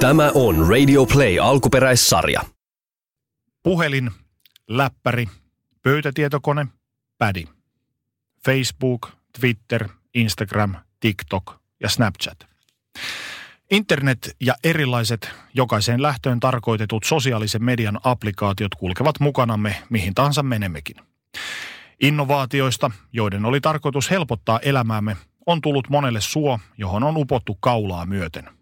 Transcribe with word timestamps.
Tämä 0.00 0.30
on 0.34 0.68
Radio 0.68 1.06
Play 1.06 1.38
alkuperäissarja. 1.38 2.40
Puhelin, 3.62 4.10
läppäri, 4.68 5.28
pöytätietokone, 5.82 6.66
pädi. 7.18 7.44
Facebook, 8.44 9.08
Twitter, 9.40 9.88
Instagram, 10.14 10.74
TikTok 11.00 11.54
ja 11.82 11.88
Snapchat. 11.88 12.38
Internet 13.70 14.36
ja 14.40 14.54
erilaiset 14.64 15.30
jokaiseen 15.54 16.02
lähtöön 16.02 16.40
tarkoitetut 16.40 17.04
sosiaalisen 17.04 17.64
median 17.64 18.00
applikaatiot 18.04 18.74
kulkevat 18.74 19.20
mukanamme 19.20 19.82
mihin 19.90 20.14
tahansa 20.14 20.42
menemmekin. 20.42 20.96
Innovaatioista, 22.00 22.90
joiden 23.12 23.44
oli 23.44 23.60
tarkoitus 23.60 24.10
helpottaa 24.10 24.60
elämäämme, 24.60 25.16
on 25.46 25.60
tullut 25.60 25.88
monelle 25.88 26.20
suo, 26.20 26.58
johon 26.78 27.02
on 27.02 27.16
upottu 27.16 27.54
kaulaa 27.60 28.06
myöten. 28.06 28.55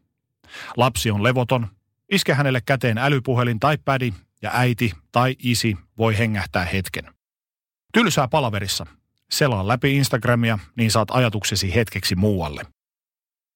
Lapsi 0.76 1.10
on 1.10 1.22
levoton, 1.22 1.66
iske 2.12 2.34
hänelle 2.34 2.60
käteen 2.66 2.98
älypuhelin 2.98 3.60
tai 3.60 3.78
pädi 3.84 4.12
ja 4.42 4.50
äiti 4.52 4.92
tai 5.12 5.36
isi 5.38 5.76
voi 5.98 6.18
hengähtää 6.18 6.64
hetken. 6.64 7.04
Tylsää 7.92 8.28
palaverissa. 8.28 8.86
Selaa 9.30 9.68
läpi 9.68 9.96
Instagramia, 9.96 10.58
niin 10.76 10.90
saat 10.90 11.08
ajatuksesi 11.10 11.74
hetkeksi 11.74 12.14
muualle. 12.14 12.62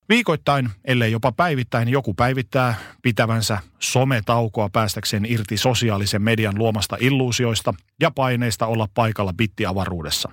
Viikoittain, 0.08 0.70
ellei 0.84 1.12
jopa 1.12 1.32
päivittäin, 1.32 1.88
joku 1.88 2.14
päivittää 2.14 2.74
pitävänsä 3.02 3.58
sometaukoa 3.78 4.68
päästäkseen 4.72 5.26
irti 5.28 5.56
sosiaalisen 5.56 6.22
median 6.22 6.58
luomasta 6.58 6.96
illuusioista 7.00 7.74
ja 8.00 8.10
paineista 8.10 8.66
olla 8.66 8.88
paikalla 8.94 9.32
bittiavaruudessa. 9.32 10.32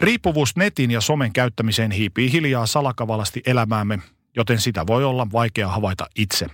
Riippuvuus 0.00 0.56
netin 0.56 0.90
ja 0.90 1.00
somen 1.00 1.32
käyttämiseen 1.32 1.90
hiipii 1.90 2.32
hiljaa 2.32 2.66
salakavalasti 2.66 3.42
elämäämme, 3.46 3.98
joten 4.36 4.60
sitä 4.60 4.86
voi 4.86 5.04
olla 5.04 5.26
vaikea 5.32 5.68
havaita 5.68 6.06
itse. 6.16 6.46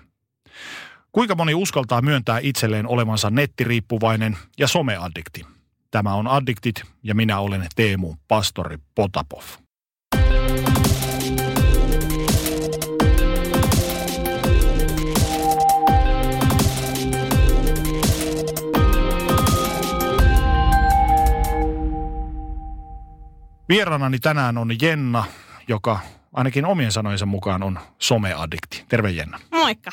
Kuinka 1.12 1.34
moni 1.34 1.55
uskaltaa 1.55 2.02
myöntää 2.02 2.39
itselleen 2.42 2.86
olevansa 2.86 3.30
nettiriippuvainen 3.30 4.39
ja 4.58 4.69
someaddikti? 4.69 5.47
Tämä 5.91 6.14
on 6.14 6.28
Addiktit 6.28 6.83
ja 7.03 7.14
minä 7.14 7.38
olen 7.38 7.66
Teemu 7.77 8.14
Pastori 8.28 8.78
Potapov. 8.94 9.42
Vieraanani 23.69 24.19
tänään 24.19 24.58
on 24.58 24.70
Jenna, 24.83 25.25
joka 25.69 26.00
ainakin 26.33 26.65
omien 26.65 26.93
sanojensa 26.93 27.27
mukaan 27.27 27.62
on 27.62 27.79
someaddikti. 27.98 28.84
Terve 28.89 29.11
Jenna. 29.11 29.41
Moikka. 29.51 29.91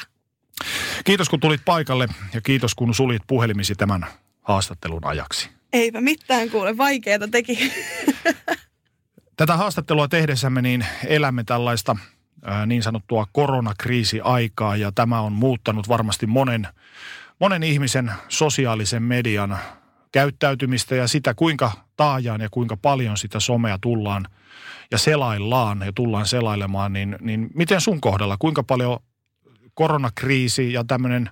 Kiitos 1.05 1.30
kun 1.30 1.39
tulit 1.39 1.61
paikalle 1.66 2.08
ja 2.33 2.41
kiitos 2.41 2.75
kun 2.75 2.95
sulit 2.95 3.22
puhelimisi 3.28 3.75
tämän 3.75 4.05
haastattelun 4.41 5.06
ajaksi. 5.06 5.50
Eipä 5.73 6.02
mitään 6.02 6.50
kuule, 6.50 6.78
vaikeeta 6.78 7.28
teki. 7.28 7.72
Tätä 9.38 9.58
haastattelua 9.58 10.08
tehdessämme 10.08 10.61
niin 10.61 10.86
elämme 11.06 11.44
tällaista 11.44 11.95
ää, 12.44 12.66
niin 12.66 12.83
sanottua 12.83 13.28
koronakriisiaikaa 13.31 14.75
ja 14.75 14.91
tämä 14.91 15.22
on 15.22 15.33
muuttanut 15.33 15.89
varmasti 15.89 16.28
monen, 16.28 16.67
monen 17.39 17.63
ihmisen 17.63 18.11
sosiaalisen 18.30 19.03
median 19.03 19.58
käyttäytymistä 20.16 20.95
ja 20.95 21.08
sitä, 21.08 21.33
kuinka 21.33 21.71
taajaan 21.97 22.41
ja 22.41 22.49
kuinka 22.49 22.77
paljon 22.77 23.17
sitä 23.17 23.39
somea 23.39 23.77
tullaan 23.81 24.27
ja 24.91 24.97
selaillaan 24.97 25.81
ja 25.85 25.94
tullaan 25.94 26.25
selailemaan, 26.25 26.94
niin, 26.94 27.17
niin 27.22 27.49
miten 27.53 27.81
sun 27.81 28.02
kohdalla, 28.02 28.38
kuinka 28.39 28.63
paljon 28.63 28.99
koronakriisi 29.73 30.73
ja 30.73 30.83
tämmöinen 30.83 31.30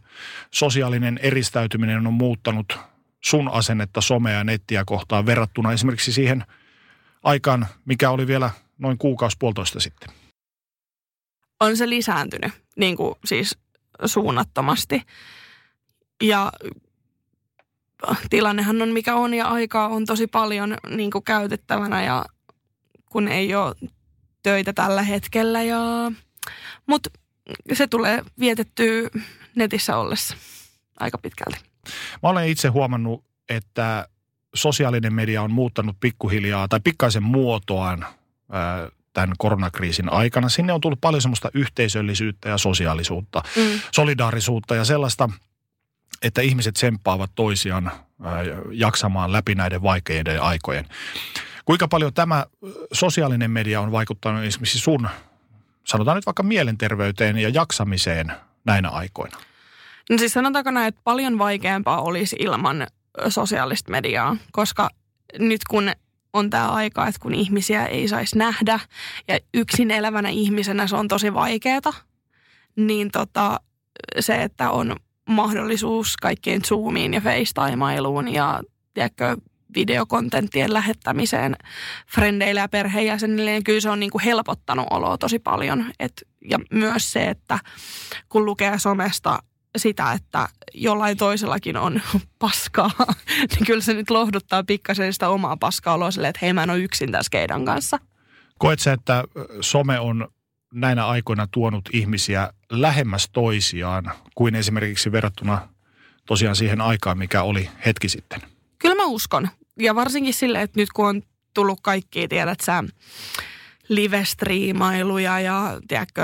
sosiaalinen 0.51 1.19
eristäytyminen 1.21 2.07
on 2.07 2.13
muuttanut 2.13 2.79
sun 3.23 3.49
asennetta 3.51 4.01
somea 4.01 4.37
ja 4.37 4.43
nettiä 4.43 4.83
kohtaan 4.85 5.25
verrattuna 5.25 5.71
esimerkiksi 5.71 6.13
siihen 6.13 6.43
aikaan, 7.23 7.67
mikä 7.85 8.09
oli 8.09 8.27
vielä 8.27 8.49
noin 8.77 8.97
kuukausi 8.97 9.37
puolitoista 9.39 9.79
sitten? 9.79 10.09
On 11.59 11.77
se 11.77 11.89
lisääntynyt, 11.89 12.51
niin 12.77 12.97
kuin 12.97 13.15
siis 13.25 13.57
suunnattomasti. 14.05 15.01
Ja 16.23 16.51
tilannehan 18.29 18.81
on 18.81 18.89
mikä 18.89 19.15
on 19.15 19.33
ja 19.33 19.47
aikaa 19.47 19.87
on 19.87 20.05
tosi 20.05 20.27
paljon 20.27 20.77
niin 20.89 21.11
kuin 21.11 21.23
käytettävänä 21.23 22.03
ja 22.03 22.25
kun 23.09 23.27
ei 23.27 23.55
ole 23.55 23.75
töitä 24.43 24.73
tällä 24.73 25.01
hetkellä. 25.01 25.63
Ja... 25.63 26.11
Mutta 26.85 27.09
se 27.73 27.87
tulee 27.87 28.23
vietettyä 28.39 29.09
netissä 29.55 29.97
ollessa 29.97 30.35
aika 30.99 31.17
pitkälti. 31.17 31.59
Mä 32.23 32.29
olen 32.29 32.47
itse 32.47 32.67
huomannut, 32.67 33.23
että 33.49 34.07
sosiaalinen 34.55 35.13
media 35.13 35.41
on 35.41 35.51
muuttanut 35.51 35.97
pikkuhiljaa 35.99 36.67
tai 36.67 36.79
pikkaisen 36.83 37.23
muotoaan 37.23 38.05
tämän 39.13 39.33
koronakriisin 39.37 40.13
aikana. 40.13 40.49
Sinne 40.49 40.73
on 40.73 40.81
tullut 40.81 41.01
paljon 41.01 41.21
semmoista 41.21 41.49
yhteisöllisyyttä 41.53 42.49
ja 42.49 42.57
sosiaalisuutta, 42.57 43.43
mm. 43.55 43.79
solidaarisuutta 43.91 44.75
ja 44.75 44.85
sellaista, 44.85 45.29
että 46.21 46.41
ihmiset 46.41 46.75
semppaavat 46.75 47.31
toisiaan 47.35 47.91
jaksamaan 48.71 49.31
läpi 49.31 49.55
näiden 49.55 49.83
vaikeiden 49.83 50.41
aikojen. 50.41 50.85
Kuinka 51.65 51.87
paljon 51.87 52.13
tämä 52.13 52.45
sosiaalinen 52.93 53.51
media 53.51 53.81
on 53.81 53.91
vaikuttanut 53.91 54.43
esimerkiksi 54.43 54.79
sun, 54.79 55.09
sanotaan 55.83 56.15
nyt 56.15 56.25
vaikka 56.25 56.43
mielenterveyteen 56.43 57.37
ja 57.37 57.49
jaksamiseen 57.49 58.31
näinä 58.65 58.89
aikoina? 58.89 59.37
No 60.09 60.17
siis 60.17 60.33
sanotaanko 60.33 60.71
näin, 60.71 60.87
että 60.87 61.01
paljon 61.03 61.37
vaikeampaa 61.37 62.01
olisi 62.01 62.35
ilman 62.39 62.87
sosiaalista 63.29 63.91
mediaa, 63.91 64.37
koska 64.51 64.89
nyt 65.39 65.61
kun 65.69 65.91
on 66.33 66.49
tämä 66.49 66.69
aika, 66.69 67.07
että 67.07 67.21
kun 67.21 67.33
ihmisiä 67.33 67.85
ei 67.85 68.07
saisi 68.07 68.37
nähdä 68.37 68.79
ja 69.27 69.39
yksin 69.53 69.91
elävänä 69.91 70.29
ihmisenä 70.29 70.87
se 70.87 70.95
on 70.95 71.07
tosi 71.07 71.33
vaikeaa, 71.33 71.93
niin 72.75 73.11
tota, 73.11 73.59
se, 74.19 74.43
että 74.43 74.69
on 74.69 74.95
mahdollisuus 75.29 76.17
kaikkien 76.17 76.61
Zoomiin 76.61 77.13
ja 77.13 77.21
FaceTimeiluun 77.21 78.33
ja 78.33 78.61
tiedätkö, 78.93 79.37
videokontenttien 79.75 80.73
lähettämiseen 80.73 81.55
frendeille 82.07 82.59
ja 82.59 82.69
perheenjäsenille, 82.69 83.51
niin 83.51 83.63
kyllä 83.63 83.79
se 83.79 83.89
on 83.89 83.99
niin 83.99 84.11
kuin 84.11 84.23
helpottanut 84.23 84.87
oloa 84.89 85.17
tosi 85.17 85.39
paljon. 85.39 85.85
Et, 85.99 86.13
ja 86.49 86.59
myös 86.71 87.11
se, 87.11 87.25
että 87.25 87.59
kun 88.29 88.45
lukee 88.45 88.79
somesta 88.79 89.39
sitä, 89.77 90.11
että 90.11 90.49
jollain 90.73 91.17
toisellakin 91.17 91.77
on 91.77 92.01
paskaa, 92.39 92.91
niin 93.51 93.65
kyllä 93.65 93.81
se 93.81 93.93
nyt 93.93 94.09
lohduttaa 94.09 94.63
pikkasen 94.63 95.13
sitä 95.13 95.29
omaa 95.29 95.57
paskaa 95.57 95.93
oloa 95.93 96.11
silleen, 96.11 96.29
että 96.29 96.39
hei 96.41 96.53
mä 96.53 96.63
en 96.63 96.69
ole 96.69 96.79
yksin 96.79 97.11
tässä 97.11 97.29
keidan 97.29 97.65
kanssa. 97.65 97.99
Koet 98.59 98.79
sä, 98.79 98.93
että 98.93 99.23
some 99.61 99.99
on 99.99 100.27
näinä 100.73 101.07
aikoina 101.07 101.47
tuonut 101.51 101.89
ihmisiä 101.93 102.53
lähemmäs 102.81 103.29
toisiaan 103.29 104.11
kuin 104.35 104.55
esimerkiksi 104.55 105.11
verrattuna 105.11 105.67
tosiaan 106.25 106.55
siihen 106.55 106.81
aikaan, 106.81 107.17
mikä 107.17 107.43
oli 107.43 107.69
hetki 107.85 108.09
sitten? 108.09 108.41
Kyllä 108.79 108.95
mä 108.95 109.05
uskon. 109.05 109.49
Ja 109.79 109.95
varsinkin 109.95 110.33
sille, 110.33 110.61
että 110.61 110.79
nyt 110.79 110.89
kun 110.93 111.07
on 111.07 111.21
tullut 111.53 111.79
kaikki, 111.81 112.27
tiedät 112.27 112.59
sä, 112.59 112.83
live-striimailuja 113.89 115.39
ja 115.39 115.79
tiedätkö, 115.87 116.21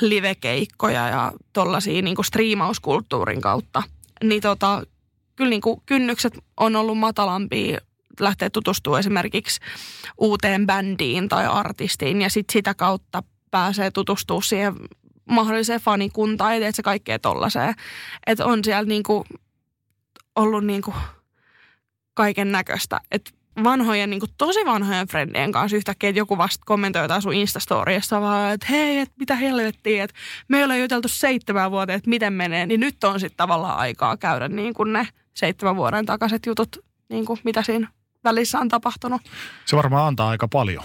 livekeikkoja 0.00 1.08
ja 1.08 1.32
tollaisia 1.52 2.02
niin 2.02 2.24
striimauskulttuurin 2.24 3.40
kautta, 3.40 3.82
niin 4.24 4.42
tota, 4.42 4.82
kyllä 5.36 5.50
niin 5.50 5.60
kuin 5.60 5.82
kynnykset 5.86 6.38
on 6.56 6.76
ollut 6.76 6.98
matalampia 6.98 7.78
lähteä 8.20 8.50
tutustumaan 8.50 9.00
esimerkiksi 9.00 9.60
uuteen 10.18 10.66
bändiin 10.66 11.28
tai 11.28 11.46
artistiin 11.46 12.22
ja 12.22 12.30
sit 12.30 12.50
sitä 12.50 12.74
kautta 12.74 13.22
pääsee 13.50 13.90
tutustumaan 13.90 14.42
siihen 14.42 14.74
mahdolliseen 15.24 15.80
fanikuntaan 15.80 16.62
ja 16.62 16.72
se 16.72 16.82
kaikkea 16.82 17.18
tollaiseen. 17.18 17.74
Että 18.26 18.46
on 18.46 18.64
siellä 18.64 18.88
niinku 18.88 19.24
ollut 20.36 20.64
niinku 20.64 20.94
kaiken 22.14 22.52
näköistä. 22.52 23.00
Että 23.10 23.30
vanhojen, 23.64 24.10
niin 24.10 24.20
kuin 24.20 24.30
tosi 24.38 24.66
vanhojen 24.66 25.06
frendien 25.06 25.52
kanssa 25.52 25.76
yhtäkkiä, 25.76 26.10
että 26.10 26.18
joku 26.18 26.38
vasta 26.38 26.62
kommentoi 26.66 27.02
jotain 27.02 27.22
sun 27.22 27.32
Instastoriassa 27.32 28.20
vaan, 28.20 28.52
että 28.52 28.66
hei, 28.70 28.98
että 28.98 29.14
mitä 29.18 29.34
helvettiä, 29.36 30.04
että 30.04 30.16
me 30.48 30.58
ei 30.58 30.64
ole 30.64 30.78
juteltu 30.78 31.08
seitsemän 31.08 31.70
vuotta, 31.70 31.94
että 31.94 32.10
miten 32.10 32.32
menee, 32.32 32.66
niin 32.66 32.80
nyt 32.80 33.04
on 33.04 33.20
sitten 33.20 33.36
tavallaan 33.36 33.78
aikaa 33.78 34.16
käydä 34.16 34.48
niin 34.48 34.74
kuin 34.74 34.92
ne 34.92 35.08
seitsemän 35.34 35.76
vuoden 35.76 36.06
takaiset 36.06 36.46
jutut, 36.46 36.76
niin 37.08 37.24
kuin 37.24 37.40
mitä 37.44 37.62
siinä 37.62 37.88
välissä 38.24 38.58
on 38.58 38.68
tapahtunut. 38.68 39.22
Se 39.66 39.76
varmaan 39.76 40.06
antaa 40.06 40.28
aika 40.28 40.48
paljon. 40.48 40.84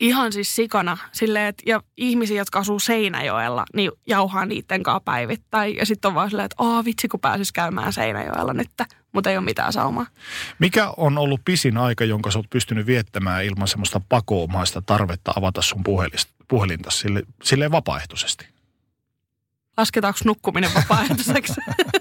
Ihan 0.00 0.32
siis 0.32 0.56
sikana. 0.56 0.98
Silleen, 1.12 1.46
että, 1.46 1.62
ja 1.66 1.82
ihmisiä, 1.96 2.36
jotka 2.36 2.58
asuu 2.58 2.78
Seinäjoella, 2.78 3.64
niin 3.74 3.90
jauhaa 4.06 4.46
niiden 4.46 4.82
kanssa 4.82 5.00
päivittäin. 5.00 5.76
Ja 5.76 5.86
sitten 5.86 6.08
on 6.08 6.14
vaan 6.14 6.30
silleen, 6.30 6.44
että 6.44 6.62
oh, 6.62 6.84
vitsi 6.84 7.08
kun 7.08 7.20
pääsis 7.20 7.52
käymään 7.52 7.92
Seinäjoella 7.92 8.52
nyt, 8.52 8.70
mutta 9.12 9.30
ei 9.30 9.36
ole 9.36 9.44
mitään 9.44 9.72
saumaa. 9.72 10.06
Mikä 10.58 10.92
on 10.96 11.18
ollut 11.18 11.40
pisin 11.44 11.76
aika, 11.76 12.04
jonka 12.04 12.30
sä 12.30 12.38
oot 12.38 12.50
pystynyt 12.50 12.86
viettämään 12.86 13.44
ilman 13.44 13.68
semmoista 13.68 14.00
pakoomaista 14.08 14.82
tarvetta 14.82 15.32
avata 15.36 15.62
sun 15.62 15.84
puhelinta 16.48 16.90
sille, 16.90 17.22
silleen 17.42 17.72
vapaaehtoisesti? 17.72 18.48
lasketaanko 19.76 20.18
nukkuminen 20.24 20.70
vapaaehtoiseksi. 20.74 21.54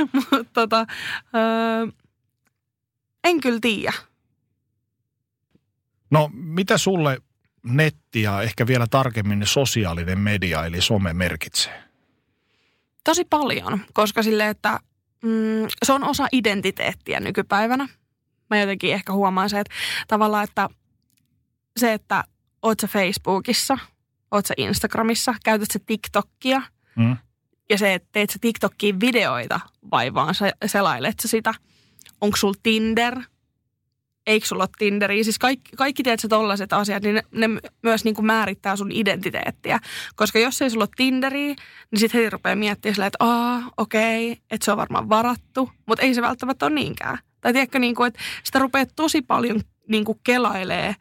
Mutta 0.12 0.44
tota, 0.52 0.86
öö, 1.34 1.86
en 3.24 3.40
kyllä 3.40 3.58
tiedä. 3.60 3.92
No 6.10 6.30
mitä 6.32 6.78
sulle 6.78 7.18
netti 7.62 8.22
ja 8.22 8.42
ehkä 8.42 8.66
vielä 8.66 8.86
tarkemmin 8.86 9.46
sosiaalinen 9.46 10.18
media 10.18 10.64
eli 10.64 10.80
some 10.80 11.12
merkitsee? 11.12 11.82
Tosi 13.04 13.24
paljon, 13.24 13.80
koska 13.92 14.22
sille, 14.22 14.48
että 14.48 14.80
mm, 15.22 15.68
se 15.84 15.92
on 15.92 16.04
osa 16.04 16.26
identiteettiä 16.32 17.20
nykypäivänä. 17.20 17.88
Mä 18.50 18.58
jotenkin 18.60 18.92
ehkä 18.92 19.12
huomaan 19.12 19.50
se, 19.50 19.60
että 19.60 19.74
tavallaan, 20.08 20.44
että 20.44 20.68
se, 21.76 21.92
että 21.92 22.24
oot 22.62 22.80
sä 22.80 22.86
Facebookissa, 22.86 23.78
oot 24.30 24.46
sä 24.46 24.54
Instagramissa, 24.56 25.34
käytät 25.44 25.68
sä 25.72 25.78
TikTokia 25.86 26.62
Mm. 26.96 27.16
ja 27.70 27.78
se, 27.78 27.94
että 27.94 28.08
teet 28.12 28.30
sä 28.30 28.38
TikTokiin 28.40 29.00
videoita 29.00 29.60
vai 29.90 30.14
vaan 30.14 30.34
sä 30.34 30.52
selailet 30.66 31.20
sä 31.20 31.28
sitä. 31.28 31.54
Onko 32.20 32.36
sul 32.36 32.54
Tinder? 32.62 33.20
Eikö 34.26 34.46
sulla 34.46 34.62
ole 34.62 34.70
Tinderiä? 34.78 35.24
Siis 35.24 35.38
kaikki, 35.38 35.70
kaikki 35.76 36.02
tiedät 36.02 36.20
sä 36.20 36.28
tollaiset 36.28 36.72
asiat, 36.72 37.02
niin 37.02 37.14
ne, 37.14 37.22
ne 37.32 37.60
myös 37.82 38.04
niin 38.04 38.14
kuin 38.14 38.26
määrittää 38.26 38.76
sun 38.76 38.92
identiteettiä. 38.92 39.78
Koska 40.16 40.38
jos 40.38 40.62
ei 40.62 40.70
sulla 40.70 40.84
ole 40.84 40.90
Tinderiä, 40.96 41.54
niin 41.90 41.98
sitten 42.00 42.20
heti 42.20 42.30
rupeaa 42.30 42.56
miettimään 42.56 42.94
silleen, 42.94 43.06
että 43.06 43.24
aa, 43.24 43.62
okei, 43.76 44.30
että 44.50 44.64
se 44.64 44.70
on 44.70 44.76
varmaan 44.76 45.08
varattu, 45.08 45.70
mutta 45.86 46.02
ei 46.02 46.14
se 46.14 46.22
välttämättä 46.22 46.66
ole 46.66 46.74
niinkään. 46.74 47.18
Tai 47.40 47.52
tiedätkö, 47.52 47.78
niin 47.78 47.94
kuin, 47.94 48.08
että 48.08 48.20
sitä 48.44 48.58
rupeaa 48.58 48.86
tosi 48.96 49.22
paljon 49.22 49.60
niin 49.88 50.04
kuin 50.04 50.20
kelailee 50.24 50.96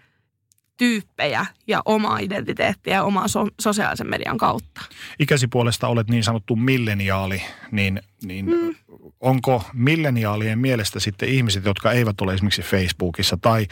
tyyppejä 0.79 1.45
ja 1.67 1.81
omaa 1.85 2.19
identiteettiä 2.19 2.93
ja 2.93 3.03
omaa 3.03 3.27
so- 3.27 3.47
sosiaalisen 3.61 4.09
median 4.09 4.37
kautta. 4.37 4.81
Ikäsi 5.19 5.47
puolesta 5.47 5.87
olet 5.87 6.09
niin 6.09 6.23
sanottu 6.23 6.55
milleniaali, 6.55 7.41
niin, 7.71 8.01
niin 8.23 8.45
mm. 8.45 8.75
onko 9.19 9.63
milleniaalien 9.73 10.59
mielestä 10.59 10.99
sitten 10.99 11.29
ihmiset, 11.29 11.65
jotka 11.65 11.91
eivät 11.91 12.21
ole 12.21 12.33
esimerkiksi 12.33 12.61
Facebookissa 12.61 13.37
tai 13.41 13.67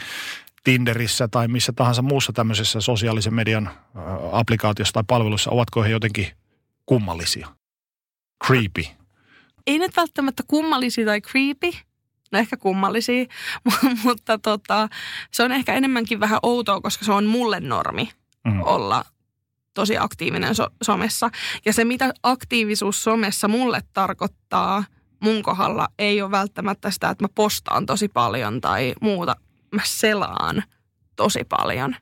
Tinderissä 0.64 1.28
tai 1.28 1.48
missä 1.48 1.72
tahansa 1.72 2.02
muussa 2.02 2.32
tämmöisessä 2.32 2.80
sosiaalisen 2.80 3.34
median 3.34 3.70
applikaatiossa 4.32 4.92
tai 4.92 5.04
palvelussa, 5.06 5.50
ovatko 5.50 5.82
he 5.82 5.88
jotenkin 5.88 6.26
kummallisia? 6.86 7.48
Creepy. 8.46 8.84
Ei 9.66 9.78
nyt 9.78 9.96
välttämättä 9.96 10.42
kummallisia 10.46 11.06
tai 11.06 11.20
creepy, 11.20 11.70
no 12.32 12.38
ehkä 12.38 12.56
kummallisia, 12.56 13.24
mutta 14.04 14.38
tota, 14.38 14.88
se 15.32 15.42
on 15.42 15.52
ehkä 15.52 15.74
enemmänkin 15.74 16.20
vähän 16.20 16.38
outoa, 16.42 16.80
koska 16.80 17.04
se 17.04 17.12
on 17.12 17.24
mulle 17.26 17.60
normi 17.60 18.10
Mm. 18.44 18.62
olla 18.62 19.04
tosi 19.74 19.98
aktiivinen 19.98 20.54
so- 20.54 20.70
somessa. 20.82 21.30
Ja 21.64 21.72
se, 21.72 21.84
mitä 21.84 22.12
aktiivisuus 22.22 23.04
somessa 23.04 23.48
mulle 23.48 23.80
tarkoittaa 23.92 24.84
mun 25.20 25.42
kohdalla, 25.42 25.88
ei 25.98 26.22
ole 26.22 26.30
välttämättä 26.30 26.90
sitä, 26.90 27.10
että 27.10 27.24
mä 27.24 27.28
postaan 27.34 27.86
tosi 27.86 28.08
paljon 28.08 28.60
tai 28.60 28.94
muuta. 29.00 29.36
Mä 29.74 29.82
selaan 29.84 30.62
tosi 31.16 31.44
paljon. 31.48 31.96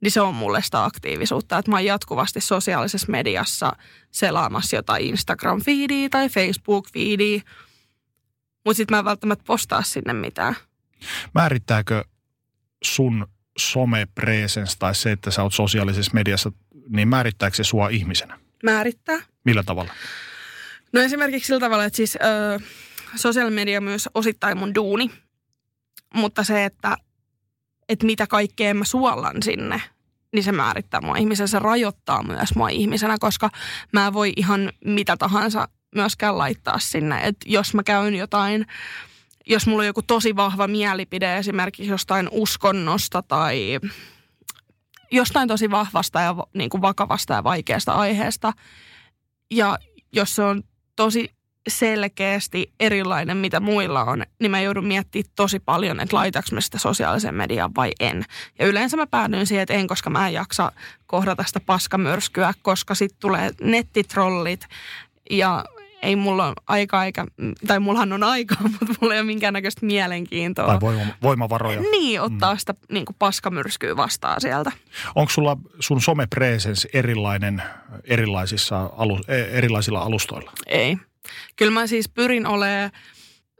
Niin 0.00 0.10
se 0.12 0.20
on 0.20 0.34
mulle 0.34 0.62
sitä 0.62 0.84
aktiivisuutta, 0.84 1.58
että 1.58 1.70
mä 1.70 1.76
oon 1.76 1.84
jatkuvasti 1.84 2.40
sosiaalisessa 2.40 3.10
mediassa 3.10 3.72
selaamassa 4.10 4.76
jotain 4.76 5.04
Instagram-fiidiä 5.14 6.08
tai 6.10 6.28
Facebook-fiidiä. 6.28 7.42
Mutta 8.64 8.76
sitten 8.76 8.94
mä 8.94 8.98
en 8.98 9.04
välttämättä 9.04 9.44
postaa 9.46 9.82
sinne 9.82 10.12
mitään. 10.12 10.56
Määrittääkö 11.34 12.04
sun 12.84 13.26
some-presence 13.58 14.76
tai 14.78 14.94
se, 14.94 15.12
että 15.12 15.30
sä 15.30 15.42
oot 15.42 15.54
sosiaalisessa 15.54 16.12
mediassa, 16.14 16.52
niin 16.88 17.08
määrittääkö 17.08 17.56
se 17.56 17.64
sua 17.64 17.88
ihmisenä? 17.88 18.38
Määrittää. 18.62 19.18
Millä 19.44 19.62
tavalla? 19.62 19.92
No 20.92 21.00
esimerkiksi 21.00 21.46
sillä 21.46 21.60
tavalla, 21.60 21.84
että 21.84 21.96
siis 21.96 22.16
ö, 22.16 22.60
sosiaalinen 23.16 23.54
media 23.54 23.78
on 23.78 23.84
myös 23.84 24.08
osittain 24.14 24.58
mun 24.58 24.74
duuni, 24.74 25.10
mutta 26.14 26.44
se, 26.44 26.64
että, 26.64 26.96
että 27.88 28.06
mitä 28.06 28.26
kaikkea 28.26 28.74
mä 28.74 28.84
suollan 28.84 29.42
sinne, 29.42 29.82
niin 30.32 30.44
se 30.44 30.52
määrittää 30.52 31.00
mua 31.00 31.16
ihmisen. 31.16 31.48
Se 31.48 31.58
rajoittaa 31.58 32.22
myös 32.22 32.54
mua 32.54 32.68
ihmisenä, 32.68 33.16
koska 33.20 33.50
mä 33.92 34.12
voi 34.12 34.32
ihan 34.36 34.72
mitä 34.84 35.16
tahansa 35.16 35.68
myöskään 35.94 36.38
laittaa 36.38 36.78
sinne. 36.78 37.20
Et 37.26 37.36
jos 37.46 37.74
mä 37.74 37.82
käyn 37.82 38.14
jotain, 38.14 38.66
jos 39.46 39.66
mulla 39.66 39.80
on 39.82 39.86
joku 39.86 40.02
tosi 40.02 40.36
vahva 40.36 40.66
mielipide 40.66 41.38
esimerkiksi 41.38 41.90
jostain 41.90 42.28
uskonnosta 42.30 43.22
tai 43.22 43.78
jostain 45.10 45.48
tosi 45.48 45.70
vahvasta 45.70 46.20
ja 46.20 46.34
niin 46.54 46.70
kuin 46.70 46.82
vakavasta 46.82 47.34
ja 47.34 47.44
vaikeasta 47.44 47.92
aiheesta, 47.92 48.52
ja 49.50 49.78
jos 50.12 50.36
se 50.36 50.42
on 50.42 50.62
tosi 50.96 51.34
selkeästi 51.68 52.72
erilainen, 52.80 53.36
mitä 53.36 53.60
muilla 53.60 54.04
on, 54.04 54.22
niin 54.40 54.50
mä 54.50 54.60
joudun 54.60 54.86
miettimään 54.86 55.32
tosi 55.36 55.60
paljon, 55.60 56.00
että 56.00 56.16
laitaks 56.16 56.52
mä 56.52 56.60
sitä 56.60 56.78
sosiaaliseen 56.78 57.34
mediaan 57.34 57.74
vai 57.76 57.92
en. 58.00 58.24
Ja 58.58 58.66
yleensä 58.66 58.96
mä 58.96 59.06
päädyin 59.06 59.46
siihen, 59.46 59.62
että 59.62 59.74
en, 59.74 59.86
koska 59.86 60.10
mä 60.10 60.26
en 60.28 60.34
jaksa 60.34 60.72
kohdata 61.06 61.44
sitä 61.46 61.60
paskamörskyä, 61.60 62.52
koska 62.62 62.94
sitten 62.94 63.20
tulee 63.20 63.50
nettitrollit 63.60 64.66
ja 65.30 65.64
ei 66.04 66.16
mulla 66.16 66.46
ole 66.46 66.54
aikaa 66.66 67.04
eikä, 67.04 67.26
tai 67.66 67.80
mullahan 67.80 68.12
on 68.12 68.22
aikaa, 68.22 68.58
mutta 68.80 68.94
mulla 69.00 69.14
ei 69.14 69.20
ole 69.20 69.26
minkäännäköistä 69.26 69.86
mielenkiintoa. 69.86 70.66
Tai 70.66 70.80
voima, 70.80 71.02
voimavaroja? 71.22 71.80
Niin, 71.80 72.20
ottaa 72.20 72.56
sitä 72.56 72.74
niin 72.92 73.04
kuin 73.04 73.16
paskamyrskyä 73.18 73.96
vastaan 73.96 74.40
sieltä. 74.40 74.72
Onko 75.14 75.30
sulla 75.30 75.56
sun 75.80 76.00
some-presence 76.00 76.88
erilainen 76.92 77.62
erilaisissa 78.04 78.90
alu, 78.96 79.20
e- 79.28 79.58
erilaisilla 79.58 80.00
alustoilla? 80.00 80.52
Ei. 80.66 80.98
Kyllä 81.56 81.72
mä 81.72 81.86
siis 81.86 82.08
pyrin 82.08 82.46
olemaan 82.46 82.90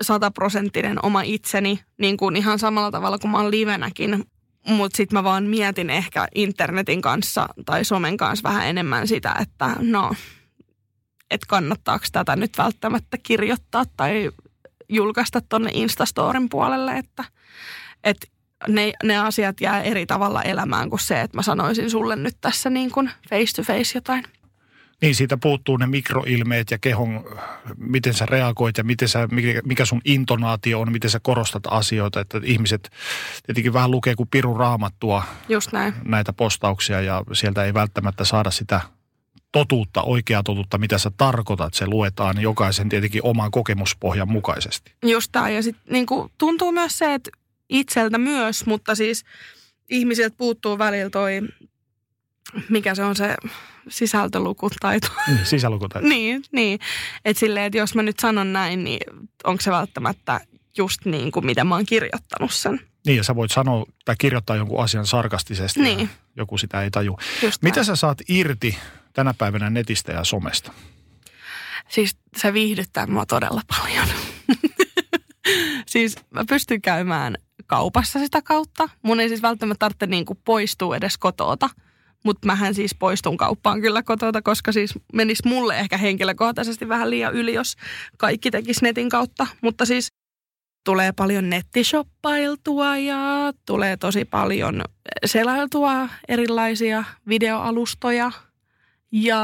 sataprosenttinen 0.03 1.05
oma 1.05 1.23
itseni, 1.23 1.81
niin 1.99 2.17
kuin 2.17 2.37
ihan 2.37 2.59
samalla 2.59 2.91
tavalla 2.91 3.19
kuin 3.19 3.31
mä 3.31 3.39
oon 3.41 3.51
livenäkin. 3.51 4.25
Mutta 4.67 4.97
sitten 4.97 5.19
mä 5.19 5.25
vaan 5.25 5.45
mietin 5.45 5.91
ehkä 5.91 6.29
internetin 6.35 7.03
kanssa 7.03 7.49
tai 7.67 7.85
somen 7.85 8.17
kanssa 8.17 8.49
vähän 8.49 8.67
enemmän 8.67 9.09
sitä, 9.09 9.37
että 9.41 9.77
no, 9.81 10.11
että 11.35 11.47
kannattaako 11.49 12.05
tätä 12.13 12.37
nyt 12.37 12.59
välttämättä 12.59 13.19
kirjoittaa 13.23 13.85
tai 13.97 14.31
julkaista 14.89 15.41
tonne 15.49 15.71
Instastorin 15.75 16.49
puolelle, 16.49 16.99
että, 16.99 17.25
että 18.05 18.27
ne, 18.69 18.93
ne 19.03 19.19
asiat 19.19 19.61
jää 19.61 19.83
eri 19.83 20.07
tavalla 20.07 20.43
elämään 20.43 20.91
kuin 20.91 21.01
se, 21.01 21.21
että 21.21 21.39
mä 21.39 21.43
sanoisin 21.43 21.91
sulle 21.91 22.17
nyt 22.17 22.37
tässä 22.41 22.71
niin 22.71 22.91
kuin 22.91 23.11
face 23.31 23.57
to 23.57 23.63
face 23.63 23.99
jotain. 23.99 24.25
Niin, 25.03 25.15
siitä 25.15 25.37
puuttuu 25.37 25.77
ne 25.77 25.87
mikroilmeet 25.87 26.71
ja 26.71 26.79
kehon, 26.79 27.25
miten 27.77 28.15
sä 28.15 28.27
reagoit 28.27 28.79
ja 28.79 28.85
miten 28.85 29.09
sä, 29.09 29.29
mikä, 29.31 29.61
mikä 29.65 29.85
sun 29.85 30.01
intonaatio 30.05 30.81
on, 30.81 30.93
miten 30.93 31.11
sä 31.11 31.21
korostat 31.23 31.63
asioita. 31.71 32.21
Että 32.21 32.41
ihmiset 32.45 32.91
tietenkin 33.47 33.73
vähän 33.73 33.91
lukee 33.91 34.15
kuin 34.15 34.29
piru 34.29 34.55
raamattua 34.55 35.25
Just 35.49 35.73
näin. 35.73 35.95
näitä 36.05 36.33
postauksia 36.33 37.01
ja 37.01 37.23
sieltä 37.33 37.65
ei 37.65 37.75
välttämättä 37.75 38.25
saada 38.25 38.51
sitä 38.51 38.81
totuutta, 39.55 40.03
oikeaa 40.03 40.43
totuutta, 40.43 40.79
mitä 40.79 40.99
sä 40.99 41.11
tarkoitat. 41.17 41.75
Se 41.75 41.87
luetaan 41.87 42.41
jokaisen 42.43 42.89
tietenkin 42.89 43.21
oman 43.25 43.51
kokemuspohjan 43.51 44.29
mukaisesti. 44.29 44.93
Just 45.03 45.33
tämä. 45.33 45.51
Ja 45.51 45.63
sitten 45.63 45.93
niin 45.93 46.07
tuntuu 46.39 46.73
myös 46.73 46.99
se, 46.99 47.15
että 47.15 47.31
itseltä 47.69 48.19
myös, 48.19 48.67
mutta 48.67 48.95
siis 48.95 49.25
ihmisiltä 49.91 50.35
puuttuu 50.39 50.79
välillä 50.79 51.11
toi, 51.11 51.41
mikä 52.69 52.95
se 52.95 53.05
on 53.05 53.17
se 53.17 53.35
sisältölukutaito. 53.89 55.09
Niin, 55.27 55.47
sisälukutaito. 55.47 56.09
niin, 56.15 56.43
niin. 56.53 56.79
Että 57.25 57.41
silleen, 57.41 57.67
että 57.67 57.79
jos 57.79 57.95
mä 57.95 58.03
nyt 58.03 58.19
sanon 58.21 58.53
näin, 58.53 58.85
niin 58.85 59.01
onko 59.45 59.61
se 59.61 59.71
välttämättä 59.71 60.41
just 60.77 61.05
niin 61.05 61.33
kuin 61.33 61.47
mitä 61.47 61.65
mä 61.65 61.75
oon 61.75 61.87
kirjoittanut 61.87 62.53
sen. 62.53 62.81
Niin, 63.07 63.17
ja 63.17 63.25
sä 63.25 63.35
voit 63.35 63.53
sanoa 63.53 63.85
tai 64.05 64.15
kirjoittaa 64.19 64.57
jonkun 64.57 64.85
asian 64.85 65.07
sarkastisesti 65.07 65.81
Niin. 65.81 66.11
joku 66.37 66.59
sitä 66.59 66.83
ei 66.83 66.91
taju. 66.91 67.19
Just 67.43 67.63
Mitä 67.63 67.77
näin. 67.77 67.85
sä 67.85 67.97
saat 67.97 68.19
irti 68.29 68.77
tänä 69.15 69.35
päivänä 69.35 69.71
netistä 69.71 70.13
ja 70.13 70.25
somesta? 70.25 70.73
Siis 71.89 72.17
se 72.37 72.53
viihdyttää 72.53 73.07
mua 73.07 73.27
todella 73.27 73.61
paljon. 73.69 74.09
siis 75.93 76.17
mä 76.31 76.45
pystyn 76.49 76.83
käymään 76.83 77.37
kaupassa 77.67 78.19
sitä 78.19 78.43
kautta. 78.43 78.89
Mun 79.03 79.21
ei 79.21 79.29
siis 79.29 79.43
välttämättä 79.43 79.79
tarvitse 79.79 80.07
niinku 80.07 80.35
poistua 80.45 80.97
edes 80.97 81.19
kotoota. 81.19 81.71
Mutta 82.25 82.47
mähän 82.47 82.75
siis 82.75 82.95
poistun 82.95 83.37
kauppaan 83.37 83.81
kyllä 83.81 84.03
kotota, 84.03 84.43
koska 84.43 84.73
siis 84.73 84.95
menisi 85.13 85.49
mulle 85.49 85.79
ehkä 85.79 85.97
henkilökohtaisesti 85.97 86.89
vähän 86.89 87.11
liian 87.11 87.35
yli, 87.35 87.55
jos 87.55 87.77
kaikki 88.19 88.51
tekisi 88.51 88.83
netin 88.83 89.09
kautta. 89.09 89.47
Mutta 89.61 89.85
siis 89.87 90.09
tulee 90.85 91.13
paljon 91.13 91.51
nettishoppailtua 91.51 92.97
ja 92.97 93.53
tulee 93.67 93.97
tosi 93.97 94.25
paljon 94.25 94.85
selailtua 95.25 96.09
erilaisia 96.29 97.05
videoalustoja 97.29 98.33
ja 99.15 99.39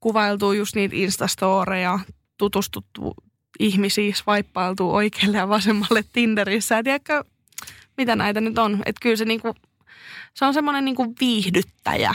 kuvailtuu 0.00 0.52
just 0.52 0.74
niitä 0.74 0.96
instastoreja, 0.96 1.98
tutustuttu 2.38 3.14
ihmisiin, 3.58 4.14
swipeailtuu 4.14 4.94
oikealle 4.94 5.38
ja 5.38 5.48
vasemmalle 5.48 6.04
Tinderissä. 6.12 6.74
Ja 6.74 6.82
tiedätkö, 6.82 7.24
mitä 7.96 8.16
näitä 8.16 8.40
nyt 8.40 8.58
on? 8.58 8.82
Että 8.86 9.00
kyllä 9.02 9.16
se, 9.16 9.24
niinku, 9.24 9.54
se 10.34 10.44
on 10.44 10.54
semmoinen 10.54 10.84
niinku 10.84 11.14
viihdyttäjä. 11.20 12.14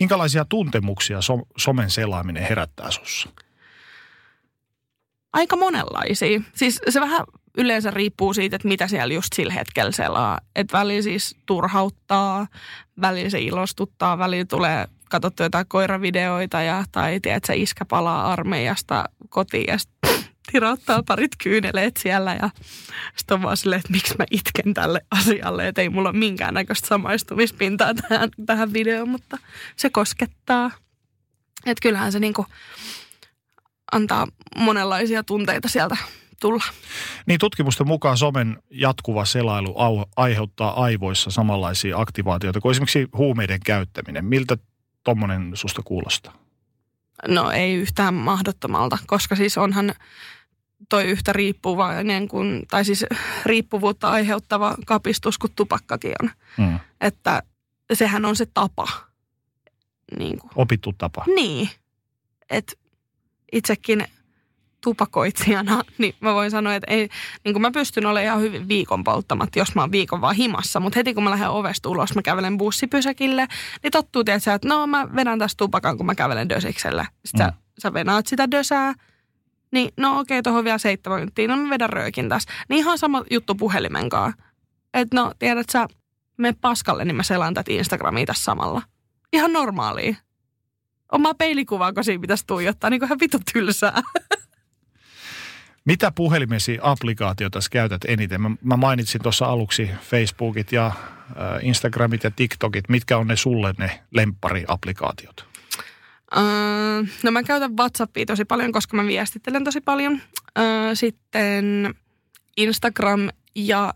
Minkälaisia 0.00 0.44
tuntemuksia 0.44 1.20
so, 1.20 1.38
somen 1.58 1.90
selaaminen 1.90 2.42
herättää 2.42 2.90
sussa? 2.90 3.28
Aika 5.32 5.56
monenlaisia. 5.56 6.40
Siis 6.54 6.80
se 6.88 7.00
vähän 7.00 7.26
yleensä 7.58 7.90
riippuu 7.90 8.34
siitä, 8.34 8.56
että 8.56 8.68
mitä 8.68 8.88
siellä 8.88 9.14
just 9.14 9.32
sillä 9.34 9.52
hetkellä 9.52 9.92
selaa. 9.92 10.40
Että 10.56 10.78
välillä 10.78 11.02
siis 11.02 11.36
turhauttaa, 11.46 12.46
välillä 13.00 13.30
se 13.30 13.40
ilostuttaa, 13.40 14.18
välillä 14.18 14.44
tulee 14.44 14.88
katsottu 15.10 15.42
jotain 15.42 15.66
koiravideoita 15.68 16.62
ja, 16.62 16.84
tai 16.92 17.20
tiedät, 17.20 17.44
se 17.44 17.56
iskä 17.56 17.84
palaa 17.84 18.32
armeijasta 18.32 19.04
kotiin 19.28 19.64
ja 19.68 19.76
tirauttaa 20.52 21.02
parit 21.02 21.32
kyyneleet 21.42 21.96
siellä 21.96 22.34
ja 22.42 22.50
sitten 23.16 23.34
on 23.34 23.42
vaan 23.42 23.56
silleen, 23.56 23.78
että 23.78 23.92
miksi 23.92 24.14
mä 24.18 24.24
itken 24.30 24.74
tälle 24.74 25.00
asialle, 25.10 25.68
että 25.68 25.82
ei 25.82 25.88
mulla 25.88 26.08
ole 26.08 26.18
minkäännäköistä 26.18 26.88
samaistumispintaa 26.88 27.94
tähän, 27.94 28.30
tähän 28.46 28.72
videoon, 28.72 29.08
mutta 29.08 29.38
se 29.76 29.90
koskettaa. 29.90 30.70
Että 31.66 31.82
kyllähän 31.82 32.12
se 32.12 32.20
niinku 32.20 32.46
antaa 33.92 34.26
monenlaisia 34.56 35.22
tunteita 35.22 35.68
sieltä 35.68 35.96
tulla. 36.40 36.64
Niin 37.26 37.40
tutkimusten 37.40 37.86
mukaan 37.86 38.16
somen 38.16 38.62
jatkuva 38.70 39.24
selailu 39.24 39.74
aiheuttaa 40.16 40.82
aivoissa 40.82 41.30
samanlaisia 41.30 41.98
aktivaatioita 41.98 42.60
kuin 42.60 42.70
esimerkiksi 42.70 43.08
huumeiden 43.16 43.60
käyttäminen. 43.64 44.24
Miltä 44.24 44.56
tuommoinen 45.04 45.50
susta 45.54 45.82
kuulostaa? 45.84 46.32
No 47.28 47.50
ei 47.50 47.74
yhtään 47.74 48.14
mahdottomalta, 48.14 48.98
koska 49.06 49.36
siis 49.36 49.58
onhan 49.58 49.94
toi 50.88 51.04
yhtä 51.04 51.32
riippuvainen 51.32 52.28
kuin, 52.28 52.62
tai 52.70 52.84
siis 52.84 53.04
riippuvuutta 53.46 54.10
aiheuttava 54.10 54.74
kapistus 54.86 55.38
kuin 55.38 55.52
tupakkakin 55.56 56.12
on. 56.22 56.30
Mm. 56.58 56.80
Että 57.00 57.42
sehän 57.92 58.24
on 58.24 58.36
se 58.36 58.46
tapa. 58.54 58.88
Niin 60.18 60.38
kuin. 60.38 60.50
Opittu 60.54 60.94
tapa. 60.98 61.24
Niin. 61.34 61.70
Että 62.50 62.72
itsekin 63.52 64.04
tupakoitsijana, 64.80 65.82
niin 65.98 66.14
mä 66.20 66.34
voin 66.34 66.50
sanoa, 66.50 66.74
että 66.74 66.90
ei, 66.90 67.08
niin 67.44 67.54
kuin 67.54 67.62
mä 67.62 67.70
pystyn 67.70 68.06
olemaan 68.06 68.24
ihan 68.24 68.40
hyvin 68.40 68.68
viikon 68.68 69.04
polttamat, 69.04 69.56
jos 69.56 69.74
mä 69.74 69.80
oon 69.80 69.92
viikon 69.92 70.20
vaan 70.20 70.34
himassa. 70.34 70.80
Mutta 70.80 70.98
heti 70.98 71.14
kun 71.14 71.24
mä 71.24 71.30
lähden 71.30 71.50
ovesta 71.50 71.88
ulos, 71.88 72.14
mä 72.14 72.22
kävelen 72.22 72.58
bussipysäkille, 72.58 73.46
niin 73.82 73.90
tottuu 73.90 74.24
tietysti, 74.24 74.50
että 74.50 74.68
no 74.68 74.86
mä 74.86 75.14
vedän 75.14 75.38
tästä 75.38 75.56
tupakan, 75.56 75.96
kun 75.96 76.06
mä 76.06 76.14
kävelen 76.14 76.48
dösiksellä. 76.48 77.06
Sitten 77.24 77.46
mm. 77.46 77.52
sä, 77.52 77.58
sä 77.78 77.92
venaat 77.92 78.26
sitä 78.26 78.50
dösää, 78.50 78.94
niin 79.72 79.90
no 79.96 80.20
okei, 80.20 80.38
okay, 80.38 80.42
tuohon 80.42 80.64
vielä 80.64 80.78
seitsemän 80.78 81.18
minuuttia, 81.18 81.48
no 81.48 81.56
mä 81.56 81.70
vedän 81.70 81.90
röökin 81.90 82.28
tässä. 82.28 82.50
Niin 82.68 82.78
ihan 82.78 82.98
sama 82.98 83.24
juttu 83.30 83.54
puhelimen 83.54 84.08
kanssa. 84.08 84.42
Että 84.94 85.16
no 85.16 85.32
tiedät 85.38 85.68
sä, 85.68 85.86
me 86.36 86.54
paskalle, 86.60 87.04
niin 87.04 87.16
mä 87.16 87.22
selaan 87.22 87.54
tätä 87.54 87.72
Instagramia 87.72 88.26
tässä 88.26 88.44
samalla. 88.44 88.82
Ihan 89.32 89.52
normaalia. 89.52 90.14
Omaa 91.12 91.34
peilikuvaa, 91.34 91.92
kun 91.92 92.04
siinä 92.04 92.20
pitäisi 92.20 92.46
tuijottaa, 92.46 92.90
niin 92.90 93.00
kuin 93.00 93.06
ihan 93.06 93.20
vitu 93.20 93.38
tylsää. 93.52 94.02
Mitä 95.84 96.12
puhelimesi 96.14 96.78
applikaatiota 96.82 97.58
käytät 97.70 98.04
eniten? 98.04 98.40
Mä, 98.40 98.50
mä 98.62 98.76
mainitsin 98.76 99.22
tuossa 99.22 99.46
aluksi 99.46 99.90
Facebookit 100.02 100.72
ja 100.72 100.86
äh, 100.86 100.94
Instagramit 101.62 102.24
ja 102.24 102.30
TikTokit. 102.30 102.88
Mitkä 102.88 103.18
on 103.18 103.26
ne 103.26 103.36
sulle 103.36 103.74
ne 103.78 104.00
lemppari-applikaatiot? 104.10 105.46
Uh, 106.36 107.08
no 107.22 107.30
mä 107.30 107.42
käytän 107.42 107.76
WhatsAppia 107.76 108.26
tosi 108.26 108.44
paljon, 108.44 108.72
koska 108.72 108.96
mä 108.96 109.06
viestittelen 109.06 109.64
tosi 109.64 109.80
paljon. 109.80 110.12
Uh, 110.14 110.90
sitten 110.94 111.94
Instagram 112.56 113.28
ja 113.54 113.94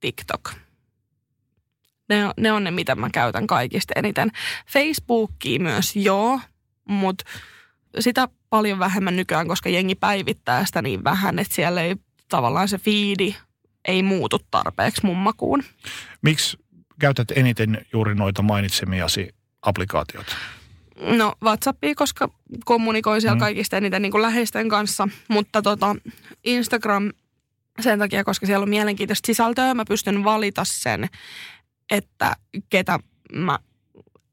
TikTok. 0.00 0.52
Ne 2.08 2.26
on, 2.26 2.32
ne 2.36 2.52
on 2.52 2.64
ne, 2.64 2.70
mitä 2.70 2.94
mä 2.94 3.10
käytän 3.10 3.46
kaikista 3.46 3.92
eniten. 3.96 4.30
Facebookia 4.66 5.60
myös 5.60 5.96
joo, 5.96 6.40
mutta 6.84 7.24
sitä 7.98 8.28
paljon 8.50 8.78
vähemmän 8.78 9.16
nykyään, 9.16 9.48
koska 9.48 9.68
jengi 9.68 9.94
päivittää 9.94 10.64
sitä 10.64 10.82
niin 10.82 11.04
vähän, 11.04 11.38
että 11.38 11.54
siellä 11.54 11.82
ei 11.82 11.96
tavallaan 12.28 12.68
se 12.68 12.78
fiidi 12.78 13.34
ei 13.88 14.02
muutu 14.02 14.38
tarpeeksi 14.50 15.06
mun 15.06 15.16
makuun. 15.16 15.62
Miksi 16.22 16.58
käytät 17.00 17.30
eniten 17.30 17.86
juuri 17.92 18.14
noita 18.14 18.42
mainitsemiasi 18.42 19.28
applikaatioita? 19.62 20.36
No 21.00 21.34
WhatsAppia, 21.42 21.94
koska 21.94 22.28
kommunikoin 22.64 23.20
siellä 23.20 23.36
mm. 23.36 23.40
kaikista 23.40 23.76
eniten 23.76 24.02
niin 24.02 24.12
kuin 24.12 24.22
läheisten 24.22 24.68
kanssa, 24.68 25.08
mutta 25.28 25.62
tota, 25.62 25.96
Instagram 26.44 27.12
sen 27.80 27.98
takia, 27.98 28.24
koska 28.24 28.46
siellä 28.46 28.62
on 28.62 28.70
mielenkiintoista 28.70 29.26
sisältöä, 29.26 29.74
mä 29.74 29.84
pystyn 29.88 30.24
valita 30.24 30.62
sen, 30.64 31.08
että 31.90 32.36
ketä 32.70 32.98
mä 33.32 33.58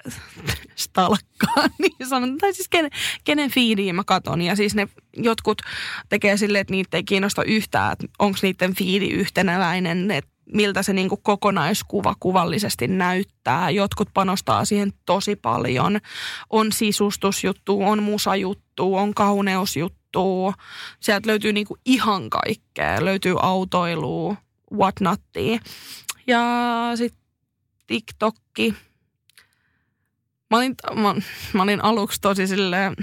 stalkkaan, 0.75 1.69
niin 1.81 2.09
sanon, 2.09 2.37
tai 2.37 2.53
siis 2.53 2.69
kenen, 2.69 2.91
kenen 3.23 3.51
fiidiin 3.51 3.95
mä 3.95 4.03
katon. 4.03 4.41
Ja 4.41 4.55
siis 4.55 4.75
ne 4.75 4.87
jotkut 5.17 5.61
tekee 6.09 6.37
silleen, 6.37 6.61
että 6.61 6.71
niitä 6.71 6.97
ei 6.97 7.03
kiinnosta 7.03 7.43
yhtään, 7.43 7.91
että 7.91 8.07
onko 8.19 8.37
niiden 8.41 8.75
fiidi 8.75 9.07
yhtenäväinen, 9.07 10.11
että 10.11 10.31
miltä 10.53 10.83
se 10.83 10.93
niin 10.93 11.09
kuin 11.09 11.21
kokonaiskuva 11.23 12.15
kuvallisesti 12.19 12.87
näyttää. 12.87 13.69
Jotkut 13.69 14.09
panostaa 14.13 14.65
siihen 14.65 14.93
tosi 15.05 15.35
paljon. 15.35 15.99
On 16.49 16.71
sisustusjuttu, 16.71 17.83
on 17.83 18.03
musajuttu, 18.03 18.95
on 18.95 19.13
kauneusjuttu. 19.13 20.53
Sieltä 20.99 21.27
löytyy 21.27 21.53
niin 21.53 21.67
kuin 21.67 21.79
ihan 21.85 22.29
kaikkea. 22.29 23.05
Löytyy 23.05 23.35
autoilua, 23.41 24.35
whatnottia. 24.73 25.59
Ja 26.27 26.41
sitten 26.95 27.23
TikTokki. 27.87 28.75
Mä 30.49 30.57
olin, 30.57 30.75
mä, 30.95 31.15
mä 31.53 31.63
olin 31.63 31.83
aluksi 31.83 32.21
tosi 32.21 32.47
silleen, 32.47 32.95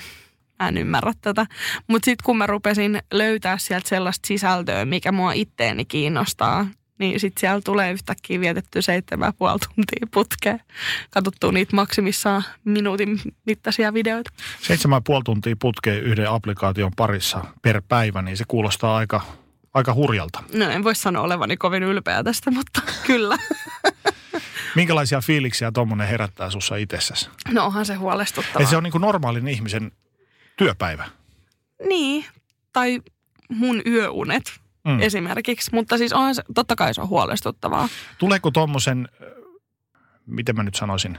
mä 0.59 0.69
en 0.69 0.79
ymmärrä 0.79 1.13
tätä. 1.21 1.47
Mutta 1.87 2.05
sitten 2.05 2.25
kun 2.25 2.39
mä 2.39 2.47
rupesin 2.47 3.03
löytää 3.13 3.59
sieltä 3.59 3.89
sellaista 3.89 4.27
sisältöä, 4.27 4.85
mikä 4.85 5.13
mua 5.13 5.33
itteeni 5.33 5.85
kiinnostaa, 5.85 6.67
niin 6.99 7.21
sitten 7.21 7.41
siellä 7.41 7.61
tulee 7.65 7.93
yhtäkkiä 7.93 8.41
vietetty 8.41 8.83
seitsemän 8.83 9.33
puoli 9.39 9.59
tuntia 9.59 10.07
putkeen. 10.11 10.61
Katsottu 11.11 11.51
niitä 11.51 11.77
maksimissaan 11.77 12.45
minuutin 12.65 13.21
mittaisia 13.47 13.95
videoita. 13.95 14.31
Seitsemän 14.61 15.03
puoli 15.05 15.23
tuntia 15.25 15.57
putkeen 15.61 16.03
yhden 16.03 16.31
applikaation 16.31 16.93
parissa 16.97 17.45
per 17.63 17.83
päivä, 17.89 18.23
niin 18.23 18.37
se 18.37 18.45
kuulostaa 18.49 18.97
aika, 18.97 19.21
aika 19.75 19.95
hurjalta. 19.95 20.43
No 20.53 20.71
en 20.71 20.85
voi 20.85 20.95
sanoa 20.95 21.23
olevani 21.23 21.57
kovin 21.57 21.83
ylpeä 21.83 22.25
tästä, 22.25 22.51
mutta 22.51 22.83
kyllä. 23.07 23.39
Minkälaisia 24.75 25.21
fiiliksiä 25.21 25.73
tuommoinen 25.73 26.09
herättää 26.09 26.51
sussa 26.51 26.77
itsessäsi? 26.77 27.31
No 27.51 27.65
onhan 27.65 27.87
se 27.87 27.95
huolestuttavaa. 27.95 28.61
Ei 28.61 28.67
se 28.67 28.77
on 28.77 28.83
niin 28.83 28.93
kuin 28.93 29.03
normaalin 29.03 29.49
ihmisen 29.49 29.93
työpäivä. 30.57 31.09
Niin, 31.89 32.25
tai 32.73 33.01
mun 33.49 33.83
yöunet 33.87 34.61
mm. 34.85 35.01
esimerkiksi. 35.01 35.71
Mutta 35.75 35.99
siis 35.99 36.13
onhan 36.13 36.35
se, 36.35 36.43
totta 36.55 36.77
kai 36.77 36.95
se 36.95 37.01
on 37.01 37.09
huolestuttavaa. 37.09 37.89
Tuleeko 38.19 38.51
tuommoisen, 38.51 39.09
miten 40.27 40.57
mä 40.57 40.63
nyt 40.63 40.75
sanoisin, 40.75 41.19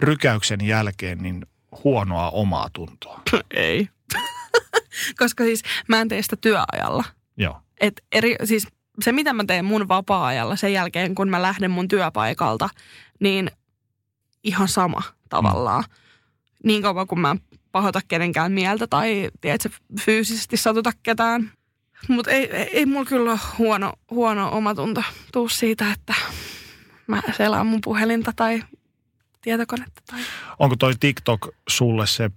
rykäyksen 0.00 0.66
jälkeen 0.66 1.18
niin 1.18 1.46
huonoa 1.84 2.30
omaa 2.30 2.70
tuntoa? 2.72 3.22
Ei. 3.54 3.88
Koska 5.18 5.44
siis 5.44 5.62
mä 5.88 6.00
en 6.00 6.08
tee 6.08 6.22
sitä 6.22 6.36
työajalla. 6.36 7.04
Joo. 7.36 7.60
Et 7.80 8.02
eri, 8.12 8.36
siis 8.44 8.66
se, 9.00 9.12
mitä 9.12 9.32
mä 9.32 9.44
teen 9.46 9.64
mun 9.64 9.88
vapaa-ajalla 9.88 10.56
sen 10.56 10.72
jälkeen, 10.72 11.14
kun 11.14 11.28
mä 11.28 11.42
lähden 11.42 11.70
mun 11.70 11.88
työpaikalta, 11.88 12.68
niin 13.20 13.50
ihan 14.44 14.68
sama 14.68 15.02
tavallaan. 15.28 15.84
Mm. 15.88 15.96
Niin 16.64 16.82
kauan 16.82 17.06
kun 17.06 17.20
mä 17.20 17.36
pahota 17.72 18.00
kenenkään 18.08 18.52
mieltä 18.52 18.86
tai 18.86 19.30
tiedätkö, 19.40 19.68
fyysisesti 20.00 20.56
satuta 20.56 20.90
ketään. 21.02 21.52
Mutta 22.08 22.30
ei, 22.30 22.56
ei, 22.56 22.68
ei 22.72 22.86
mulla 22.86 23.04
kyllä 23.04 23.30
ole 23.30 23.40
huono, 23.58 23.92
huono 24.10 24.48
omatunto 24.52 25.02
tuu 25.32 25.48
siitä, 25.48 25.92
että 25.92 26.14
mä 27.06 27.22
selaan 27.36 27.66
mun 27.66 27.80
puhelinta 27.84 28.32
tai 28.36 28.62
tietokonetta. 29.42 30.02
Tai... 30.10 30.20
Onko 30.58 30.76
toi 30.76 30.94
TikTok 31.00 31.48
sulle 31.68 32.06
se 32.06 32.30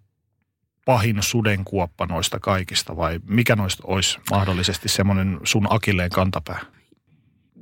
pahin 0.86 1.24
sudenkuoppa 1.24 2.06
noista 2.06 2.40
kaikista 2.40 2.98
vai 2.98 3.20
mikä 3.28 3.56
noista 3.56 3.84
olisi 3.88 4.20
mahdollisesti 4.32 4.90
semmoinen 4.90 5.40
sun 5.44 5.68
akilleen 5.70 6.10
kantapää? 6.10 6.60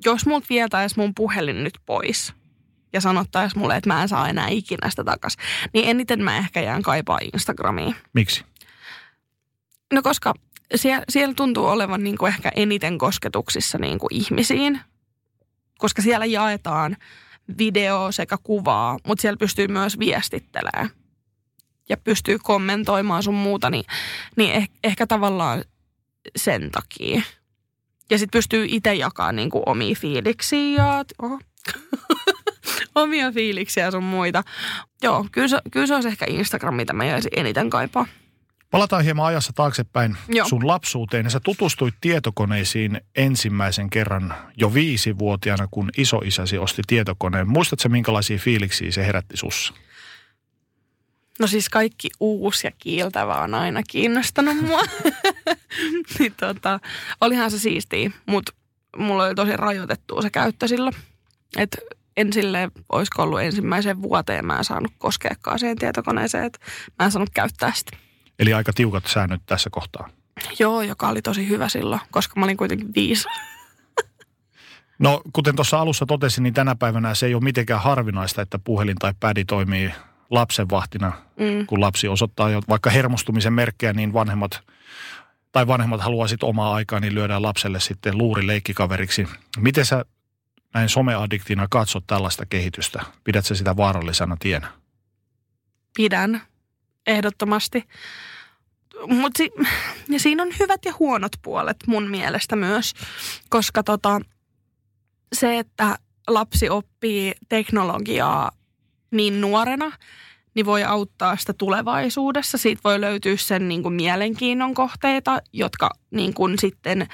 Jos 0.05 0.25
mut 0.25 0.49
vietäisi 0.49 0.99
mun 0.99 1.15
puhelin 1.15 1.63
nyt 1.63 1.73
pois 1.85 2.33
ja 2.93 3.01
sanottaisi 3.01 3.57
mulle, 3.57 3.75
että 3.75 3.89
mä 3.89 4.01
en 4.01 4.09
saa 4.09 4.29
enää 4.29 4.47
ikinä 4.47 4.89
sitä 4.89 5.03
takas, 5.03 5.37
niin 5.73 5.89
eniten 5.89 6.23
mä 6.23 6.37
ehkä 6.37 6.61
jään 6.61 6.81
kaipaa 6.81 7.19
Instagramiin. 7.33 7.95
Miksi? 8.13 8.43
No 9.93 10.01
koska 10.01 10.33
siellä, 10.75 11.03
siellä 11.09 11.33
tuntuu 11.33 11.65
olevan 11.65 12.03
niin 12.03 12.17
kuin 12.17 12.29
ehkä 12.33 12.51
eniten 12.55 12.97
kosketuksissa 12.97 13.77
niin 13.77 13.99
kuin 13.99 14.13
ihmisiin, 14.13 14.79
koska 15.77 16.01
siellä 16.01 16.25
jaetaan 16.25 16.97
video 17.57 18.11
sekä 18.11 18.37
kuvaa, 18.43 18.97
mutta 19.07 19.21
siellä 19.21 19.37
pystyy 19.37 19.67
myös 19.67 19.99
viestittelemään 19.99 20.89
ja 21.89 21.97
pystyy 21.97 22.37
kommentoimaan 22.43 23.23
sun 23.23 23.35
muuta, 23.35 23.69
niin, 23.69 23.85
niin 24.35 24.51
eh, 24.51 24.69
ehkä 24.83 25.07
tavallaan 25.07 25.63
sen 26.35 26.71
takia. 26.71 27.21
Ja 28.09 28.17
sitten 28.17 28.37
pystyy 28.37 28.65
itse 28.69 28.93
jakamaan 28.93 29.35
niin 29.35 29.49
kuin 29.49 29.63
omia 29.65 29.95
fiiliksiä 29.95 30.83
ja 30.83 31.05
oho, 31.21 31.39
omia 32.95 33.31
fiiliksiä 33.31 33.91
sun 33.91 34.03
muita. 34.03 34.43
Joo, 35.01 35.25
kyllä 35.31 35.47
se, 35.47 35.59
kyllä 35.71 35.87
se 35.87 35.95
olisi 35.95 36.07
ehkä 36.07 36.25
Instagram, 36.29 36.75
mitä 36.75 36.93
mä 36.93 37.05
jäisin 37.05 37.31
eniten 37.35 37.69
kaipaa. 37.69 38.05
Palataan 38.71 39.03
hieman 39.03 39.25
ajassa 39.25 39.53
taaksepäin 39.53 40.17
Joo. 40.27 40.47
sun 40.47 40.67
lapsuuteen. 40.67 41.29
Sä 41.29 41.39
tutustuit 41.39 41.95
tietokoneisiin 42.01 43.01
ensimmäisen 43.15 43.89
kerran 43.89 44.33
jo 44.57 44.73
viisivuotiaana, 44.73 45.67
kun 45.71 45.89
isoisäsi 45.97 46.57
osti 46.57 46.81
tietokoneen. 46.87 47.47
Muistatko 47.47 47.89
minkälaisia 47.89 48.37
fiiliksiä 48.37 48.91
se 48.91 49.05
herätti 49.05 49.37
sussa? 49.37 49.73
No 51.39 51.47
siis 51.47 51.69
kaikki 51.69 52.09
uusi 52.19 52.67
ja 52.67 52.71
kiiltävä 52.77 53.35
on 53.35 53.53
aina 53.53 53.83
kiinnostanut 53.89 54.61
mua. 54.61 54.81
niin 56.19 56.33
tota, 56.39 56.79
olihan 57.21 57.51
se 57.51 57.59
siistiä, 57.59 58.11
mutta 58.25 58.53
mulla 58.97 59.25
oli 59.25 59.35
tosi 59.35 59.57
rajoitettua 59.57 60.21
se 60.21 60.29
käyttö 60.29 60.67
silloin. 60.67 60.95
Että 61.57 61.77
en 62.17 62.33
silleen, 62.33 62.71
olisiko 62.89 63.23
ollut 63.23 63.41
ensimmäiseen 63.41 64.01
vuoteen, 64.01 64.45
mä 64.45 64.57
en 64.57 64.63
saanut 64.63 64.91
koskeakaan 64.97 65.59
siihen 65.59 65.77
tietokoneeseen, 65.77 66.45
että 66.45 66.59
mä 66.99 67.05
en 67.05 67.11
saanut 67.11 67.29
käyttää 67.33 67.71
sitä. 67.75 67.97
Eli 68.39 68.53
aika 68.53 68.73
tiukat 68.73 69.05
säännöt 69.07 69.41
tässä 69.45 69.69
kohtaa. 69.69 70.09
Joo, 70.59 70.81
joka 70.81 71.09
oli 71.09 71.21
tosi 71.21 71.49
hyvä 71.49 71.69
silloin, 71.69 72.01
koska 72.11 72.39
mä 72.39 72.45
olin 72.45 72.57
kuitenkin 72.57 72.93
viisi. 72.95 73.27
No, 74.99 75.21
kuten 75.33 75.55
tuossa 75.55 75.79
alussa 75.79 76.05
totesin, 76.05 76.43
niin 76.43 76.53
tänä 76.53 76.75
päivänä 76.75 77.15
se 77.15 77.25
ei 77.25 77.33
ole 77.33 77.43
mitenkään 77.43 77.81
harvinaista, 77.81 78.41
että 78.41 78.59
puhelin 78.59 78.95
tai 78.95 79.13
pädi 79.19 79.45
toimii 79.45 79.91
lapsenvahtina. 80.33 81.11
Mm. 81.39 81.65
Kun 81.65 81.81
lapsi 81.81 82.07
osoittaa 82.07 82.49
jo 82.49 82.61
vaikka 82.69 82.89
hermostumisen 82.89 83.53
merkkejä, 83.53 83.93
niin 83.93 84.13
vanhemmat 84.13 84.61
tai 85.51 85.67
vanhemmat 85.67 86.01
haluaa 86.01 86.27
sitten 86.27 86.49
omaa 86.49 86.73
aikaa, 86.73 86.99
niin 86.99 87.15
lyödään 87.15 87.41
lapselle 87.41 87.79
sitten 87.79 88.17
luuri 88.17 88.47
leikkikaveriksi. 88.47 89.27
Miten 89.57 89.85
sä 89.85 90.05
näin 90.73 90.89
someaddiktina 90.89 91.67
katsot 91.69 92.03
tällaista 92.07 92.45
kehitystä? 92.45 93.03
Pidät 93.23 93.45
sä 93.45 93.55
sitä 93.55 93.77
vaarallisena 93.77 94.37
tienä? 94.39 94.67
Pidän, 95.95 96.41
ehdottomasti. 97.07 97.83
Mutta 99.07 99.37
si- 99.37 99.51
ja 100.09 100.19
siinä 100.19 100.43
on 100.43 100.49
hyvät 100.59 100.85
ja 100.85 100.93
huonot 100.99 101.31
puolet 101.41 101.77
mun 101.87 102.09
mielestä 102.09 102.55
myös, 102.55 102.93
koska 103.49 103.83
tota, 103.83 104.21
se, 105.33 105.59
että 105.59 105.97
lapsi 106.27 106.69
oppii 106.69 107.33
teknologiaa 107.49 108.51
niin 109.13 109.41
nuorena, 109.41 109.91
niin 110.55 110.65
voi 110.65 110.83
auttaa 110.83 111.37
sitä 111.37 111.53
tulevaisuudessa. 111.53 112.57
Siitä 112.57 112.81
voi 112.83 113.01
löytyä 113.01 113.37
sen 113.37 113.67
niin 113.67 113.83
kuin 113.83 113.93
mielenkiinnon 113.93 114.73
kohteita, 114.73 115.41
jotka 115.53 115.89
niin 116.11 116.33
kuin 116.33 116.59
sitten 116.59 117.07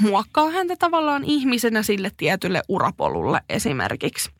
muokkaa 0.00 0.50
häntä 0.50 0.76
tavallaan 0.78 1.24
ihmisenä 1.24 1.82
sille 1.82 2.10
tietylle 2.16 2.62
urapolulle 2.68 3.40
esimerkiksi 3.48 4.30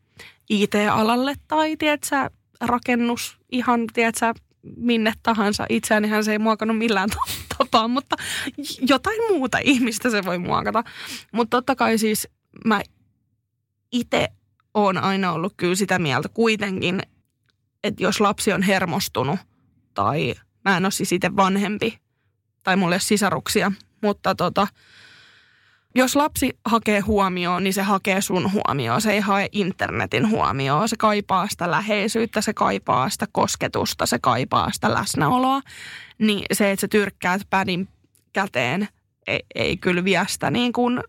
IT-alalle 0.49 1.35
tai 1.47 1.77
tiedätkö, 1.77 2.29
rakennus 2.61 3.37
ihan 3.51 3.87
tiedätkö, 3.93 4.33
minne 4.77 5.13
tahansa. 5.23 5.65
Itseänihän 5.69 6.23
se 6.23 6.31
ei 6.31 6.39
muokannut 6.39 6.77
millään 6.77 7.09
tapaa, 7.57 7.87
mutta 7.87 8.15
jotain 8.81 9.19
muuta 9.29 9.57
ihmistä 9.63 10.09
se 10.09 10.25
voi 10.25 10.37
muokata. 10.37 10.83
Mutta 11.31 11.57
totta 11.57 11.75
kai 11.75 11.97
siis 11.97 12.27
mä 12.65 12.81
itse 13.91 14.27
oon 14.83 14.97
aina 14.97 15.31
ollut 15.31 15.53
kyllä 15.57 15.75
sitä 15.75 15.99
mieltä 15.99 16.29
kuitenkin, 16.29 17.01
että 17.83 18.03
jos 18.03 18.21
lapsi 18.21 18.53
on 18.53 18.61
hermostunut 18.61 19.39
tai 19.93 20.35
mä 20.65 20.77
en 20.77 20.85
ole 20.85 20.91
siis 20.91 21.11
itse 21.11 21.35
vanhempi 21.35 21.99
tai 22.63 22.75
mulla 22.75 22.95
ei 22.95 22.95
ole 22.95 23.01
sisaruksia, 23.01 23.71
mutta 24.01 24.35
tota, 24.35 24.67
jos 25.95 26.15
lapsi 26.15 26.57
hakee 26.65 26.99
huomioon, 26.99 27.63
niin 27.63 27.73
se 27.73 27.81
hakee 27.81 28.21
sun 28.21 28.51
huomioon. 28.51 29.01
Se 29.01 29.11
ei 29.11 29.19
hae 29.19 29.49
internetin 29.51 30.29
huomioon. 30.29 30.89
Se 30.89 30.95
kaipaa 30.97 31.47
sitä 31.47 31.71
läheisyyttä, 31.71 32.41
se 32.41 32.53
kaipaa 32.53 33.09
sitä 33.09 33.25
kosketusta, 33.31 34.05
se 34.05 34.19
kaipaa 34.21 34.71
sitä 34.71 34.93
läsnäoloa. 34.93 35.61
Niin 36.17 36.45
se, 36.53 36.71
että 36.71 36.81
sä 36.81 36.87
tyrkkäät 36.87 37.41
pädin 37.49 37.87
käteen, 38.33 38.87
ei, 39.27 39.39
ei 39.55 39.77
kyllä 39.77 40.03
vie 40.03 40.25
sitä 40.27 40.51
niin 40.51 40.73
kuin 40.73 41.03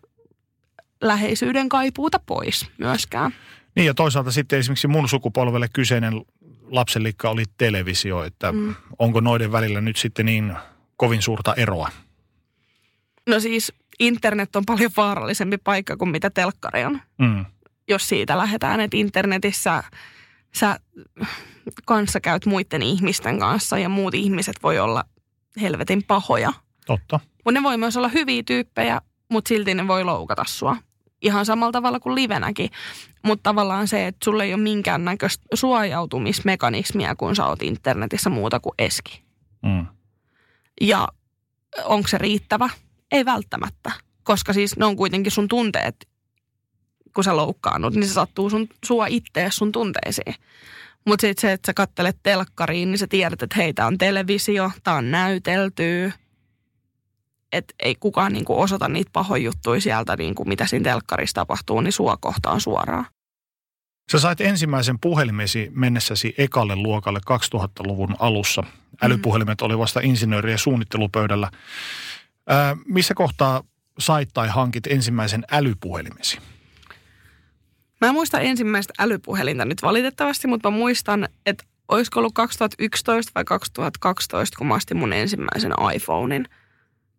läheisyyden 1.01 1.69
kaipuuta 1.69 2.19
pois 2.25 2.67
myöskään. 2.77 3.33
Niin 3.75 3.85
ja 3.85 3.93
toisaalta 3.93 4.31
sitten 4.31 4.59
esimerkiksi 4.59 4.87
mun 4.87 5.09
sukupolvelle 5.09 5.67
kyseinen 5.73 6.21
lapsenlikka 6.71 7.29
oli 7.29 7.43
televisio, 7.57 8.23
että 8.23 8.51
mm. 8.51 8.75
onko 8.99 9.19
noiden 9.19 9.51
välillä 9.51 9.81
nyt 9.81 9.97
sitten 9.97 10.25
niin 10.25 10.55
kovin 10.97 11.21
suurta 11.21 11.53
eroa? 11.53 11.89
No 13.29 13.39
siis 13.39 13.73
internet 13.99 14.55
on 14.55 14.63
paljon 14.65 14.91
vaarallisempi 14.97 15.57
paikka 15.57 15.97
kuin 15.97 16.09
mitä 16.09 16.29
telkkari 16.29 16.85
on. 16.85 17.01
Mm. 17.17 17.45
Jos 17.87 18.09
siitä 18.09 18.37
lähdetään, 18.37 18.81
että 18.81 18.97
internetissä 18.97 19.83
sä 20.55 20.79
kanssa 21.85 22.19
käyt 22.19 22.45
muiden 22.45 22.81
ihmisten 22.81 23.39
kanssa 23.39 23.77
ja 23.77 23.89
muut 23.89 24.13
ihmiset 24.13 24.55
voi 24.63 24.79
olla 24.79 25.03
helvetin 25.61 26.03
pahoja. 26.03 26.53
Totta. 26.85 27.19
Mutta 27.45 27.59
ne 27.59 27.63
voi 27.63 27.77
myös 27.77 27.97
olla 27.97 28.07
hyviä 28.07 28.43
tyyppejä, 28.45 29.01
mutta 29.29 29.49
silti 29.49 29.73
ne 29.73 29.87
voi 29.87 30.03
loukata 30.03 30.43
sua. 30.47 30.77
Ihan 31.21 31.45
samalla 31.45 31.71
tavalla 31.71 31.99
kuin 31.99 32.15
livenäkin. 32.15 32.69
Mutta 33.23 33.43
tavallaan 33.43 33.87
se, 33.87 34.07
että 34.07 34.25
sulle 34.25 34.43
ei 34.43 34.53
ole 34.53 34.61
minkäännäköistä 34.61 35.45
suojautumismekanismia, 35.53 37.15
kun 37.15 37.35
sä 37.35 37.45
oot 37.45 37.61
internetissä 37.61 38.29
muuta 38.29 38.59
kuin 38.59 38.73
eski. 38.79 39.23
Mm. 39.61 39.85
Ja 40.81 41.07
onko 41.83 42.07
se 42.07 42.17
riittävä? 42.17 42.69
Ei 43.11 43.25
välttämättä. 43.25 43.91
Koska 44.23 44.53
siis 44.53 44.77
ne 44.77 44.85
on 44.85 44.95
kuitenkin 44.95 45.31
sun 45.31 45.47
tunteet, 45.47 46.07
kun 47.15 47.23
sä 47.23 47.37
loukkaannut, 47.37 47.93
niin 47.93 48.07
se 48.07 48.13
sattuu 48.13 48.49
sun, 48.49 48.67
sua 48.85 49.07
ittees 49.07 49.55
sun 49.55 49.71
tunteisiin. 49.71 50.35
Mutta 51.05 51.21
sitten 51.21 51.41
se, 51.41 51.51
että 51.51 51.65
sä 51.65 51.73
kattelet 51.73 52.17
telkkariin, 52.23 52.91
niin 52.91 52.99
sä 52.99 53.07
tiedät, 53.07 53.43
että 53.43 53.55
hei, 53.55 53.73
tää 53.73 53.87
on 53.87 53.97
televisio, 53.97 54.71
tää 54.83 54.95
on 54.95 55.11
näyteltyä. 55.11 56.11
Että 57.51 57.73
ei 57.79 57.95
kukaan 57.99 58.33
niinku 58.33 58.61
osoita 58.61 58.89
niitä 58.89 59.09
pahoja 59.13 59.43
juttuja 59.43 59.81
sieltä, 59.81 60.15
niinku 60.17 60.45
mitä 60.45 60.67
siinä 60.67 60.83
telkkarissa 60.83 61.35
tapahtuu, 61.35 61.81
niin 61.81 61.93
sua 61.93 62.17
kohtaan 62.17 62.61
suoraan. 62.61 63.05
Sä 64.11 64.19
sait 64.19 64.41
ensimmäisen 64.41 64.99
puhelimesi 64.99 65.71
mennessäsi 65.75 66.35
ekalle 66.37 66.75
luokalle 66.75 67.19
2000-luvun 67.31 68.15
alussa. 68.19 68.63
Älypuhelimet 69.01 69.61
oli 69.61 69.77
vasta 69.77 69.99
insinöörien 70.03 70.57
suunnittelupöydällä. 70.57 71.51
Ää, 72.47 72.77
missä 72.85 73.13
kohtaa 73.13 73.63
sait 73.99 74.29
tai 74.33 74.47
hankit 74.47 74.87
ensimmäisen 74.87 75.43
älypuhelimesi? 75.51 76.39
Mä 78.01 78.07
en 78.07 78.13
muista 78.13 78.39
ensimmäistä 78.39 78.93
älypuhelinta 78.99 79.65
nyt 79.65 79.81
valitettavasti, 79.81 80.47
mutta 80.47 80.71
mä 80.71 80.77
muistan, 80.77 81.27
että 81.45 81.63
olisiko 81.87 82.19
ollut 82.19 82.33
2011 82.33 83.31
vai 83.35 83.43
2012, 83.43 84.57
kun 84.57 84.67
mä 84.67 84.73
astin 84.73 84.97
mun 84.97 85.13
ensimmäisen 85.13 85.73
iPhonein. 85.95 86.45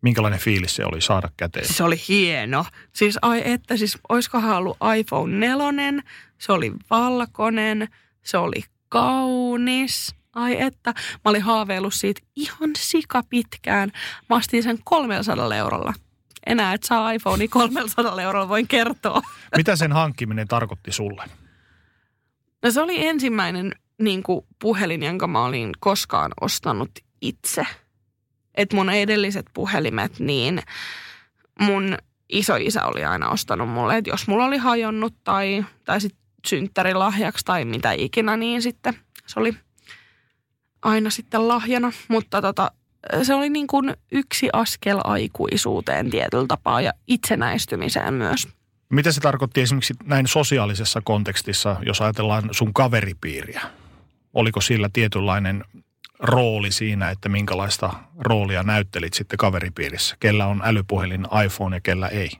Minkälainen 0.02 0.40
fiilis 0.40 0.76
se 0.76 0.84
oli 0.84 1.00
saada 1.00 1.30
käteen? 1.36 1.66
Siis 1.66 1.76
se 1.76 1.84
oli 1.84 1.96
hieno. 2.08 2.64
Siis 2.92 3.18
ai 3.22 3.42
että, 3.44 3.76
siis 3.76 3.98
olisikohan 4.08 4.56
ollut 4.56 4.76
iPhone 4.98 5.46
4, 5.46 6.02
se 6.38 6.52
oli 6.52 6.72
valkoinen, 6.90 7.88
se 8.22 8.38
oli 8.38 8.64
kaunis. 8.88 10.14
Ai 10.34 10.62
että, 10.62 10.94
mä 10.96 11.30
olin 11.30 11.42
haaveillut 11.42 11.94
siitä 11.94 12.20
ihan 12.36 12.70
sika 12.78 13.22
pitkään. 13.30 13.92
Mä 14.28 14.36
astin 14.36 14.62
sen 14.62 14.78
300 14.84 15.54
eurolla. 15.54 15.94
Enää 16.46 16.74
et 16.74 16.82
saa 16.82 17.12
iPhonea 17.12 17.48
300 17.50 18.22
eurolla, 18.22 18.48
voin 18.48 18.68
kertoa. 18.68 19.22
Mitä 19.56 19.76
sen 19.76 19.92
hankkiminen 19.92 20.48
tarkoitti 20.48 20.92
sulle? 20.92 21.24
No 22.62 22.70
se 22.70 22.80
oli 22.80 23.06
ensimmäinen 23.06 23.72
niin 23.98 24.22
kuin, 24.22 24.46
puhelin, 24.58 25.02
jonka 25.02 25.26
mä 25.26 25.44
olin 25.44 25.70
koskaan 25.80 26.32
ostanut 26.40 26.90
itse. 27.20 27.66
Et 28.54 28.72
mun 28.72 28.90
edelliset 28.90 29.46
puhelimet, 29.54 30.18
niin 30.18 30.62
mun 31.60 31.96
isoisä 32.28 32.86
oli 32.86 33.04
aina 33.04 33.28
ostanut 33.28 33.68
mulle, 33.68 33.96
että 33.96 34.10
jos 34.10 34.26
mulla 34.26 34.44
oli 34.44 34.58
hajonnut 34.58 35.14
tai, 35.24 35.64
tai 35.84 36.00
sit 36.00 36.14
synttärilahjaksi 36.46 37.44
tai 37.44 37.64
mitä 37.64 37.92
ikinä, 37.92 38.36
niin 38.36 38.62
sitten 38.62 38.94
se 39.26 39.40
oli 39.40 39.54
aina 40.82 41.10
sitten 41.10 41.48
lahjana. 41.48 41.92
Mutta 42.08 42.42
tota, 42.42 42.70
se 43.22 43.34
oli 43.34 43.50
niin 43.50 43.66
kuin 43.66 43.96
yksi 44.12 44.48
askel 44.52 45.00
aikuisuuteen 45.04 46.10
tietyllä 46.10 46.46
tapaa 46.48 46.80
ja 46.80 46.92
itsenäistymiseen 47.06 48.14
myös. 48.14 48.48
Mitä 48.88 49.12
se 49.12 49.20
tarkoitti 49.20 49.60
esimerkiksi 49.60 49.94
näin 50.04 50.26
sosiaalisessa 50.26 51.00
kontekstissa, 51.04 51.76
jos 51.86 52.00
ajatellaan 52.00 52.48
sun 52.50 52.74
kaveripiiriä? 52.74 53.60
Oliko 54.34 54.60
sillä 54.60 54.88
tietynlainen 54.92 55.64
rooli 56.22 56.70
siinä, 56.70 57.10
että 57.10 57.28
minkälaista 57.28 57.92
roolia 58.18 58.62
näyttelit 58.62 59.14
sitten 59.14 59.36
kaveripiirissä? 59.36 60.16
Kellä 60.20 60.46
on 60.46 60.62
älypuhelin 60.64 61.26
iPhone 61.44 61.76
ja 61.76 61.80
kellä 61.80 62.08
ei? 62.08 62.30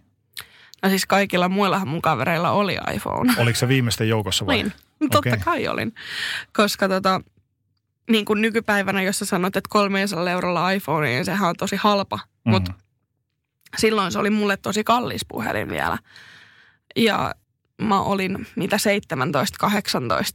No 0.83 0.89
siis 0.89 1.07
kaikilla 1.07 1.49
muillahan 1.49 1.89
mun 1.89 2.03
kavereilla 2.03 2.51
oli 2.51 2.79
iPhone. 2.95 3.35
Oliko 3.39 3.59
se 3.59 3.69
viimeisten 3.69 4.09
joukossa 4.09 4.47
vai? 4.47 4.57
Niin, 4.57 4.73
totta 5.01 5.19
Okei. 5.19 5.39
kai 5.45 5.69
olin. 5.69 5.95
Koska 6.53 6.89
tota, 6.89 7.21
niin 8.11 8.25
kuin 8.25 8.41
nykypäivänä, 8.41 9.03
jos 9.03 9.19
sä 9.19 9.25
sanot, 9.25 9.57
että 9.57 9.69
300 9.71 10.31
eurolla 10.31 10.71
iPhone, 10.71 11.09
niin 11.09 11.25
sehän 11.25 11.49
on 11.49 11.55
tosi 11.59 11.77
halpa. 11.77 12.19
Mm. 12.45 12.51
Mutta 12.51 12.73
silloin 13.77 14.13
se 14.13 14.19
oli 14.19 14.31
mulle 14.31 14.57
tosi 14.57 14.85
kallis 14.85 15.25
puhelin 15.29 15.69
vielä. 15.69 15.99
Ja 16.97 17.35
mä 17.83 18.01
olin 18.01 18.47
mitä 18.57 18.77
17-18 18.77 18.79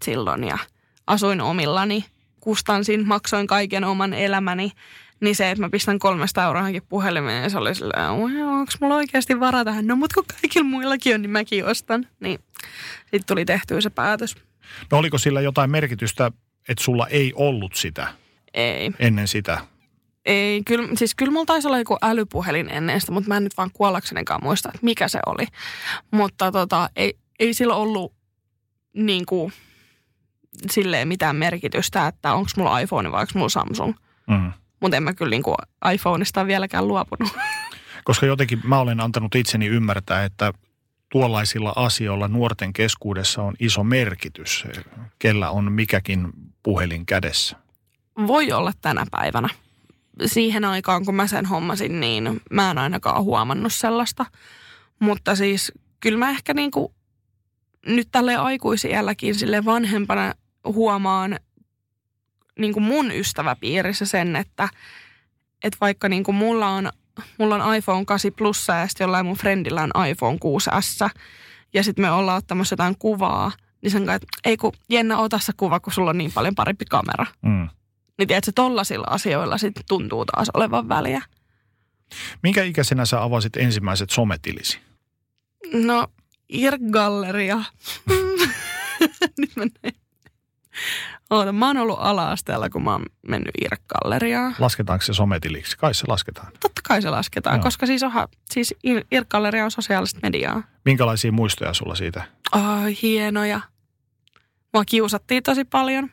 silloin 0.03 0.43
ja 0.43 0.57
asuin 1.07 1.41
omillani. 1.41 2.05
Kustansin, 2.47 3.07
maksoin 3.07 3.47
kaiken 3.47 3.83
oman 3.83 4.13
elämäni. 4.13 4.71
Niin 5.21 5.36
se, 5.36 5.51
että 5.51 5.62
mä 5.62 5.69
pistän 5.69 5.99
kolmesta 5.99 6.43
euroahankin 6.43 6.83
puhelimeen, 6.89 7.41
niin 7.41 7.51
se 7.51 7.57
oli 7.57 7.75
silleen, 7.75 8.10
onko 8.10 8.71
mulla 8.81 8.95
oikeasti 8.95 9.39
varaa 9.39 9.65
tähän? 9.65 9.88
No, 9.88 9.95
mutta 9.95 10.13
kun 10.13 10.25
kaikilla 10.41 10.63
muillakin 10.63 11.15
on, 11.15 11.21
niin 11.21 11.31
mäkin 11.31 11.65
ostan. 11.65 12.07
Niin 12.19 12.39
sitten 13.01 13.23
tuli 13.27 13.45
tehtyä 13.45 13.81
se 13.81 13.89
päätös. 13.89 14.36
No 14.91 14.97
oliko 14.97 15.17
sillä 15.17 15.41
jotain 15.41 15.71
merkitystä, 15.71 16.31
että 16.69 16.83
sulla 16.83 17.07
ei 17.07 17.33
ollut 17.36 17.75
sitä 17.75 18.07
Ei. 18.53 18.91
ennen 18.99 19.27
sitä? 19.27 19.60
Ei, 20.25 20.62
kyllä, 20.65 20.88
siis 20.95 21.15
kyllä 21.15 21.31
mulla 21.31 21.45
taisi 21.45 21.67
olla 21.67 21.77
joku 21.77 21.97
älypuhelin 22.01 22.69
ennen 22.69 23.01
sitä, 23.01 23.12
mutta 23.12 23.27
mä 23.27 23.38
en 23.38 23.43
nyt 23.43 23.57
vaan 23.57 23.71
kuollaksenenkaan 23.73 24.43
muista, 24.43 24.69
että 24.69 24.86
mikä 24.86 25.07
se 25.07 25.19
oli. 25.25 25.47
Mutta 26.12 26.51
tota, 26.51 26.89
ei, 26.95 27.17
ei 27.39 27.53
sillä 27.53 27.75
ollut 27.75 28.13
niin 28.93 29.25
kuin, 29.25 29.53
silleen 30.72 31.08
mitään 31.08 31.36
merkitystä, 31.36 32.08
että 32.08 32.34
onko 32.34 32.50
mulla 32.58 32.80
iPhone 32.80 33.12
vai 33.12 33.22
onko 33.22 33.32
mulla 33.36 33.50
Samsung. 33.50 33.93
Mm. 34.28 34.52
Mutta 34.80 34.98
en 34.98 35.04
mä 35.04 35.13
kyllä 35.13 35.30
niin 35.30 35.43
kuin 35.43 35.56
iPhoneista 35.93 36.48
vieläkään 36.48 36.88
luopunut. 36.88 37.30
Koska 38.04 38.26
jotenkin 38.26 38.62
mä 38.63 38.80
olen 38.80 39.00
antanut 39.00 39.36
itseni 39.36 39.67
ymmärtää, 39.67 40.24
että 40.24 40.54
tuollaisilla 41.10 41.74
asioilla 41.76 42.28
nuorten 42.28 42.74
keskuudessa 42.74 43.41
on 43.41 43.54
iso 43.60 43.84
merkitys, 43.84 44.67
kellä 45.20 45.50
on 45.50 45.72
mikäkin 45.72 46.30
puhelin 46.63 47.06
kädessä. 47.06 47.58
Voi 48.28 48.52
olla 48.52 48.74
tänä 48.82 49.06
päivänä. 49.12 49.50
Siihen 50.26 50.65
aikaan, 50.65 51.06
kun 51.06 51.15
mä 51.15 51.28
sen 51.28 51.46
hommasin, 51.46 52.00
niin 52.00 52.41
mä 52.52 52.72
en 52.72 52.78
ainakaan 52.78 53.24
huomannut 53.24 53.74
sellaista. 53.74 54.26
Mutta 55.00 55.36
siis 55.36 55.72
kyllä 56.00 56.17
mä 56.17 56.30
ehkä 56.30 56.54
niin 56.54 56.72
kuin 56.72 56.93
nyt 57.86 58.08
tälle 58.12 58.36
aikuisielläkin 58.36 59.36
sille 59.36 59.65
vanhempana 59.65 60.34
huomaan 60.65 61.39
niin 62.60 62.74
kuin 62.74 62.84
mun 62.84 63.12
ystäväpiirissä 63.12 64.06
sen, 64.06 64.36
että, 64.36 64.70
että 65.63 65.78
vaikka 65.82 66.10
niin 66.10 66.24
kuin 66.24 66.36
mulla 66.36 66.67
on 66.67 66.91
mulla 67.38 67.56
on 67.56 67.76
iPhone 67.76 68.06
8 68.06 68.32
Plus 68.38 68.67
ja 68.67 68.88
sitten 68.88 69.06
jollain 69.06 69.26
mun 69.26 69.38
friendillä 69.38 69.82
on 69.82 70.06
iPhone 70.08 70.38
6S. 70.38 71.20
Ja 71.74 71.84
sitten 71.84 72.06
me 72.06 72.12
ollaan 72.12 72.38
ottamassa 72.38 72.74
jotain 72.74 72.98
kuvaa. 72.98 73.52
Niin 73.82 73.91
sen 73.91 74.06
kanssa, 74.06 74.15
että 74.15 74.28
ei 74.43 74.58
kun 74.58 74.74
Jenna, 74.89 75.17
ota 75.17 75.39
se 75.39 75.54
kuva, 75.58 75.80
kun 75.80 75.93
sulla 75.93 76.10
on 76.10 76.17
niin 76.17 76.32
paljon 76.34 76.56
parempi 76.56 76.86
kamera. 76.86 77.26
Mm. 77.41 77.70
Niin 78.17 78.28
tiedätkö, 78.28 78.52
tollasilla 78.56 79.08
asioilla 79.10 79.58
sitten 79.58 79.84
tuntuu 79.88 80.26
taas 80.26 80.50
olevan 80.54 80.89
väliä. 80.89 81.22
Minkä 82.43 82.63
ikäisenä 82.63 83.06
sä 83.06 83.24
avasit 83.24 83.58
ensimmäiset 83.58 84.10
sometilisi? 84.10 84.80
No, 85.74 86.08
IRC-galleria. 86.50 87.63
Nyt 89.39 89.56
mä 89.56 89.65
näin. 89.84 89.96
Oota, 91.30 91.52
mä 91.52 91.68
oon 91.68 91.78
ollut 91.78 91.98
ala-asteella, 92.00 92.70
kun 92.70 92.84
mä 92.84 92.92
oon 92.92 93.06
mennyt 93.28 93.52
IRC-galleriaan. 93.62 94.56
Lasketaanko 94.60 95.06
se 95.06 95.13
sometiliksi? 95.13 95.78
Kai 95.78 95.94
se 95.94 96.04
lasketaan. 96.08 96.48
Totta 96.60 96.82
kai 96.88 97.02
se 97.02 97.10
lasketaan, 97.10 97.56
Joo. 97.56 97.63
koska 97.63 97.86
siis, 97.86 98.04
oha, 98.04 98.28
siis 98.52 98.76
IRC-galleria 98.84 99.63
on 99.63 99.72
sosiaalista 99.72 100.20
mediaa. 100.24 100.63
Minkälaisia 100.86 101.32
muistoja 101.32 101.74
sulla 101.74 101.96
siitä? 101.96 102.24
Ai, 102.52 102.98
hienoja. 103.02 103.62
Mua 104.74 104.86
kiusattiin 104.86 105.44
tosi 105.44 105.66
paljon. 105.66 106.10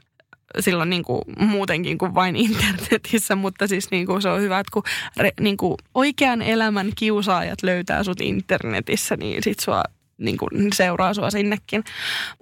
Silloin 0.60 0.90
niin 0.90 1.02
kuin 1.02 1.22
muutenkin 1.38 1.98
kuin 1.98 2.14
vain 2.14 2.36
internetissä, 2.46 3.36
mutta 3.36 3.66
siis 3.66 3.90
niin 3.90 4.06
kuin 4.06 4.22
se 4.22 4.28
on 4.28 4.40
hyvä, 4.40 4.58
että 4.58 4.70
kun 4.72 4.82
re, 5.16 5.30
niin 5.40 5.56
kuin 5.56 5.74
oikean 5.94 6.42
elämän 6.42 6.90
kiusaajat 6.96 7.62
löytää 7.62 8.04
sut 8.04 8.20
internetissä, 8.20 9.16
niin 9.16 9.42
sit 9.42 9.60
sua 9.60 9.82
niin 10.18 10.36
kuin 10.36 10.72
seuraa 10.72 11.14
sua 11.14 11.30
sinnekin. 11.30 11.84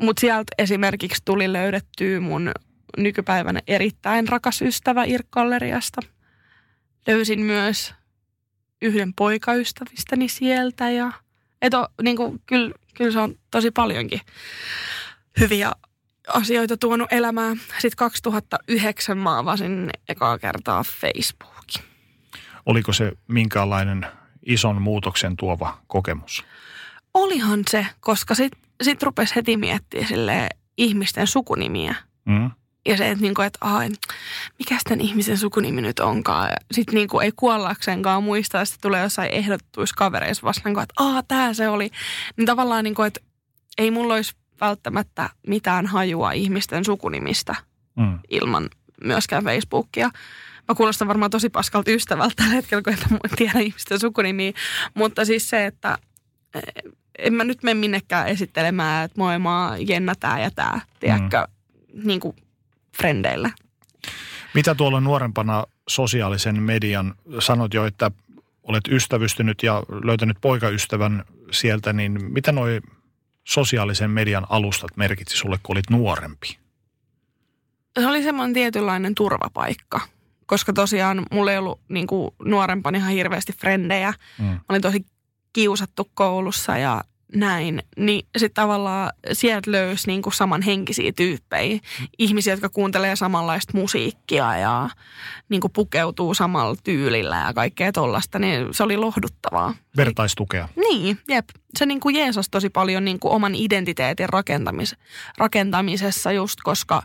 Mutta 0.01 0.21
sieltä 0.21 0.53
esimerkiksi 0.59 1.23
tuli 1.25 1.53
löydettyä 1.53 2.21
mun 2.21 2.51
nykypäivänä 2.99 3.61
erittäin 3.67 4.29
rakas 4.29 4.63
ystävä 4.63 5.05
Irk-galleriasta. 5.05 6.01
Löysin 7.07 7.41
myös 7.41 7.95
yhden 8.83 9.15
poikaystävistäni 9.15 10.29
sieltä 10.29 10.91
ja 10.91 11.13
et 11.63 11.75
o, 11.75 11.87
niin 12.03 12.17
kuin, 12.17 12.43
kyllä, 12.47 12.75
kyllä 12.95 13.11
se 13.11 13.19
on 13.19 13.35
tosi 13.51 13.71
paljonkin 13.71 14.21
hyviä 15.41 15.73
asioita 16.29 16.77
tuonut 16.77 17.13
elämään. 17.13 17.57
Sitten 17.57 17.97
2009 17.97 19.19
mä 19.19 19.39
avasin 19.39 19.91
ekaa 20.09 20.39
kertaa 20.39 20.85
Facebookin. 20.85 21.83
Oliko 22.67 22.93
se 22.93 23.13
minkälainen 23.29 24.07
ison 24.47 24.83
muutoksen 24.83 25.37
tuova 25.37 25.79
kokemus? 25.87 26.45
Olihan 27.15 27.63
se, 27.71 27.87
koska 28.01 28.35
sit, 28.35 28.53
sit 28.83 29.03
rupesi 29.03 29.37
heti 29.37 29.57
miettimään 29.57 30.09
sille 30.09 30.49
ihmisten 30.79 31.27
sukunimiä. 31.27 31.95
Mm. 32.25 32.51
Ja 32.87 32.97
se, 32.97 33.11
että, 33.11 33.23
niinku, 33.23 33.43
että 33.43 33.59
ai, 33.61 33.89
mikä 34.59 34.79
tämän 34.85 35.01
ihmisen 35.01 35.39
sukunimi 35.39 35.81
nyt 35.83 35.99
onkaan. 35.99 36.51
Sitten 36.73 36.95
niinku, 36.95 37.21
ei 37.21 37.33
kuollaksenkaan 37.37 38.23
muista, 38.23 38.59
ja 38.59 38.65
sitten 38.65 38.83
tulee 38.83 39.03
jossain 39.03 39.31
ehdottuissa 39.31 39.95
kavereissa 39.99 40.43
vasta, 40.43 40.63
niinku, 40.65 40.81
että 40.81 40.95
aa, 40.97 41.23
tää 41.23 41.55
se 41.55 41.69
oli. 41.69 41.91
Niin 42.37 42.47
tavallaan, 42.47 42.85
niinku, 42.85 43.03
että 43.03 43.21
ei 43.79 43.91
mulla 43.91 44.15
olisi 44.15 44.35
välttämättä 44.61 45.31
mitään 45.47 45.87
hajua 45.87 46.33
ihmisten 46.33 46.85
sukunimistä 46.85 47.55
Mm. 47.97 48.19
ilman 48.31 48.69
myöskään 49.05 49.45
Facebookia. 49.45 50.11
Mä 50.69 50.75
kuulostan 50.75 51.09
varmaan 51.09 51.31
tosi 51.31 51.49
paskalta 51.49 51.91
ystävältä 51.91 52.35
tällä 52.37 52.55
hetkellä, 52.55 52.83
kun 52.83 52.93
en 52.93 53.37
tiedä 53.37 53.59
ihmisten 53.59 54.01
sukunimiä. 54.01 54.53
Mutta 54.95 55.25
siis 55.25 55.51
se, 55.51 55.67
että 55.67 55.99
en 57.19 57.35
mä 57.35 57.45
nyt 57.45 57.63
mene 57.63 57.81
minnekään 57.81 58.29
esittelemään, 58.29 59.05
että 59.05 59.21
moi 59.21 59.39
mä 59.39 59.69
oon 59.69 59.89
Jenna 59.89 60.15
tää 60.21 60.41
ja 60.41 60.51
tää, 60.51 60.81
tiedätkö, 61.01 61.47
mm. 61.95 62.09
niin 62.09 62.21
kuin 62.21 62.37
frendeille. 62.97 63.53
Mitä 64.55 64.75
tuolla 64.75 65.01
nuorempana 65.01 65.65
sosiaalisen 65.89 66.63
median, 66.63 67.15
sanot 67.39 67.75
jo, 67.75 67.87
että 67.87 68.11
olet 68.63 68.89
ystävystynyt 68.89 69.63
ja 69.63 69.83
löytänyt 70.05 70.37
poikaystävän 70.41 71.25
sieltä, 71.51 71.93
niin 71.93 72.33
mitä 72.33 72.53
noi 72.53 72.81
sosiaalisen 73.45 74.11
median 74.11 74.47
alustat 74.49 74.97
merkitsi 74.97 75.37
sulle, 75.37 75.59
kun 75.63 75.77
olit 75.77 75.91
nuorempi? 75.91 76.59
Se 78.01 78.07
oli 78.07 78.23
semmoinen 78.23 78.55
tietynlainen 78.55 79.15
turvapaikka, 79.15 80.01
koska 80.47 80.73
tosiaan 80.73 81.27
mulla 81.31 81.53
ei 81.53 81.59
ollut 81.59 81.81
niin 81.89 82.07
kuin 82.07 82.35
nuorempana 82.45 82.99
ihan 82.99 83.13
hirveästi 83.13 83.53
frendejä. 83.53 84.15
Mm. 84.39 84.45
Mä 84.45 84.61
olin 84.69 84.83
tosi 84.83 85.07
kiusattu 85.53 86.11
koulussa 86.15 86.79
ja 86.79 87.05
näin, 87.35 87.83
niin 87.97 88.27
sitten 88.37 88.63
tavallaan 88.63 89.13
sieltä 89.33 89.73
löysi 89.73 90.07
niinku 90.07 90.31
samanhenkisiä 90.31 91.13
tyyppejä. 91.13 91.81
Ihmisiä, 92.19 92.53
jotka 92.53 92.69
kuuntelee 92.69 93.17
samanlaista 93.17 93.79
musiikkia 93.79 94.57
ja 94.57 94.91
niinku 95.49 95.69
pukeutuu 95.69 96.35
samalla 96.35 96.77
tyylillä 96.85 97.45
ja 97.47 97.53
kaikkea 97.55 97.93
tollasta, 97.93 98.39
niin 98.39 98.75
se 98.75 98.83
oli 98.83 98.97
lohduttavaa. 98.97 99.75
Vertaistukea. 99.97 100.69
Niin, 100.77 101.19
jep. 101.29 101.49
Se 101.79 101.87
niinku 101.87 102.09
jeesas 102.09 102.49
tosi 102.51 102.71
paljon 102.71 103.05
niinku 103.05 103.33
oman 103.33 103.55
identiteetin 103.55 104.29
rakentamis- 104.29 104.97
rakentamisessa 105.39 106.33
just, 106.33 106.59
koska 106.65 107.03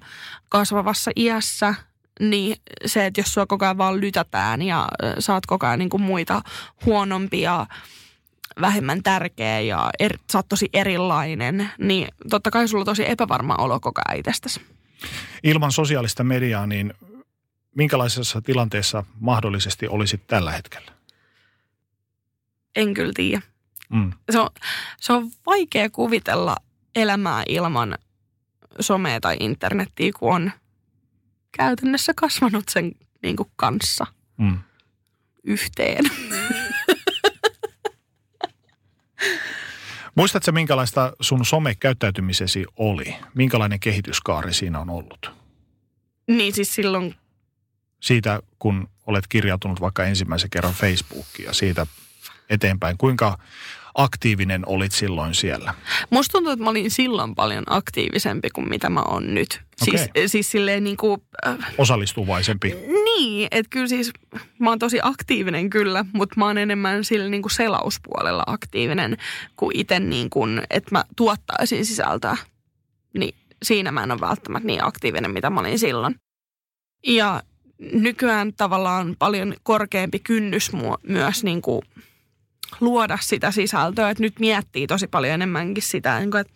kasvavassa 0.50 1.12
iässä 1.16 1.76
niin 2.20 2.56
se, 2.86 3.06
että 3.06 3.22
jos 3.22 3.34
sua 3.34 3.46
koko 3.46 3.66
ajan 3.66 3.78
vaan 3.78 4.02
lytätään 4.02 4.62
ja 4.62 4.88
saat 5.20 5.46
koko 5.46 5.66
ajan 5.66 5.80
niinku 5.80 5.98
muita 5.98 6.42
huonompia, 6.86 7.66
vähemmän 8.62 9.04
tärkeä 9.04 9.60
ja 9.60 9.89
er, 10.00 10.17
sä 10.32 10.38
oot 10.38 10.48
tosi 10.50 10.70
erilainen, 10.74 11.72
niin 11.80 12.08
totta 12.30 12.52
kai 12.52 12.67
sulla 12.67 12.82
on 12.82 12.86
tosi 12.86 13.10
epävarma 13.10 13.56
olo 13.56 13.80
koko 13.80 14.02
ajan 14.08 14.20
itsestäsi. 14.20 14.62
Ilman 15.43 15.72
sosiaalista 15.72 16.24
mediaa, 16.24 16.67
niin 16.67 16.93
minkälaisessa 17.76 18.41
tilanteessa 18.41 19.04
mahdollisesti 19.20 19.88
olisit 19.88 20.28
tällä 20.28 20.52
hetkellä? 20.52 20.91
En 22.76 22.93
kyllä 22.93 23.12
tiedä. 23.15 23.41
Mm. 23.89 24.12
Se 24.32 24.39
on, 24.39 24.50
se 25.00 25.13
on 25.13 25.32
vaikea 25.46 25.89
kuvitella 25.89 26.56
elämää 26.96 27.43
ilman 27.48 27.98
somea 28.80 29.20
tai 29.20 29.38
internettiä, 29.39 30.12
kun 30.20 30.36
on 30.36 30.52
käytännössä 31.58 32.13
kasvanut 32.15 32.63
sen 32.70 32.91
niin 33.24 33.36
kuin 33.36 33.50
kanssa 33.56 34.06
Mm. 34.38 34.60
yhteen. 35.43 36.06
Muistatko 40.18 40.52
minkälaista 40.52 41.14
sun 41.22 41.46
somekäyttäytymisesi 41.46 42.66
oli? 42.78 43.16
Minkälainen 43.34 43.80
kehityskaari 43.80 44.54
siinä 44.54 44.80
on 44.80 44.90
ollut? 44.90 45.32
niin 46.28 46.54
siis 46.54 46.76
silloin, 46.76 47.16
Siitä, 48.02 48.42
kun 48.60 48.90
olet 49.08 49.28
kirjautunut 49.28 49.82
vaikka 49.82 50.06
ensimmäisen 50.06 50.50
kerran 50.50 50.74
Facebookiin 50.74 51.46
ja 51.46 51.54
siitä 51.54 51.88
eteenpäin. 52.50 52.98
Kuinka 52.98 53.38
aktiivinen 53.98 54.64
olit 54.66 54.92
silloin 54.92 55.36
siellä? 55.36 55.74
Musta 56.10 56.32
tuntuu, 56.32 56.52
että 56.52 56.64
mä 56.64 56.70
olin 56.70 56.92
silloin 56.92 57.36
paljon 57.36 57.64
aktiivisempi 57.68 58.50
kuin 58.50 58.70
mitä 58.70 58.90
mä 58.90 59.02
oon 59.02 59.34
nyt. 59.34 59.62
Siis, 59.84 60.02
Okei. 60.02 60.30
siis 60.30 60.52
silleen 60.52 60.84
niin 60.84 60.98
kuin, 60.98 61.22
äh, 61.48 61.58
Osallistuvaisempi. 61.78 62.76
niin, 63.04 63.48
että 63.52 63.70
kyllä 63.70 63.88
siis 63.88 64.12
mä 64.60 64.70
oon 64.70 64.80
tosi 64.80 65.00
aktiivinen 65.04 65.70
kyllä, 65.70 66.06
mutta 66.14 66.36
mä 66.38 66.46
oon 66.46 66.58
enemmän 66.58 67.04
sillä 67.04 67.30
niin 67.30 67.42
kuin 67.42 67.52
selauspuolella 67.52 68.44
aktiivinen 68.48 69.18
kuin 69.56 69.80
itse 69.80 70.00
niin 70.00 70.30
kuin, 70.30 70.62
että 70.70 70.92
mä 70.92 71.04
tuottaisin 71.16 71.86
sisältöä. 71.86 72.38
Niin 73.18 73.36
siinä 73.64 73.92
mä 73.92 74.04
en 74.04 74.12
ole 74.12 74.20
välttämättä 74.20 74.68
niin 74.68 74.84
aktiivinen, 74.84 75.32
mitä 75.32 75.50
mä 75.50 75.60
olin 75.60 75.80
silloin. 75.80 76.16
Ja 77.08 77.44
nykyään 77.94 78.54
tavallaan 78.54 79.16
paljon 79.20 79.54
korkeampi 79.64 80.20
kynnys 80.20 80.72
myös 81.08 81.44
niin 81.44 81.62
kuin 81.62 81.82
luoda 82.80 83.18
sitä 83.22 83.52
sisältöä. 83.52 84.10
Että 84.10 84.24
nyt 84.24 84.40
miettii 84.40 84.88
tosi 84.88 85.08
paljon 85.08 85.34
enemmänkin 85.34 85.84
sitä, 85.84 86.20
niin 86.20 86.32
kuin, 86.32 86.42
että 86.42 86.54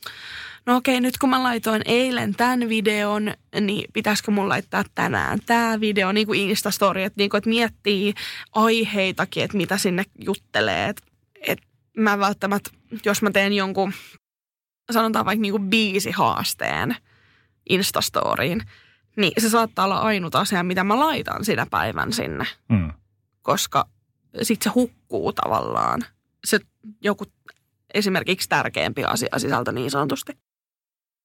no 0.65 0.75
okei, 0.75 1.01
nyt 1.01 1.17
kun 1.17 1.29
mä 1.29 1.43
laitoin 1.43 1.81
eilen 1.85 2.35
tämän 2.35 2.69
videon, 2.69 3.33
niin 3.61 3.85
pitäisikö 3.93 4.31
mun 4.31 4.49
laittaa 4.49 4.83
tänään 4.95 5.39
tämä 5.45 5.79
video, 5.79 6.11
niin 6.11 6.27
kuin 6.27 6.39
Instastory, 6.39 7.03
että, 7.03 7.17
niin 7.17 7.29
kuin, 7.29 7.37
että 7.37 7.49
miettii 7.49 8.13
aiheitakin, 8.55 9.43
että 9.43 9.57
mitä 9.57 9.77
sinne 9.77 10.03
juttelee. 10.25 10.89
Että, 10.89 11.03
että 11.47 11.65
mä 11.97 12.19
välttämättä, 12.19 12.69
jos 13.05 13.21
mä 13.21 13.31
teen 13.31 13.53
jonkun, 13.53 13.93
sanotaan 14.91 15.25
vaikka 15.25 15.41
niin 15.41 15.53
kuin 15.53 15.69
biisihaasteen 15.69 16.95
Instastoriin, 17.69 18.61
niin 19.17 19.31
se 19.37 19.49
saattaa 19.49 19.85
olla 19.85 19.99
ainut 19.99 20.35
asia, 20.35 20.63
mitä 20.63 20.83
mä 20.83 20.99
laitan 20.99 21.45
sinä 21.45 21.65
päivän 21.71 22.13
sinne 22.13 22.45
Mm. 22.69 22.91
koska 23.41 23.85
sitten 24.41 24.71
se 24.71 24.73
hukkuu 24.73 25.00
tavallaan. 25.35 26.05
Se 26.45 26.59
joku 27.01 27.25
esimerkiksi 27.93 28.49
tärkeämpi 28.49 29.03
asia 29.03 29.39
sisältö 29.39 29.71
niin 29.71 29.91
sanotusti. 29.91 30.37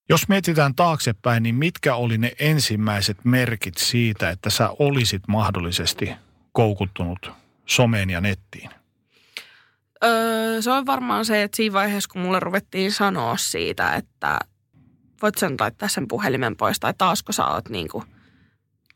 Jos 0.09 0.29
mietitään 0.29 0.75
taaksepäin, 0.75 1.43
niin 1.43 1.55
mitkä 1.55 1.95
oli 1.95 2.19
ne 2.19 2.33
ensimmäiset 2.39 3.25
merkit 3.25 3.77
siitä, 3.77 4.31
että 4.31 4.51
sä 4.51 4.71
olisit 4.79 5.23
mahdollisesti 5.29 6.13
koukuttunut 6.53 7.31
someen 7.67 8.11
ja 8.11 8.21
nettiin? 8.21 8.71
Öö, 10.05 10.63
se 10.63 10.71
on 10.71 10.87
varmaan 10.87 11.25
se, 11.25 11.43
että 11.43 11.57
siinä 11.57 11.73
vaiheessa, 11.73 12.11
kun 12.13 12.23
mulle 12.23 12.41
ruvettiin 12.41 12.93
sanoa 12.93 13.37
siitä, 13.37 13.95
että 13.95 14.39
voit 15.23 15.35
nyt 15.43 15.61
laittaa 15.61 15.89
sen 15.89 16.09
puhelimen 16.09 16.57
pois, 16.57 16.81
tai 16.81 16.95
taasko 16.99 17.33
sä 17.33 17.47
oot 17.47 17.69
niin 17.69 17.89
kuin, 17.89 18.05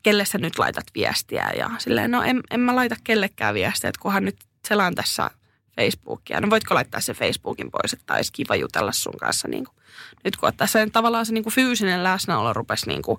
kelle 0.03 0.25
sä 0.25 0.37
nyt 0.37 0.59
laitat 0.59 0.85
viestiä, 0.95 1.51
ja 1.57 1.69
silleen, 1.77 2.11
no 2.11 2.23
en, 2.23 2.41
en 2.51 2.59
mä 2.59 2.75
laita 2.75 2.95
kellekään 3.03 3.53
viestiä, 3.53 3.89
että 3.89 4.01
kunhan 4.01 4.25
nyt 4.25 4.37
selaan 4.67 4.95
tässä 4.95 5.31
Facebookia. 5.75 6.41
No 6.41 6.49
voitko 6.49 6.75
laittaa 6.75 7.01
se 7.01 7.13
Facebookin 7.13 7.71
pois, 7.71 7.93
että 7.93 8.13
olisi 8.13 8.33
kiva 8.33 8.55
jutella 8.55 8.91
sun 8.91 9.17
kanssa. 9.19 9.47
Niin 9.47 9.65
kuin. 9.65 9.75
Nyt 10.23 10.37
kun 10.37 10.53
tässä 10.57 10.87
tavallaan 10.91 11.25
se 11.25 11.33
niin 11.33 11.43
kuin 11.43 11.53
fyysinen 11.53 12.03
läsnäolo 12.03 12.53
rupesi 12.53 12.87
niin 12.87 13.01
kuin 13.01 13.17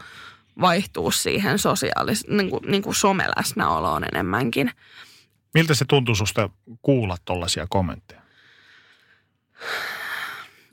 vaihtuu 0.60 1.10
siihen 1.10 1.58
sosiaalis, 1.58 2.26
niin 2.28 2.50
kuin, 2.50 2.62
niin 2.66 2.82
kuin 2.82 2.94
someläsnäoloon 2.94 4.04
enemmänkin. 4.04 4.70
Miltä 5.54 5.74
se 5.74 5.84
tuntui 5.88 6.16
susta 6.16 6.50
kuulla 6.82 7.16
tollaisia 7.24 7.66
kommentteja? 7.70 8.22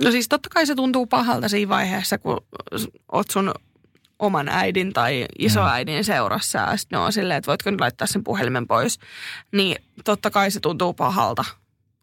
No 0.04 0.12
siis 0.12 0.30
totta 0.30 0.50
kai 0.50 0.66
se 0.66 0.76
tuntuu 0.76 1.06
pahalta 1.06 1.50
siinä 1.50 1.70
vaiheessa, 1.70 2.18
kun 2.18 2.46
oot 3.12 3.32
sun 3.32 3.54
oman 4.20 4.50
äidin 4.50 4.94
tai 4.94 5.26
isoäidin 5.40 6.04
seurassa 6.04 6.58
ja 6.58 6.78
sitten 6.78 6.98
ne 6.98 7.06
on 7.06 7.14
silleen, 7.14 7.38
että 7.38 7.48
voitko 7.48 7.72
nyt 7.72 7.80
laittaa 7.80 8.08
sen 8.08 8.24
puhelimen 8.24 8.68
pois. 8.68 9.00
Niin 9.52 9.76
totta 10.06 10.32
kai 10.32 10.52
se 10.52 10.60
tuntuu 10.60 10.94
pahalta, 10.94 11.46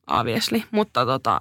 obviously. 0.07 0.62
Mutta 0.70 1.07
tota, 1.07 1.40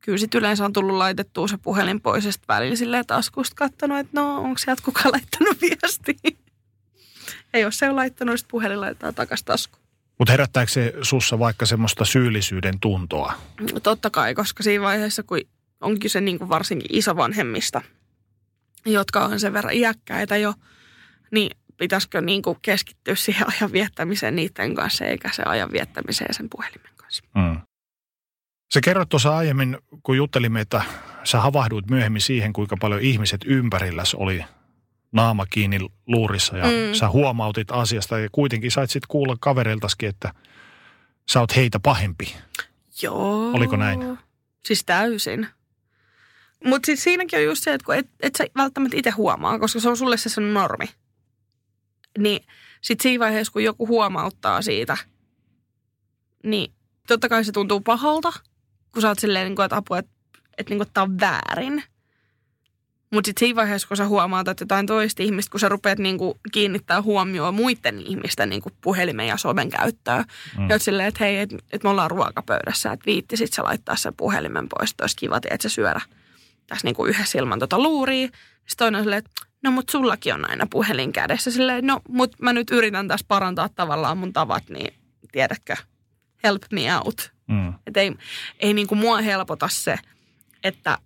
kyllä 0.00 0.18
sit 0.18 0.34
yleensä 0.34 0.64
on 0.64 0.72
tullut 0.72 0.96
laitettua 0.96 1.48
se 1.48 1.56
puhelin 1.56 2.00
pois 2.00 2.24
ja 2.24 2.32
sitten 2.32 2.54
välillä 2.54 2.76
silleen 2.76 3.06
taskusta 3.06 3.54
katsonut, 3.56 3.98
että 3.98 4.20
no 4.20 4.36
onko 4.36 4.58
sieltä 4.58 4.82
kukaan 4.84 5.12
laittanut 5.12 5.60
viestiä. 5.60 6.32
Ja 7.52 7.58
jos 7.58 7.78
se 7.78 7.90
on 7.90 7.96
laittanut, 7.96 8.38
sitten 8.38 8.50
puhelin 8.50 8.80
laittaa 8.80 9.12
takaisin 9.12 9.46
taskuun. 9.46 9.82
Mutta 10.18 10.32
herättääkö 10.32 10.72
se 10.72 10.94
sussa 11.02 11.38
vaikka 11.38 11.66
semmoista 11.66 12.04
syyllisyyden 12.04 12.80
tuntoa? 12.80 13.34
No 13.60 13.80
Totta 13.80 14.10
kai, 14.10 14.34
koska 14.34 14.62
siinä 14.62 14.84
vaiheessa, 14.84 15.22
kun 15.22 15.38
on 15.80 15.98
kyse 15.98 16.20
niin 16.20 16.38
kuin 16.38 16.48
varsinkin 16.48 16.96
isovanhemmista, 16.98 17.82
jotka 18.86 19.24
on 19.24 19.40
sen 19.40 19.52
verran 19.52 19.74
iäkkäitä 19.74 20.36
jo, 20.36 20.54
niin 21.30 21.56
pitäisikö 21.76 22.20
niin 22.20 22.42
kuin 22.42 22.58
keskittyä 22.62 23.14
siihen 23.14 23.46
ajan 23.48 23.72
viettämiseen 23.72 24.36
niiden 24.36 24.74
kanssa, 24.74 25.04
eikä 25.04 25.30
se 25.32 25.42
ajan 25.46 25.72
viettämiseen 25.72 26.34
sen 26.34 26.48
puhelimen 26.50 26.92
kanssa. 26.96 27.24
Mm. 27.34 27.60
Sä 28.74 28.80
kerrot 28.84 29.08
tuossa 29.08 29.36
aiemmin, 29.36 29.78
kun 30.02 30.16
juttelimme, 30.16 30.60
että 30.60 30.82
sä 31.24 31.40
havahduit 31.40 31.90
myöhemmin 31.90 32.20
siihen, 32.20 32.52
kuinka 32.52 32.76
paljon 32.80 33.00
ihmiset 33.00 33.40
ympärilläs 33.46 34.14
oli 34.14 34.44
naama 35.12 35.46
kiinni 35.46 35.78
luurissa 36.06 36.58
ja 36.58 36.64
mm. 36.64 36.94
sä 36.94 37.08
huomautit 37.08 37.70
asiasta 37.70 38.18
ja 38.18 38.28
kuitenkin 38.32 38.70
sait 38.70 38.90
sitten 38.90 39.08
kuulla 39.08 39.36
kavereiltaskin, 39.40 40.08
että 40.08 40.34
sä 41.30 41.40
oot 41.40 41.56
heitä 41.56 41.80
pahempi. 41.80 42.34
Joo. 43.02 43.52
Oliko 43.52 43.76
näin? 43.76 44.18
Siis 44.64 44.84
täysin. 44.84 45.46
Mutta 46.64 46.86
siis 46.86 47.04
siinäkin 47.04 47.38
on 47.38 47.44
just 47.44 47.64
se, 47.64 47.74
että 47.74 47.84
kun 47.84 47.94
et, 47.94 48.10
et 48.20 48.34
sä 48.36 48.44
välttämättä 48.56 48.96
itse 48.96 49.10
huomaa, 49.10 49.58
koska 49.58 49.80
se 49.80 49.88
on 49.88 49.96
sulle 49.96 50.16
se 50.16 50.28
sen 50.28 50.54
normi. 50.54 50.86
Niin 52.18 52.46
sitten 52.80 53.02
siinä 53.02 53.24
vaiheessa, 53.24 53.52
kun 53.52 53.64
joku 53.64 53.86
huomauttaa 53.86 54.62
siitä, 54.62 54.96
niin 56.44 56.72
totta 57.06 57.28
kai 57.28 57.44
se 57.44 57.52
tuntuu 57.52 57.80
pahalta, 57.80 58.32
kun 58.92 59.02
sä 59.02 59.08
oot 59.08 59.18
silleen, 59.18 59.46
niin 59.46 59.56
kuin, 59.56 59.64
että 59.64 59.76
apua, 59.76 59.98
että, 59.98 60.12
että, 60.58 60.70
niin 60.70 60.78
kuin, 60.78 60.88
tämä 60.94 61.02
on 61.02 61.20
väärin. 61.20 61.82
Mutta 63.10 63.28
sitten 63.28 63.40
siinä 63.40 63.56
vaiheessa, 63.56 63.88
kun 63.88 63.96
sä 63.96 64.06
huomaat, 64.06 64.48
että 64.48 64.62
jotain 64.62 64.86
toista 64.86 65.22
ihmistä, 65.22 65.50
kun 65.50 65.60
sä 65.60 65.68
rupeat 65.68 65.98
niin 65.98 66.18
kuin, 66.18 66.38
kiinnittää 66.52 67.02
huomioon 67.02 67.54
muiden 67.54 68.00
ihmisten 68.00 68.50
niin 68.50 68.62
kuin, 68.62 68.74
puhelimen 68.80 69.26
ja 69.26 69.36
somen 69.36 69.70
käyttöön. 69.70 70.24
Mm. 70.58 70.68
Ja 70.68 70.74
oot 70.74 70.82
silleen, 70.82 71.08
että 71.08 71.24
hei, 71.24 71.38
että 71.38 71.56
et 71.72 71.82
me 71.82 71.90
ollaan 71.90 72.10
ruokapöydässä, 72.10 72.92
että 72.92 73.06
viittisit 73.06 73.52
sä 73.52 73.64
laittaa 73.64 73.96
sen 73.96 74.14
puhelimen 74.16 74.68
pois, 74.68 74.90
että 74.90 75.04
olisi 75.04 75.16
kiva, 75.16 75.36
että 75.36 75.62
sä 75.62 75.68
syödä 75.68 76.00
tässä 76.66 76.86
niin 76.86 76.94
kuin 76.94 77.10
yhdessä 77.10 77.38
ilman 77.38 77.58
tota 77.58 77.78
luuria. 77.78 78.26
Sitten 78.26 78.76
toinen 78.78 78.98
on 78.98 79.04
silleen, 79.04 79.18
että 79.18 79.30
no 79.62 79.70
mut 79.70 79.88
sullakin 79.88 80.34
on 80.34 80.50
aina 80.50 80.66
puhelin 80.70 81.12
kädessä. 81.12 81.50
Silleen, 81.50 81.86
no 81.86 82.00
mut 82.08 82.36
mä 82.40 82.52
nyt 82.52 82.70
yritän 82.70 83.08
tässä 83.08 83.26
parantaa 83.28 83.68
tavallaan 83.68 84.18
mun 84.18 84.32
tavat, 84.32 84.68
niin 84.68 84.94
tiedätkö, 85.32 85.76
help 86.44 86.62
me 86.72 86.96
out. 86.96 87.32
Mm. 87.48 87.74
Että 87.86 88.00
ei, 88.00 88.12
ei 88.60 88.74
niin 88.74 88.86
kuin 88.86 88.98
mua 88.98 89.20
helpota 89.20 89.68
se, 89.68 89.98
että 90.64 90.98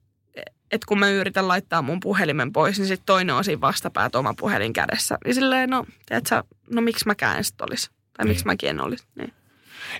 et 0.70 0.84
kun 0.84 0.98
mä 0.98 1.08
yritän 1.08 1.48
laittaa 1.48 1.82
mun 1.82 2.00
puhelimen 2.00 2.52
pois, 2.52 2.78
niin 2.78 2.88
sitten 2.88 3.06
toinen 3.06 3.34
on 3.34 3.44
siinä 3.44 3.60
vastapäät 3.60 4.14
oma 4.14 4.34
puhelin 4.34 4.72
kädessä. 4.72 5.18
Niin 5.24 5.34
silleen, 5.34 5.70
no, 5.70 5.86
tiedätkö, 6.06 6.42
no 6.70 6.80
miksi 6.80 7.06
mäkään 7.06 7.36
en 7.36 7.44
sit 7.44 7.60
olisi? 7.60 7.90
Tai 7.90 8.24
Niin. 8.24 8.28
miksi 8.30 8.46
mäkin 8.46 8.70
en 8.70 8.80
olisi? 8.80 9.04
Niin. 9.14 9.32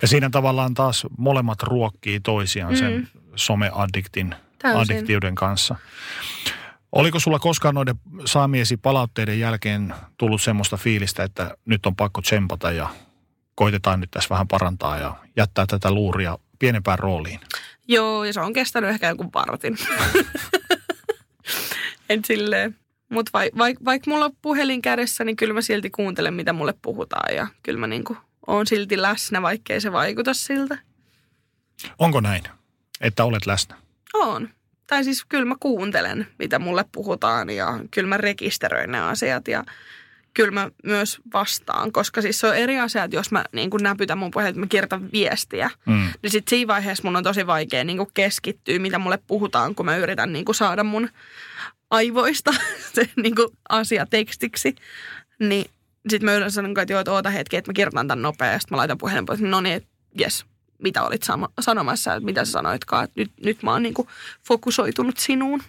Ja 0.03 0.09
siinä 0.09 0.31
tavallaan 0.31 0.75
taas 0.75 1.07
molemmat 1.19 1.62
ruokkii 1.62 2.21
toisiaan 2.21 2.73
mm. 2.73 2.79
sen 2.79 3.09
someaddiktin 3.37 4.35
Täysin. 4.59 4.81
addiktiuden 4.81 5.35
kanssa. 5.35 5.77
Oliko 6.92 7.21
sulla 7.21 7.38
koskaan 7.38 7.75
noiden 7.75 7.97
saamiesi 8.25 8.77
palautteiden 8.77 9.40
jälkeen 9.40 9.95
tullut 10.19 10.42
semmoista 10.42 10.77
fiilistä, 10.77 11.25
että 11.25 11.57
nyt 11.64 11.87
on 11.87 11.97
pakko 11.97 12.23
tsempata 12.23 12.73
ja 12.73 12.88
koitetaan 13.55 14.01
nyt 14.01 14.11
tässä 14.11 14.31
vähän 14.31 14.49
parantaa 14.49 14.99
ja 14.99 15.16
jättää 15.37 15.66
tätä 15.66 15.90
luuria 15.90 16.38
pienempään 16.59 16.99
rooliin? 16.99 17.40
Joo, 17.88 18.25
ja 18.25 18.33
se 18.33 18.40
on 18.40 18.53
kestänyt 18.53 18.90
ehkä 18.90 19.09
jonkun 19.09 19.31
vartin. 19.35 19.79
en 22.11 22.25
silleen. 22.25 22.77
Mutta 23.09 23.31
vaikka 23.35 23.59
vaik, 23.59 23.79
vaik 23.85 24.07
mulla 24.07 24.25
on 24.25 24.37
puhelin 24.42 24.83
kädessä, 24.83 25.25
niin 25.25 25.37
kyllä 25.37 25.55
mä 25.55 25.61
silti 25.61 25.90
kuuntelen, 25.90 26.35
mitä 26.35 26.53
mulle 26.53 26.75
puhutaan. 26.83 27.35
Ja 27.35 27.47
kyllä 27.62 27.81
mä 27.81 27.87
niinku 27.87 28.16
oon 28.47 28.66
silti 28.66 29.03
läsnä, 29.03 29.42
vaikkei 29.42 29.81
se 29.81 29.92
vaikuta 29.92 30.35
siltä. 30.35 30.79
Onko 31.99 32.21
näin, 32.21 32.42
että 33.01 33.25
olet 33.25 33.47
läsnä? 33.47 33.77
On. 34.14 34.49
Tai 34.87 35.05
siis 35.05 35.25
kyllä 35.25 35.45
mä 35.45 35.55
kuuntelen, 35.61 36.27
mitä 36.38 36.59
mulle 36.59 36.85
puhutaan 36.92 37.51
ja 37.51 37.79
kyllä 37.90 38.09
mä 38.09 38.16
rekisteröin 38.16 38.92
ne 38.92 39.01
asiat 39.01 39.49
ja 39.49 39.64
kyllä 40.35 40.51
mä 40.51 40.71
myös 40.85 41.19
vastaan, 41.33 41.92
koska 41.92 42.23
siis 42.23 42.40
se 42.40 42.47
on 42.47 42.57
eri 42.57 42.79
asia, 42.81 43.05
että 43.05 43.16
jos 43.16 43.31
mä 43.33 43.45
niin 43.53 43.71
kun 43.71 43.83
näpytän 43.83 44.19
mun 44.19 44.31
puheen, 44.31 44.49
että 44.49 44.61
mä 44.61 44.66
kirjoitan 44.66 45.12
viestiä, 45.12 45.71
Mm. 45.87 46.09
niin 46.23 46.31
sitten 46.31 46.51
siinä 46.51 46.69
vaiheessa 46.69 47.05
mun 47.05 47.16
on 47.16 47.25
tosi 47.25 47.47
vaikea 47.47 47.85
niin 47.85 47.97
kuin 47.99 48.11
keskittyä, 48.14 48.79
mitä 48.79 48.99
mulle 48.99 49.19
puhutaan, 49.27 49.75
kun 49.75 49.87
mä 49.87 49.97
yritän 49.97 50.33
niin 50.33 50.45
kuin 50.45 50.55
saada 50.57 50.85
mun 50.85 51.09
aivoista 51.90 52.51
se 52.95 53.11
niin 53.16 53.35
kuin 53.35 53.49
asia 53.69 54.07
tekstiksi. 54.11 54.75
Niin 55.38 55.71
sitten 56.09 56.25
mä 56.25 56.35
yleensä 56.35 56.55
sanon, 56.55 56.79
että 56.81 56.92
joo, 56.92 57.01
että 57.01 57.12
oota 57.12 57.31
hetki, 57.31 57.57
että 57.57 57.69
mä 57.71 57.75
kirjoitan 57.75 58.09
tämän 58.09 58.23
nopeasti, 58.23 58.71
mä 58.71 58.77
laitan 58.77 58.99
puhelimen 58.99 59.27
pois. 59.27 59.40
No 59.40 59.61
niin, 59.61 59.87
jes, 60.19 60.45
mitä 60.83 61.03
olit 61.03 61.23
sanomassa, 61.61 62.15
että 62.15 62.25
mitä 62.25 62.45
sä 62.45 62.53
sanoitkaan. 62.53 63.05
Että 63.05 63.21
nyt, 63.21 63.33
nyt 63.45 63.62
mä 63.62 63.73
oon 63.73 63.83
niin 63.83 63.95
kuin 63.95 64.09
fokusoitunut 64.47 65.17
sinuun. 65.17 65.62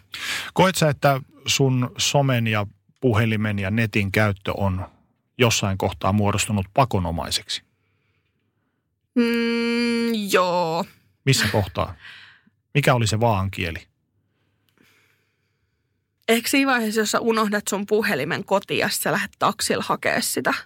Koet 0.54 0.76
sä, 0.76 0.90
että 0.90 1.22
sun 1.46 1.92
somen 1.98 2.48
ja 2.48 2.68
puhelimen 3.02 3.60
ja 3.60 3.72
netin 3.72 4.12
käyttö 4.12 4.54
on 4.58 4.86
jossain 5.38 5.78
kohtaa 5.78 6.14
muodostunut 6.14 6.66
pakonomaiseksi? 6.74 7.62
Mm, 9.16 10.32
joo. 10.32 10.86
Missä 11.26 11.48
kohtaa? 11.52 11.96
Mikä 12.74 12.94
oli 12.94 13.08
se 13.08 13.20
vaan 13.20 13.52
kieli? 13.52 13.88
Ehkä 16.28 16.50
siinä 16.50 16.72
vaiheessa, 16.72 17.02
jos 17.02 17.12
sä 17.12 17.20
unohdat 17.20 17.68
sun 17.68 17.86
puhelimen 17.86 18.44
kotiin 18.44 18.80
ja 18.80 18.90
sä 18.90 19.12
lähdet 19.12 19.32
taksilla 19.40 19.84
hakea 19.88 20.22
sitä. 20.22 20.50
No. 20.50 20.58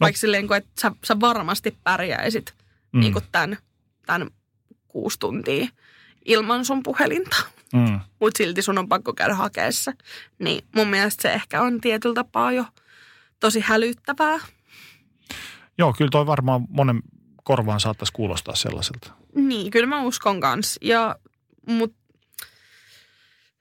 Vaikka 0.00 0.20
silleen, 0.20 0.48
että 0.56 0.80
sä, 0.80 0.92
sä 1.04 1.20
varmasti 1.20 1.78
pärjäisit 1.84 2.54
mm. 2.94 3.00
niin 3.00 3.12
kuin 3.12 3.24
tämän, 3.32 3.58
tämän 4.06 4.30
kuusi 4.88 5.18
tuntia 5.18 5.68
ilman 6.24 6.64
sun 6.64 6.82
puhelinta. 6.82 7.36
Mm. 7.72 8.00
Mutta 8.20 8.38
silti 8.38 8.62
sun 8.62 8.78
on 8.78 8.88
pakko 8.88 9.12
käydä 9.12 9.34
hakeessa. 9.34 9.92
Niin 10.38 10.64
mun 10.74 10.88
mielestä 10.88 11.22
se 11.22 11.32
ehkä 11.32 11.62
on 11.62 11.80
tietyllä 11.80 12.14
tapaa 12.14 12.52
jo 12.52 12.64
tosi 13.40 13.60
hälyttävää. 13.60 14.38
Joo, 15.78 15.92
kyllä 15.92 16.10
toi 16.10 16.26
varmaan 16.26 16.66
monen 16.68 17.02
korvaan 17.44 17.80
saattaisi 17.80 18.12
kuulostaa 18.12 18.54
sellaiselta. 18.54 19.12
Niin, 19.34 19.70
kyllä 19.70 19.86
mä 19.86 20.02
uskon 20.02 20.40
kanssa. 20.40 20.80
Ja, 20.82 21.16
mut 21.68 21.94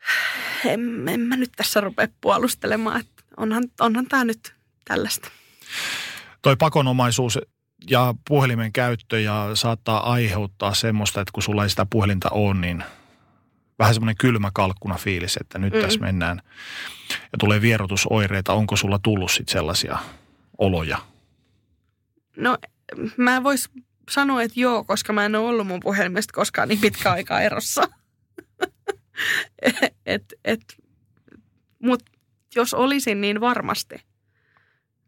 en, 0.65 1.09
en 1.09 1.19
mä 1.19 1.35
nyt 1.35 1.51
tässä 1.55 1.81
rupea 1.81 2.07
puolustelemaan, 2.21 2.99
että 2.99 3.23
onhan, 3.37 3.63
onhan 3.79 4.05
tämä 4.05 4.23
nyt 4.23 4.55
tällaista. 4.85 5.29
Toi 6.41 6.55
pakonomaisuus 6.55 7.39
ja 7.89 8.15
puhelimen 8.27 8.73
käyttö 8.73 9.19
ja 9.19 9.49
saattaa 9.53 10.11
aiheuttaa 10.11 10.73
semmoista, 10.73 11.21
että 11.21 11.31
kun 11.31 11.43
sulla 11.43 11.63
ei 11.63 11.69
sitä 11.69 11.85
puhelinta 11.89 12.29
ole, 12.29 12.53
niin 12.53 12.83
vähän 13.79 13.93
semmoinen 13.93 14.17
kylmä 14.17 14.51
kalkkuna 14.53 14.95
fiilis, 14.95 15.37
että 15.37 15.59
nyt 15.59 15.73
mm. 15.73 15.81
tässä 15.81 15.99
mennään. 15.99 16.41
Ja 17.09 17.37
tulee 17.39 17.61
vierotusoireita. 17.61 18.53
Onko 18.53 18.75
sulla 18.75 18.99
tullut 19.03 19.31
sitten 19.31 19.53
sellaisia 19.53 19.97
oloja? 20.57 20.97
No 22.37 22.57
mä 23.17 23.43
vois 23.43 23.69
sanoa, 24.11 24.41
että 24.41 24.59
joo, 24.59 24.83
koska 24.83 25.13
mä 25.13 25.25
en 25.25 25.35
ole 25.35 25.49
ollut 25.49 25.67
mun 25.67 25.79
puhelimesta 25.79 26.33
koskaan 26.33 26.69
niin 26.69 26.79
pitkä 26.79 27.11
aikaa 27.11 27.41
erossa. 27.41 27.83
et, 30.05 30.33
et, 30.45 30.77
Mutta 31.79 32.11
jos 32.55 32.73
olisin, 32.73 33.21
niin 33.21 33.41
varmasti. 33.41 33.95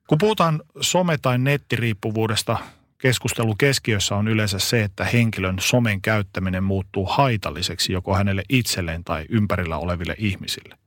Kun 0.07 0.17
puhutaan 0.17 0.61
some- 0.77 1.17
tai 1.21 1.37
nettiriippuvuudesta, 1.37 2.57
keskustelu 2.97 3.55
keskiössä 3.55 4.15
on 4.15 4.27
yleensä 4.27 4.59
se, 4.59 4.83
että 4.83 5.05
henkilön 5.05 5.55
somen 5.59 6.01
käyttäminen 6.01 6.63
muuttuu 6.63 7.05
haitalliseksi 7.05 7.93
joko 7.93 8.15
hänelle 8.15 8.43
itselleen 8.49 9.03
tai 9.03 9.25
ympärillä 9.29 9.77
oleville 9.77 10.15
ihmisille. 10.17 10.77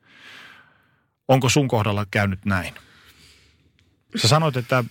Onko 1.29 1.49
sun 1.49 1.69
kohdalla 1.69 2.07
käynyt 2.11 2.45
näin? 2.45 2.75
Sä 4.17 4.29
sanoit, 4.29 4.57
että 4.57 4.85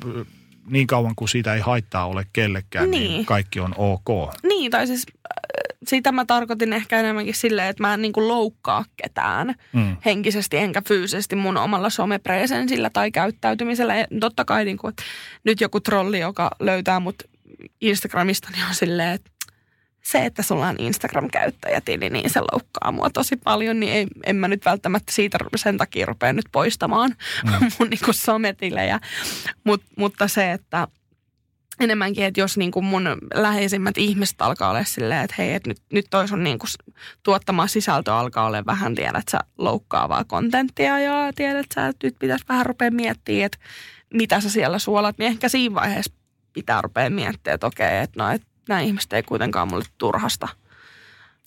niin 0.70 0.88
kauan 0.88 1.16
kuin 1.16 1.30
siitä 1.30 1.54
ei 1.54 1.62
haittaa 1.62 2.06
ole 2.06 2.28
kellekään, 2.34 2.92
niin, 2.92 3.12
niin 3.12 3.26
kaikki 3.26 3.60
on 3.60 3.74
ok. 3.78 4.34
Niin, 4.44 4.72
tai 4.72 4.88
siis 4.88 5.06
äh, 5.10 5.47
sitä 5.86 6.12
mä 6.12 6.26
tarkoitin 6.26 6.74
ehkä 6.74 7.00
enemmänkin 7.00 7.36
silleen, 7.36 7.68
että 7.68 7.84
mä 7.84 7.94
en 7.94 8.02
niin 8.02 8.14
kuin 8.14 8.28
loukkaa 8.28 8.86
ketään 9.04 9.56
mm. 9.74 9.98
henkisesti 10.06 10.58
enkä 10.58 10.82
fyysisesti 10.88 11.36
mun 11.36 11.58
omalla 11.58 11.90
somepresensillä 11.90 12.90
tai 12.90 13.12
käyttäytymisellä. 13.12 13.96
Ja 13.96 14.08
totta 14.20 14.46
kai 14.46 14.66
niin 14.66 14.78
kuin, 14.78 14.90
että 14.90 15.04
nyt 15.44 15.62
joku 15.62 15.80
trolli, 15.80 16.20
joka 16.20 16.52
löytää 16.60 17.00
mut 17.00 17.16
Instagramista, 17.82 18.50
niin 18.52 18.66
on 18.66 18.76
silleen, 18.76 19.10
että 19.10 19.32
se, 20.04 20.26
että 20.26 20.44
sulla 20.44 20.68
on 20.68 20.76
Instagram-käyttäjätili, 20.80 22.10
niin 22.10 22.30
se 22.30 22.40
loukkaa 22.40 22.92
mua 22.92 23.10
tosi 23.10 23.36
paljon, 23.36 23.80
niin 23.80 23.94
ei, 23.94 24.08
en 24.26 24.36
mä 24.36 24.48
nyt 24.48 24.66
välttämättä 24.66 25.12
siitä 25.12 25.38
sen 25.56 25.78
takia 25.78 26.06
rupea 26.06 26.34
nyt 26.34 26.46
poistamaan 26.52 27.16
mm. 27.46 27.52
mun 27.80 27.90
niin 27.90 28.00
sometilejä. 28.12 29.00
Mut, 29.64 29.84
mutta 29.98 30.28
se, 30.28 30.52
että 30.52 30.88
enemmänkin, 31.80 32.26
että 32.26 32.40
jos 32.40 32.58
niin 32.58 32.72
kuin 32.72 32.86
mun 32.86 33.18
läheisimmät 33.34 33.98
ihmiset 33.98 34.42
alkaa 34.42 34.70
olla 34.70 34.84
silleen, 34.84 35.24
että 35.24 35.36
hei, 35.38 35.54
että 35.54 35.70
nyt, 35.70 35.78
nyt 35.94 36.06
toi 36.10 36.28
sun 36.28 36.44
niin 36.44 36.60
kuin 36.60 36.70
tuottama 37.24 37.68
sisältö 37.68 38.14
alkaa 38.14 38.46
olla 38.46 38.66
vähän, 38.66 38.96
tiedät 38.96 39.28
sä, 39.32 39.40
loukkaavaa 39.58 40.24
kontenttia 40.24 41.00
ja 41.00 41.34
tiedät 41.36 41.66
sä, 41.76 41.88
että 41.88 42.08
nyt 42.08 42.16
pitäisi 42.20 42.46
vähän 42.50 42.66
rupea 42.66 42.92
miettimään, 42.92 43.46
että 43.46 43.58
mitä 44.14 44.42
sä 44.42 44.50
siellä 44.50 44.80
suolat, 44.80 45.18
niin 45.18 45.28
ehkä 45.28 45.50
siinä 45.50 45.76
vaiheessa 45.76 46.14
pitää 46.54 46.82
rupea 46.82 47.10
miettimään, 47.10 47.56
että 47.56 47.68
okei, 47.68 47.98
että 47.98 48.24
no, 48.24 48.32
että 48.32 48.48
nämä 48.70 48.82
ihmiset 48.82 49.14
ei 49.14 49.24
kuitenkaan 49.24 49.68
mulle 49.68 49.86
turhasta 49.98 50.48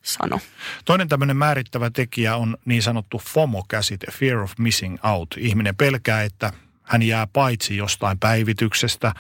sano. 0.03 0.41
Toinen 0.85 1.09
tämmöinen 1.09 1.37
määrittävä 1.37 1.91
tekijä 1.91 2.37
on 2.37 2.57
niin 2.65 2.83
sanottu 2.83 3.19
FOMO-käsite, 3.19 4.07
fear 4.13 4.39
of 4.39 4.53
missing 4.59 4.99
out. 5.03 5.29
Ihminen 5.39 5.77
pelkää, 5.77 6.23
että 6.23 6.53
hän 6.83 7.03
jää 7.03 7.27
paitsi 7.27 7.77
jostain 7.77 8.19
päivityksestä, 8.19 9.13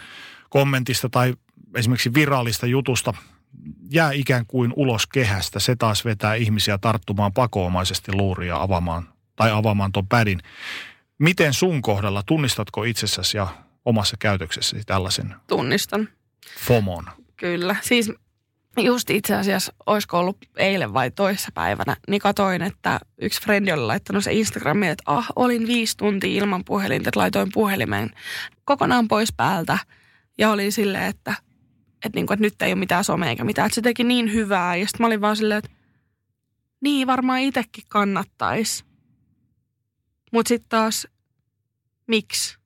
kommentista 0.50 1.08
tai 1.08 1.34
esimerkiksi 1.74 2.14
virallista 2.14 2.66
jutusta, 2.66 3.14
jää 3.90 4.12
ikään 4.12 4.46
kuin 4.46 4.72
ulos 4.76 5.06
kehästä. 5.06 5.60
Se 5.60 5.76
taas 5.76 6.04
vetää 6.04 6.34
ihmisiä 6.34 6.78
tarttumaan 6.78 7.32
pakoomaisesti 7.32 8.12
luuria 8.12 8.62
avaamaan 8.62 9.08
tai 9.36 9.50
avaamaan 9.50 9.92
tuon 9.92 10.08
pädin. 10.08 10.40
Miten 11.18 11.54
sun 11.54 11.82
kohdalla, 11.82 12.22
tunnistatko 12.22 12.84
itsessäsi 12.84 13.36
ja 13.36 13.48
omassa 13.84 14.16
käytöksessäsi 14.18 14.82
tällaisen? 14.86 15.34
Tunnistan. 15.46 16.08
FOMON. 16.58 17.04
Kyllä. 17.36 17.76
Siis 17.82 18.12
just 18.76 19.10
itse 19.10 19.34
asiassa, 19.34 19.72
olisiko 19.86 20.18
ollut 20.18 20.38
eilen 20.56 20.94
vai 20.94 21.10
toissapäivänä, 21.10 21.96
niin 22.08 22.20
katoin, 22.20 22.62
että 22.62 23.00
yksi 23.20 23.42
frendi 23.42 23.72
oli 23.72 23.82
laittanut 23.82 24.24
se 24.24 24.32
Instagramiin, 24.32 24.92
että 24.92 25.02
ah, 25.06 25.26
olin 25.36 25.66
viisi 25.66 25.96
tuntia 25.96 26.42
ilman 26.42 26.64
puhelinta, 26.64 27.08
että 27.08 27.20
laitoin 27.20 27.50
puhelimen 27.54 28.10
kokonaan 28.64 29.08
pois 29.08 29.32
päältä. 29.32 29.78
Ja 30.40 30.50
oli 30.50 30.70
silleen, 30.70 31.04
että, 31.04 31.34
että, 32.04 32.18
niin 32.18 32.26
kuin, 32.26 32.34
että 32.34 32.42
nyt 32.46 32.62
ei 32.62 32.72
ole 32.72 32.78
mitään 32.78 33.04
somea 33.04 33.30
eikä 33.30 33.44
mitään, 33.44 33.66
että 33.66 33.74
se 33.74 33.82
teki 33.82 34.04
niin 34.04 34.32
hyvää. 34.32 34.76
Ja 34.76 34.86
sitten 34.86 35.02
mä 35.02 35.06
olin 35.06 35.20
vaan 35.20 35.36
silleen, 35.36 35.58
että 35.58 35.70
niin 36.80 37.06
varmaan 37.06 37.40
itsekin 37.40 37.84
kannattaisi. 37.88 38.84
Mutta 40.32 40.48
sitten 40.48 40.68
taas, 40.68 41.06
miksi? 42.06 42.58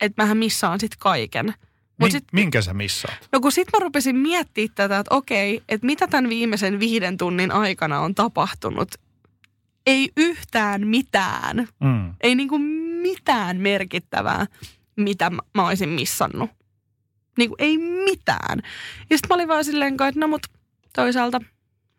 Että 0.00 0.22
mähän 0.22 0.36
missaan 0.36 0.80
sitten 0.80 0.98
kaiken. 0.98 1.54
Mut 2.00 2.10
sit, 2.10 2.24
Minkä 2.32 2.62
sä 2.62 2.74
missaat? 2.74 3.28
No 3.32 3.40
kun 3.40 3.52
sit 3.52 3.68
mä 3.72 3.78
rupesin 3.80 4.16
miettimään 4.16 4.74
tätä, 4.74 4.98
että 4.98 5.14
okei, 5.14 5.62
että 5.68 5.86
mitä 5.86 6.06
tämän 6.06 6.28
viimeisen 6.30 6.80
viiden 6.80 7.16
tunnin 7.16 7.52
aikana 7.52 8.00
on 8.00 8.14
tapahtunut. 8.14 8.88
Ei 9.86 10.10
yhtään 10.16 10.86
mitään. 10.88 11.68
Mm. 11.80 12.14
Ei 12.20 12.34
niinku 12.34 12.58
mitään 13.02 13.56
merkittävää, 13.56 14.46
mitä 14.96 15.30
mä, 15.30 15.42
mä 15.54 15.66
olisin 15.66 15.88
missannut. 15.88 16.50
Niinku 17.38 17.54
ei 17.58 17.78
mitään. 17.78 18.62
Ja 19.10 19.16
sitten 19.16 19.28
mä 19.28 19.34
olin 19.34 19.48
vaan 19.48 19.64
silleen, 19.64 19.92
että 19.92 20.20
no 20.20 20.28
mut 20.28 20.46
toisaalta 20.92 21.40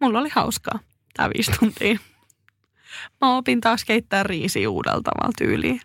mulla 0.02 0.20
oli 0.20 0.30
hauskaa 0.30 0.80
tää 1.18 1.30
viisi 1.30 1.52
tuntia. 1.60 2.00
Mä 3.22 3.38
opin 3.38 3.62
taas 3.62 3.86
keittää 3.86 4.24
riisi 4.24 4.68
uudella 4.68 5.02
tavalla 5.02 5.34
tyyliin. 5.38 5.82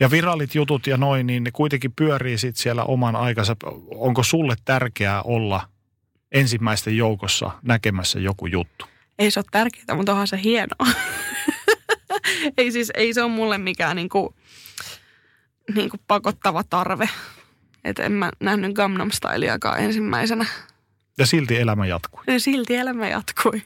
Ja 0.00 0.10
virallit 0.10 0.54
jutut 0.54 0.86
ja 0.86 0.96
noin, 0.96 1.26
niin 1.26 1.44
ne 1.44 1.50
kuitenkin 1.50 1.92
pyörii 1.92 2.38
sit 2.38 2.56
siellä 2.56 2.84
oman 2.84 3.16
aikansa. 3.16 3.56
Onko 3.94 4.22
sulle 4.22 4.54
tärkeää 4.64 5.22
olla 5.22 5.68
ensimmäisten 6.32 6.96
joukossa 6.96 7.50
näkemässä 7.62 8.20
joku 8.20 8.46
juttu? 8.46 8.86
Ei 9.18 9.30
se 9.30 9.40
ole 9.40 9.46
tärkeää, 9.50 9.96
mutta 9.96 10.12
onhan 10.12 10.26
se 10.26 10.40
hienoa. 10.44 10.86
ei 12.58 12.72
siis, 12.72 12.90
ei 12.94 13.14
se 13.14 13.22
ole 13.22 13.32
mulle 13.32 13.58
mikään 13.58 13.96
niinku, 13.96 14.34
niinku 15.74 15.96
pakottava 16.06 16.64
tarve. 16.64 17.08
Että 17.84 18.02
en 18.02 18.12
mä 18.12 18.30
nähnyt 18.40 18.72
Gamnam 18.72 19.10
Styleakaan 19.10 19.80
ensimmäisenä. 19.80 20.46
Ja 21.18 21.26
silti 21.26 21.56
elämä 21.56 21.86
jatkui. 21.86 22.24
Ja 22.26 22.40
silti 22.40 22.76
elämä 22.76 23.08
jatkui. 23.08 23.62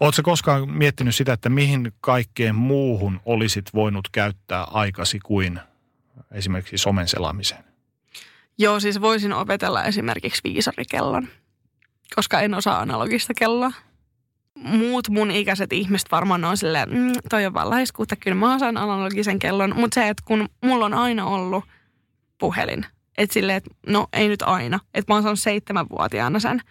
Oletko 0.00 0.22
koskaan 0.22 0.70
miettinyt 0.70 1.14
sitä, 1.14 1.32
että 1.32 1.48
mihin 1.48 1.92
kaikkeen 2.00 2.54
muuhun 2.54 3.20
olisit 3.24 3.74
voinut 3.74 4.08
käyttää 4.12 4.64
aikasi 4.64 5.18
kuin 5.18 5.60
esimerkiksi 6.30 6.78
somen 6.78 7.08
selaamiseen? 7.08 7.64
Joo, 8.58 8.80
siis 8.80 9.00
voisin 9.00 9.32
opetella 9.32 9.84
esimerkiksi 9.84 10.40
viisarikellon, 10.44 11.28
koska 12.14 12.40
en 12.40 12.54
osaa 12.54 12.80
analogista 12.80 13.34
kelloa. 13.34 13.72
Muut 14.54 15.08
mun 15.08 15.30
ikäiset 15.30 15.72
ihmiset 15.72 16.12
varmaan 16.12 16.44
on 16.44 16.56
silleen, 16.56 16.90
mm, 16.90 17.12
toi 17.30 17.46
on 17.46 17.54
vaan 17.54 17.70
laiskuutta, 17.70 18.16
kyllä 18.16 18.34
mä 18.34 18.54
osaan 18.54 18.76
analogisen 18.76 19.38
kellon. 19.38 19.76
Mutta 19.76 19.94
se, 19.94 20.08
että 20.08 20.22
kun 20.26 20.48
mulla 20.64 20.84
on 20.84 20.94
aina 20.94 21.26
ollut 21.26 21.64
puhelin, 22.38 22.86
että 23.18 23.34
silleen, 23.34 23.56
että 23.56 23.70
no 23.86 24.06
ei 24.12 24.28
nyt 24.28 24.42
aina, 24.42 24.80
että 24.94 25.12
mä 25.12 25.16
oon 25.16 25.22
saanut 25.22 25.40
seitsemänvuotiaana 25.40 26.40
sen– 26.40 26.60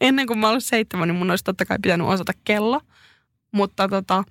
ennen 0.00 0.26
kuin 0.26 0.38
mä 0.38 0.48
olin 0.48 0.60
seitsemän, 0.60 1.08
niin 1.08 1.16
mun 1.16 1.30
olisi 1.30 1.44
totta 1.44 1.64
kai 1.64 1.78
pitänyt 1.82 2.06
osata 2.06 2.32
kello. 2.44 2.80
Mutta 3.52 3.88
tota, 3.88 4.24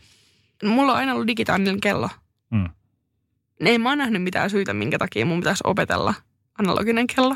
mulla 0.63 0.91
on 0.91 0.97
aina 0.97 1.13
ollut 1.13 1.27
digitaalinen 1.27 1.81
kello. 1.81 2.09
Mm. 2.51 2.69
Ei 3.59 3.77
mä 3.77 3.89
oon 3.89 3.97
nähnyt 3.97 4.23
mitään 4.23 4.49
syytä, 4.49 4.73
minkä 4.73 4.97
takia 4.97 5.25
mun 5.25 5.39
pitäisi 5.39 5.63
opetella 5.67 6.13
analoginen 6.59 7.07
kello. 7.07 7.35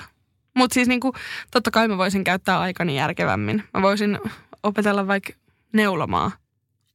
Mutta 0.55 0.73
siis 0.73 0.87
niinku, 0.87 1.13
totta 1.51 1.71
kai 1.71 1.87
mä 1.87 1.97
voisin 1.97 2.23
käyttää 2.23 2.59
aikani 2.59 2.97
järkevämmin. 2.97 3.63
Mä 3.73 3.81
voisin 3.81 4.19
opetella 4.63 5.07
vaikka 5.07 5.33
neulomaa, 5.73 6.31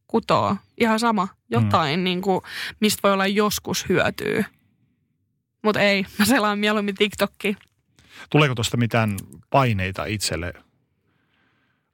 kutoa, 0.06 0.56
ihan 0.80 1.00
sama. 1.00 1.28
Jotain, 1.50 2.00
mm. 2.00 2.04
niinku, 2.04 2.42
mistä 2.80 3.00
voi 3.02 3.12
olla 3.12 3.26
joskus 3.26 3.88
hyötyä. 3.88 4.44
Mutta 5.62 5.80
ei, 5.80 6.06
mä 6.18 6.24
selaan 6.24 6.58
mieluummin 6.58 6.94
TikTokki. 6.94 7.56
Tuleeko 8.30 8.54
tuosta 8.54 8.76
mitään 8.76 9.16
paineita 9.50 10.04
itselle 10.04 10.52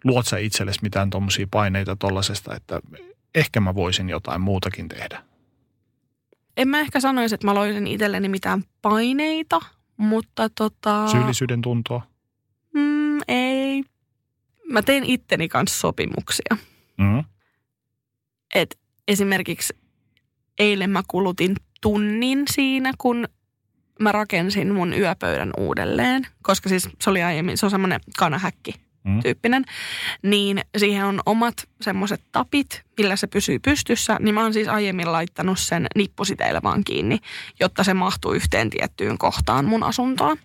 luot 0.04 0.26
sä 0.26 0.38
itsellesi 0.38 0.78
mitään 0.82 1.10
tuommoisia 1.10 1.46
paineita 1.50 1.96
tollasesta, 1.96 2.56
että 2.56 2.80
ehkä 3.34 3.60
mä 3.60 3.74
voisin 3.74 4.08
jotain 4.08 4.40
muutakin 4.40 4.88
tehdä? 4.88 5.24
En 6.56 6.68
mä 6.68 6.80
ehkä 6.80 7.00
sanoisi, 7.00 7.34
että 7.34 7.46
mä 7.46 7.54
loisin 7.54 7.86
itselleni 7.86 8.28
mitään 8.28 8.64
paineita, 8.82 9.60
mutta 9.96 10.48
tota... 10.48 11.08
Syyllisyyden 11.08 11.62
tuntoa? 11.62 12.06
Mm, 12.74 13.18
ei. 13.28 13.84
Mä 14.70 14.82
teen 14.82 15.04
itteni 15.04 15.48
kanssa 15.48 15.80
sopimuksia. 15.80 16.56
Mm. 16.98 17.24
Et 18.54 18.78
esimerkiksi 19.08 19.76
eilen 20.58 20.90
mä 20.90 21.02
kulutin 21.08 21.56
tunnin 21.80 22.42
siinä, 22.50 22.92
kun 22.98 23.28
mä 24.00 24.12
rakensin 24.12 24.74
mun 24.74 24.94
yöpöydän 24.94 25.50
uudelleen, 25.56 26.26
koska 26.42 26.68
siis 26.68 26.88
se 27.00 27.10
oli 27.10 27.22
aiemmin, 27.22 27.58
se 27.58 27.66
on 27.66 27.70
semmoinen 27.70 28.00
kanahäkki 28.18 28.74
Mm. 29.04 29.22
tyyppinen, 29.22 29.64
niin 30.22 30.60
siihen 30.76 31.04
on 31.04 31.20
omat 31.26 31.68
semmoiset 31.80 32.20
tapit, 32.32 32.82
millä 32.98 33.16
se 33.16 33.26
pysyy 33.26 33.58
pystyssä, 33.58 34.16
niin 34.20 34.34
mä 34.34 34.42
oon 34.42 34.52
siis 34.52 34.68
aiemmin 34.68 35.12
laittanut 35.12 35.58
sen 35.58 35.86
nippusiteillä 35.96 36.60
vaan 36.62 36.84
kiinni, 36.84 37.18
jotta 37.60 37.84
se 37.84 37.94
mahtuu 37.94 38.32
yhteen 38.32 38.70
tiettyyn 38.70 39.18
kohtaan 39.18 39.64
mun 39.64 39.82
asuntoa. 39.82 40.36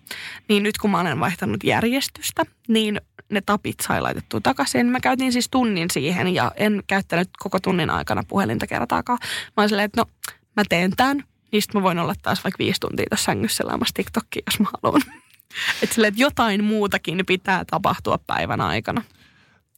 Niin 0.48 0.62
nyt 0.62 0.78
kun 0.78 0.90
mä 0.90 1.00
olen 1.00 1.20
vaihtanut 1.20 1.64
järjestystä, 1.64 2.42
niin 2.68 3.00
ne 3.30 3.40
tapit 3.46 3.76
sai 3.82 4.00
laitettua 4.00 4.40
takaisin. 4.40 4.86
Mä 4.86 5.00
käytin 5.00 5.32
siis 5.32 5.48
tunnin 5.50 5.90
siihen 5.90 6.34
ja 6.34 6.52
en 6.56 6.82
käyttänyt 6.86 7.28
koko 7.38 7.60
tunnin 7.60 7.90
aikana 7.90 8.22
puhelinta 8.28 8.66
kertaakaan. 8.66 9.18
Mä 9.22 9.60
olin 9.60 9.68
silleen, 9.68 9.86
että 9.86 10.00
no 10.00 10.06
mä 10.56 10.62
teen 10.68 10.90
tämän, 10.96 11.24
niin 11.54 11.62
sit 11.62 11.74
mä 11.74 11.82
voin 11.82 11.98
olla 11.98 12.14
taas 12.22 12.44
vaikka 12.44 12.58
viisi 12.58 12.80
tuntia 12.80 13.06
tuossa 13.10 13.24
sängyssä 13.24 13.56
selaamassa 13.56 13.94
TikTokia, 13.94 14.42
jos 14.46 14.60
mä 14.60 14.66
haluan. 14.82 15.02
Että 15.82 15.94
silleen, 15.94 16.08
että 16.08 16.22
jotain 16.22 16.64
muutakin 16.64 17.26
pitää 17.26 17.64
tapahtua 17.64 18.18
päivän 18.26 18.60
aikana. 18.60 19.02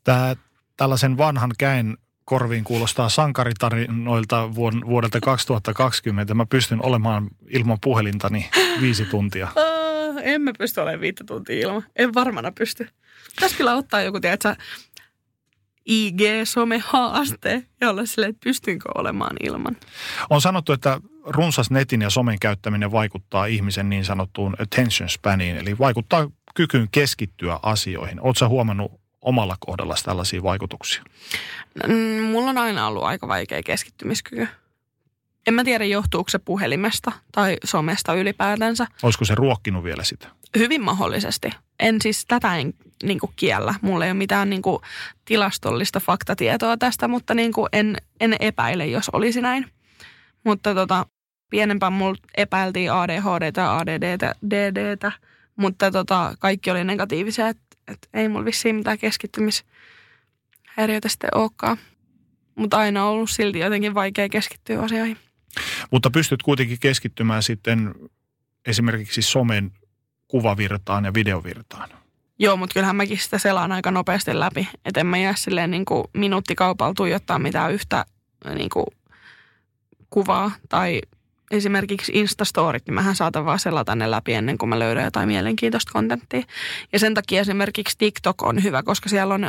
Tämä 0.05 0.37
tällaisen 0.77 1.19
vanhan 1.19 1.51
käen 1.59 1.97
korviin 2.25 2.65
kuulostaa 2.65 3.09
sankaritarinoilta 3.09 4.55
vuodelta 4.55 5.21
2020. 5.31 6.35
Mä 6.35 6.47
pystyn 6.47 6.85
olemaan 6.85 7.29
ilman 7.51 7.79
puhelintani 7.81 8.51
viisi 8.81 9.05
tuntia. 9.05 9.49
En 10.23 10.43
mä 10.43 10.53
pysty 10.59 10.81
olemaan 10.81 11.01
viittä 11.01 11.25
tuntia 11.25 11.57
ilman. 11.57 11.85
En 11.97 12.15
varmana 12.15 12.53
pysty. 12.53 12.89
Pitäisi 13.35 13.57
kyllä 13.57 13.75
ottaa 13.75 14.03
joku, 14.03 14.21
tiedätkö, 14.21 14.57
IG-some-haaste 15.87 17.63
ja 17.81 17.91
olla 17.91 18.07
silleen, 18.07 18.31
että 18.31 18.45
pystynkö 18.45 18.89
olemaan 18.95 19.37
ilman. 19.43 19.77
On 20.31 20.41
sanottu, 20.41 20.73
että 20.73 21.01
runsas 21.27 21.71
netin 21.71 22.03
ja 22.03 22.11
somen 22.11 22.39
käyttäminen 22.41 22.93
vaikuttaa 22.93 23.47
ihmisen 23.47 23.89
niin 23.89 24.05
sanottuun 24.05 24.57
attention 24.63 25.09
spaniin, 25.09 25.57
eli 25.57 25.79
vaikuttaa 25.79 26.29
kykyyn 26.55 26.89
keskittyä 26.91 27.61
asioihin. 27.63 28.21
Oletko 28.21 28.49
huomannut 28.49 28.93
omalla 29.23 29.57
kohdalla 29.61 29.95
tällaisia 30.05 30.43
vaikutuksia? 30.43 31.03
Mm, 31.87 32.23
Mulla 32.23 32.51
on 32.51 32.59
aina 32.59 32.87
ollut 32.87 33.05
aika 33.05 33.29
vaikea 33.29 33.63
keskittymiskyky. 33.63 34.49
En 35.47 35.55
mä 35.55 35.65
tiedä, 35.65 35.85
johtuuko 35.85 36.31
se 36.31 36.39
puhelimesta 36.39 37.13
tai 37.33 37.57
somesta 37.65 38.15
ylipäätänsä. 38.15 38.87
Olisiko 39.03 39.25
se 39.25 39.35
ruokkinut 39.35 39.85
vielä 39.85 40.05
sitä? 40.05 40.29
Hyvin 40.59 40.83
mahdollisesti. 40.83 41.51
En 41.81 42.03
siis 42.03 42.25
tätä 42.27 42.57
en 42.57 42.75
niin 43.03 43.19
kuin 43.19 43.33
kiellä. 43.37 43.75
Mulla 43.83 44.05
ei 44.05 44.11
ole 44.11 44.19
mitään 44.19 44.51
niin 44.51 44.63
kuin, 44.63 44.79
tilastollista 45.25 46.01
faktatietoa 46.01 46.77
tästä, 46.77 47.09
mutta 47.09 47.35
niin 47.35 47.53
kuin, 47.53 47.69
en, 47.73 47.97
en 48.21 48.37
epäile, 48.41 48.87
jos 48.87 49.09
olisi 49.09 49.41
näin. 49.41 49.67
Mutta 50.45 50.75
tota, 50.75 51.07
pienempään 51.51 51.93
mulla 51.93 52.19
epäiltiin 52.37 52.93
ADHDtä 52.93 53.61
ja 53.61 53.79
ADDtä, 53.79 54.35
DDtä, 54.51 55.13
mutta 55.57 55.91
tota, 55.91 56.35
kaikki 56.39 56.71
oli 56.71 56.85
negatiivisia, 56.85 57.49
että 57.49 57.63
et 57.89 58.09
ei 58.15 58.29
mulla 58.29 58.45
vissiin 58.45 58.77
mitään 58.77 58.99
keskittymishäiriötä 58.99 61.09
sitten 61.09 61.31
olekaan. 61.35 61.77
Mutta 62.55 62.79
aina 62.79 63.05
on 63.05 63.11
ollut 63.11 63.31
silti 63.31 63.59
jotenkin 63.59 63.95
vaikea 63.95 64.29
keskittyä 64.29 64.83
asioihin. 64.83 65.17
Mutta 65.91 66.11
pystyt 66.11 66.43
kuitenkin 66.43 66.79
keskittymään 66.81 67.43
sitten 67.43 67.95
esimerkiksi 68.67 69.23
somen 69.23 69.73
kuvavirtaan 70.29 71.05
ja 71.05 71.15
videovirtaan. 71.15 71.89
Joo, 72.39 72.57
mutta 72.57 72.75
kyllähän 72.75 72.97
mäkin 72.97 73.19
sitä 73.19 73.39
selaan 73.39 73.73
aika 73.73 73.91
nopeasti 73.91 74.41
läpi. 74.41 74.69
Että 74.85 75.01
en 75.01 75.07
mä 75.07 75.19
jää 75.19 75.35
silleen 75.37 75.71
niin 75.71 75.85
kuin 75.85 76.05
minuuttikaupalla 76.13 76.95
tuijottaa 76.95 77.39
mitään 77.39 77.73
yhtä 77.73 78.05
niin 78.55 78.69
kuin 78.69 78.87
kuvaa. 80.11 80.51
Tai 80.69 81.01
esimerkiksi 81.51 82.13
Instastorit, 82.15 82.87
niin 82.87 82.95
mähän 82.95 83.17
saatan 83.17 83.45
vaan 83.45 83.59
selata 83.59 83.95
ne 83.95 84.11
läpi 84.11 84.33
ennen 84.33 84.59
kuin 84.59 84.69
mä 84.69 84.79
löydän 84.79 85.05
jotain 85.05 85.29
mielenkiintoista 85.29 85.93
kontenttia. 85.93 86.43
Ja 86.93 86.99
sen 86.99 87.15
takia 87.15 87.41
esimerkiksi 87.41 87.99
TikTok 87.99 88.43
on 88.43 88.63
hyvä, 88.63 88.83
koska 88.83 89.09
siellä 89.09 89.35
on, 89.35 89.49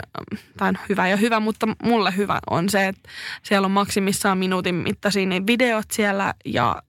tai 0.58 0.70
on 0.70 0.78
hyvä 0.90 1.08
ja 1.08 1.18
hyvä, 1.18 1.40
mutta 1.40 1.68
mulle 1.84 2.14
hyvä 2.18 2.40
on 2.50 2.70
se, 2.70 2.88
että 2.88 3.10
siellä 3.44 3.66
on 3.66 3.72
maksimissaan 3.72 4.38
minuutin 4.38 4.76
mittaisia 4.76 5.26
ne 5.26 5.42
videot 5.48 5.92
siellä 5.92 6.34
ja 6.46 6.82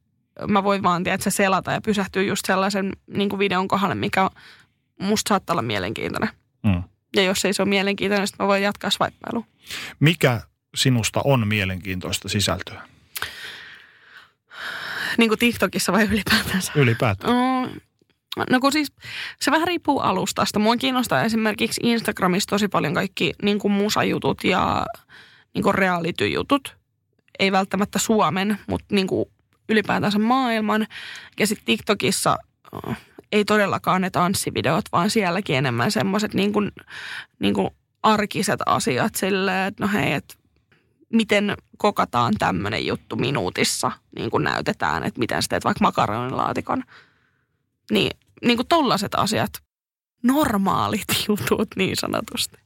mä 0.49 0.65
voin 0.65 0.83
vaan, 0.83 1.05
tiedätkö, 1.05 1.31
selata 1.31 1.73
ja 1.73 1.81
pysähtyä 1.81 2.23
just 2.23 2.47
sellaisen 2.47 2.93
niin 3.07 3.29
kuin 3.29 3.39
videon 3.39 3.69
kohdalle, 3.69 3.95
mikä 3.95 4.31
musta 5.01 5.29
saattaa 5.29 5.55
olla 5.55 5.63
mielenkiintoinen. 5.63 6.31
Mm. 6.63 6.83
Ja 7.17 7.23
jos 7.23 7.45
ei 7.45 7.53
se 7.53 7.63
ole 7.63 7.69
mielenkiintoinen, 7.69 8.27
sitten 8.27 8.45
mä 8.45 8.49
voin 8.49 8.63
jatkaa 8.63 8.91
swipeilua. 8.91 9.45
Mikä 10.01 10.41
sinusta 10.75 11.21
on 11.25 11.49
mielenkiintoista 11.49 12.29
sisältöä 12.29 12.83
Niin 15.19 15.31
kuin 15.31 15.39
TikTokissa 15.39 15.93
vai 15.93 16.05
ylipäätänsä? 16.05 16.73
ylipäätään? 16.77 17.33
Mm, 17.33 17.81
No 18.51 18.61
kun 18.61 18.73
siis 18.73 18.93
se 19.41 19.51
vähän 19.51 19.69
riippuu 19.69 20.01
alustasta. 20.01 20.59
Mua 20.59 20.77
kiinnostaa 20.77 21.23
esimerkiksi 21.23 21.81
Instagramissa 21.85 22.49
tosi 22.51 22.69
paljon 22.69 22.95
kaikki 22.95 23.33
niin 23.43 23.59
kuin 23.59 23.73
musajutut 23.73 24.45
ja 24.45 24.87
niin 25.55 25.63
kuin 25.63 25.75
reality-jutut. 25.75 26.77
Ei 27.39 27.53
välttämättä 27.53 27.99
Suomen, 27.99 28.59
mutta 28.67 28.95
niin 28.95 29.07
kuin 29.07 29.27
ylipäätänsä 29.69 30.19
maailman. 30.19 30.87
Ja 31.41 31.47
sitten 31.47 31.67
TikTokissa 31.67 32.37
äh, 32.89 32.97
ei 33.33 33.45
todellakaan 33.45 34.01
ne 34.03 34.11
tanssivideot, 34.11 34.85
vaan 34.93 35.11
sielläkin 35.11 35.57
enemmän 35.57 35.93
semmoiset 35.93 36.35
niin 36.35 36.53
kuin, 36.53 36.73
niin 37.39 37.55
kuin 37.55 37.71
arkiset 38.03 38.61
asiat 38.67 39.15
silleen, 39.15 39.69
että 39.69 39.85
no 39.85 39.91
hei, 39.93 40.13
että 40.13 40.35
miten 41.13 41.55
kokataan 41.79 42.35
tämmöinen 42.39 42.87
juttu 42.87 43.17
minuutissa, 43.17 43.93
niin 44.17 44.31
kuin 44.31 44.45
näytetään, 44.45 45.05
että 45.05 45.19
miten 45.19 45.43
sä 45.43 45.49
teet 45.49 45.65
vaikka 45.65 45.85
makaronilaatikon. 45.85 46.85
Niin, 47.91 48.11
niin 48.45 48.57
kuin 48.57 48.69
tollaset 48.69 49.15
asiat, 49.15 49.53
normaalit 50.23 51.05
jutut 51.29 51.69
niin 51.77 51.97
sanotusti. 51.97 52.57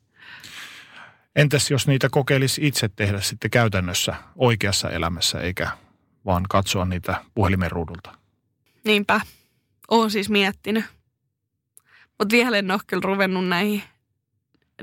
Entäs 1.36 1.70
jos 1.70 1.86
niitä 1.86 2.08
kokeilisi 2.10 2.66
itse 2.66 2.88
tehdä 2.88 3.20
sitten 3.20 3.50
käytännössä 3.50 4.14
oikeassa 4.36 4.90
elämässä, 4.90 5.40
eikä 5.40 5.70
vaan 6.26 6.44
katsoa 6.48 6.84
niitä 6.84 7.24
puhelimen 7.34 7.70
ruudulta? 7.70 8.14
Niinpä, 8.84 9.20
oon 9.90 10.10
siis 10.10 10.28
miettinyt. 10.28 10.84
Mutta 12.18 12.32
vielä 12.32 12.58
en 12.58 12.70
ole 12.70 12.80
kyllä 12.86 13.02
ruvennut 13.04 13.48
näihin 13.48 13.82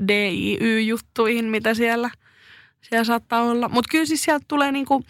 DIY-juttuihin, 0.07 1.45
mitä 1.45 1.73
siellä, 1.73 2.09
siellä 2.81 3.03
saattaa 3.03 3.41
olla. 3.41 3.69
Mutta 3.69 3.89
kyllä 3.91 4.05
siis 4.05 4.23
sieltä 4.23 4.45
tulee 4.47 4.71
niinku, 4.71 5.03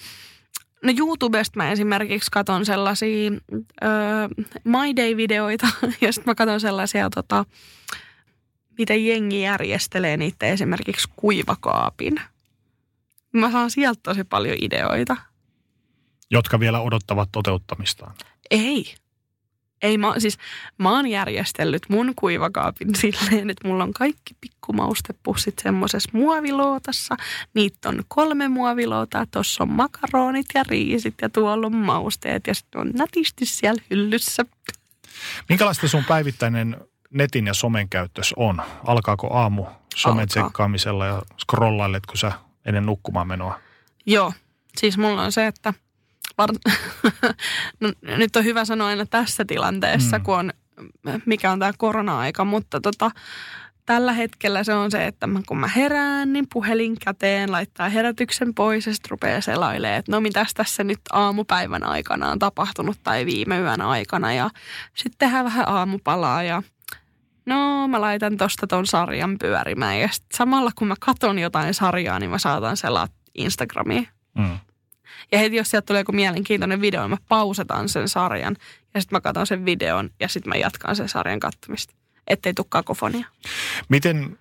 no 0.84 0.93
YouTubesta 0.97 1.57
mä 1.57 1.72
esimerkiksi 1.72 2.32
katon 2.32 2.65
sellaisia 2.65 3.32
öö, 3.84 3.89
My 4.63 4.95
Day-videoita 4.95 5.67
ja 6.01 6.13
sitten 6.13 6.32
mä 6.32 6.36
katon 6.36 6.59
sellaisia 6.59 7.09
tota, 7.09 7.45
miten 8.78 9.05
jengi 9.05 9.41
järjestelee 9.41 10.17
niitä 10.17 10.45
esimerkiksi 10.45 11.09
kuivakaapin. 11.15 12.22
Mä 13.34 13.51
saan 13.51 13.72
sieltä 13.72 13.99
tosi 14.03 14.24
paljon 14.24 14.57
ideoita. 14.61 15.15
Jotka 16.32 16.59
vielä 16.59 16.80
odottavat 16.82 17.30
toteuttamistaan. 17.32 18.15
Ei. 18.51 18.95
Ei 19.82 19.97
mä, 19.97 20.13
siis 20.17 20.38
mä 20.77 20.89
oon 20.89 21.07
järjestellyt 21.07 21.82
mun 21.89 22.13
kuivakaapin 22.15 22.95
silleen, 23.01 23.49
että 23.49 23.67
mulla 23.67 23.84
on 23.84 23.93
kaikki 23.93 24.36
pikkumaustepussit 24.41 25.59
semmoisessa 25.63 26.09
muovilootassa. 26.13 27.15
Niitä 27.53 27.89
on 27.89 28.03
kolme 28.07 28.47
muovilootaa, 28.47 29.25
tossa 29.32 29.63
on 29.63 29.71
makaronit 29.71 30.45
ja 30.53 30.63
riisit 30.67 31.15
ja 31.21 31.30
tuolla 31.30 31.67
on 31.67 31.75
mausteet 31.75 32.47
ja 32.47 32.53
sitten 32.53 32.82
on 32.82 32.91
nätisti 32.93 33.45
siellä 33.45 33.82
hyllyssä. 33.89 34.45
Minkälaista 35.49 35.88
sun 35.88 36.05
päivittäinen 36.05 36.77
netin 37.09 37.47
ja 37.47 37.53
somen 37.53 37.89
käyttös 37.89 38.34
on? 38.38 38.61
Alkaako 38.86 39.34
aamu 39.34 39.65
somen 39.95 40.27
tsekkaamisella 40.27 41.05
ja 41.05 41.21
scrollailetko 41.41 42.15
sä 42.15 42.32
ennen 42.65 42.86
nukkumaan 42.86 43.27
menoa? 43.27 43.59
Joo, 44.05 44.34
siis 44.77 44.97
mulla 44.97 45.21
on 45.21 45.32
se, 45.32 45.47
että 45.47 45.73
var... 46.40 46.50
no, 47.82 47.92
nyt 48.18 48.36
on 48.36 48.44
hyvä 48.44 48.66
sanoa 48.66 48.88
aina 48.88 49.06
tässä 49.06 49.46
tilanteessa, 49.46 50.18
Mm. 50.18 50.24
kun 50.24 50.36
on, 50.36 50.52
mikä 51.26 51.52
on 51.52 51.60
tämä 51.60 51.72
korona-aika, 51.78 52.46
mutta 52.46 52.82
tota, 52.82 53.12
tällä 53.86 54.14
hetkellä 54.14 54.64
se 54.64 54.74
on 54.74 54.92
se, 54.92 55.06
että 55.06 55.28
mä, 55.28 55.42
kun 55.48 55.58
mä 55.58 55.68
herään, 55.68 56.34
niin 56.34 56.48
puhelin 56.54 56.96
käteen 57.00 57.52
laittaa 57.52 57.90
herätyksen 57.90 58.54
pois 58.54 58.86
ja 58.88 58.94
sitten 58.94 59.10
rupeaa 59.10 59.42
selailemaan, 59.42 60.00
että 60.00 60.12
no 60.12 60.22
mitäs 60.22 60.54
tässä 60.54 60.84
nyt 60.84 61.00
aamupäivän 61.14 61.84
aikana 61.84 62.32
on 62.32 62.40
tapahtunut 62.40 62.98
tai 63.04 63.26
viime 63.26 63.60
yön 63.60 63.82
aikana 63.82 64.34
ja 64.34 64.50
sitten 64.96 65.18
tehdään 65.18 65.46
vähän 65.46 65.70
aamupalaa 65.70 66.44
ja 66.44 66.64
no 67.46 67.88
mä 67.88 68.02
laitan 68.02 68.38
tosta 68.38 68.68
ton 68.68 68.86
sarjan 68.86 69.36
pyörimään. 69.40 70.00
Ja 70.00 70.10
samalla 70.34 70.72
kun 70.76 70.88
mä 70.88 70.96
katon 71.00 71.40
jotain 71.40 71.74
sarjaa, 71.74 72.20
niin 72.20 72.30
mä 72.30 72.38
saatan 72.38 72.78
selaa 72.78 73.08
Instagramiin. 73.38 74.08
Mm. 74.38 74.60
Ja 75.32 75.39
heti 75.39 75.55
jos 75.55 75.70
sieltä 75.70 75.86
tulee 75.86 75.99
joku 75.99 76.12
mielenkiintoinen 76.12 76.82
video, 76.82 77.01
niin 77.01 77.10
mä 77.10 77.18
pausetan 77.30 77.89
sen 77.89 78.10
sarjan. 78.10 78.55
Ja 78.93 79.01
sitten 79.01 79.16
mä 79.16 79.22
katson 79.22 79.47
sen 79.47 79.66
videon 79.66 80.10
ja 80.20 80.28
sitten 80.28 80.49
mä 80.49 80.55
jatkan 80.55 80.95
sen 80.95 81.10
sarjan 81.10 81.39
kattomista. 81.39 81.93
Ettei 82.28 82.53
tule 82.53 82.66
kakofonia. 82.70 83.28
Miten 83.89 84.38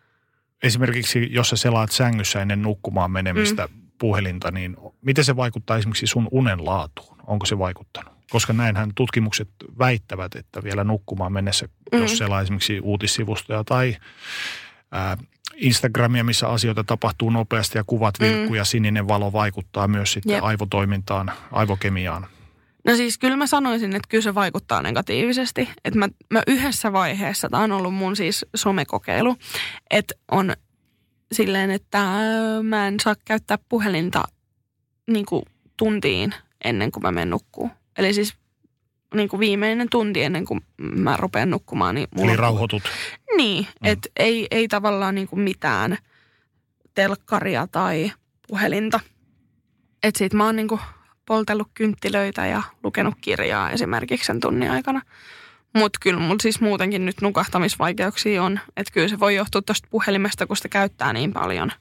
esimerkiksi, 0.62 1.28
jos 1.30 1.48
sä 1.48 1.56
selaat 1.56 1.90
sängyssä 1.90 2.42
ennen 2.42 2.62
nukkumaan 2.62 3.10
menemistä 3.10 3.66
mm. 3.66 3.80
puhelinta, 3.98 4.50
niin 4.50 4.76
miten 5.00 5.24
se 5.24 5.36
vaikuttaa 5.36 5.76
esimerkiksi 5.76 6.06
sun 6.06 6.28
unen 6.30 6.64
laatuun? 6.64 7.18
Onko 7.26 7.46
se 7.46 7.58
vaikuttanut? 7.58 8.12
Koska 8.30 8.52
näinhän 8.52 8.90
tutkimukset 8.94 9.48
väittävät, 9.78 10.34
että 10.34 10.62
vielä 10.62 10.84
nukkumaan 10.84 11.32
mennessä, 11.32 11.68
mm. 11.92 11.98
jos 11.98 12.18
selaa 12.18 12.40
esimerkiksi 12.40 12.80
uutissivustoja 12.80 13.64
tai 13.64 13.96
ää, 14.92 15.16
Instagramia, 15.58 16.24
missä 16.24 16.48
asioita 16.48 16.84
tapahtuu 16.84 17.30
nopeasti 17.30 17.78
ja 17.78 17.84
kuvat 17.84 18.20
vilkkuu 18.20 18.48
mm. 18.48 18.54
ja 18.54 18.64
sininen 18.64 19.08
valo 19.08 19.32
vaikuttaa 19.32 19.88
myös 19.88 20.12
sitten 20.12 20.34
Jep. 20.34 20.44
aivotoimintaan, 20.44 21.32
aivokemiaan. 21.52 22.26
No 22.84 22.96
siis 22.96 23.18
kyllä 23.18 23.36
mä 23.36 23.46
sanoisin, 23.46 23.96
että 23.96 24.08
kyllä 24.08 24.22
se 24.22 24.34
vaikuttaa 24.34 24.82
negatiivisesti. 24.82 25.68
Että 25.84 25.98
mä, 25.98 26.08
mä 26.30 26.42
yhdessä 26.46 26.92
vaiheessa, 26.92 27.48
tämä 27.48 27.62
on 27.62 27.72
ollut 27.72 27.94
mun 27.94 28.16
siis 28.16 28.46
somekokeilu, 28.54 29.36
että 29.90 30.14
on 30.30 30.52
silleen, 31.32 31.70
että 31.70 31.98
mä 32.62 32.88
en 32.88 33.00
saa 33.00 33.14
käyttää 33.24 33.58
puhelinta 33.68 34.24
niin 35.10 35.26
kuin 35.26 35.42
tuntiin 35.76 36.34
ennen 36.64 36.92
kuin 36.92 37.02
mä 37.02 37.12
menen 37.12 37.30
nukkuu. 37.30 37.70
Eli 37.98 38.14
siis 38.14 38.34
niin 39.14 39.28
kuin 39.28 39.40
viimeinen 39.40 39.88
tunti 39.90 40.22
ennen 40.22 40.44
kuin 40.44 40.60
mä 40.78 41.16
rupean 41.16 41.50
nukkumaan. 41.50 41.94
Niin 41.94 42.08
mulla 42.16 42.30
Eli 42.30 42.36
rauhoitut. 42.36 42.82
Niin, 43.36 43.64
mm. 43.64 43.86
että 43.90 44.08
ei, 44.16 44.46
ei 44.50 44.68
tavallaan 44.68 45.14
niin 45.14 45.28
kuin 45.28 45.40
mitään 45.40 45.98
telkkaria 46.94 47.66
tai 47.66 48.12
puhelinta. 48.48 49.00
Että 50.02 50.18
sit 50.18 50.34
mä 50.34 50.44
oon 50.44 50.56
niin 50.56 50.68
kuin 50.68 50.80
poltellut 51.26 51.68
kynttilöitä 51.74 52.46
ja 52.46 52.62
lukenut 52.84 53.14
kirjaa 53.20 53.70
esimerkiksi 53.70 54.26
sen 54.26 54.40
tunnin 54.40 54.70
aikana. 54.70 55.00
Mutta 55.74 55.98
kyllä 56.02 56.20
mulla 56.20 56.38
siis 56.42 56.60
muutenkin 56.60 57.06
nyt 57.06 57.20
nukahtamisvaikeuksia 57.20 58.42
on. 58.42 58.60
Että 58.76 58.92
kyllä 58.92 59.08
se 59.08 59.20
voi 59.20 59.34
johtua 59.34 59.62
tuosta 59.62 59.88
puhelimesta, 59.90 60.46
kun 60.46 60.56
sitä 60.56 60.68
käyttää 60.68 61.12
niin 61.12 61.32
paljon. 61.32 61.72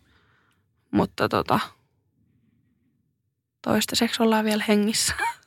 Mutta 0.91 1.29
tota, 1.29 1.59
toistaiseksi 3.61 4.23
ollaan 4.23 4.45
vielä 4.45 4.63
hengissä. 4.67 5.13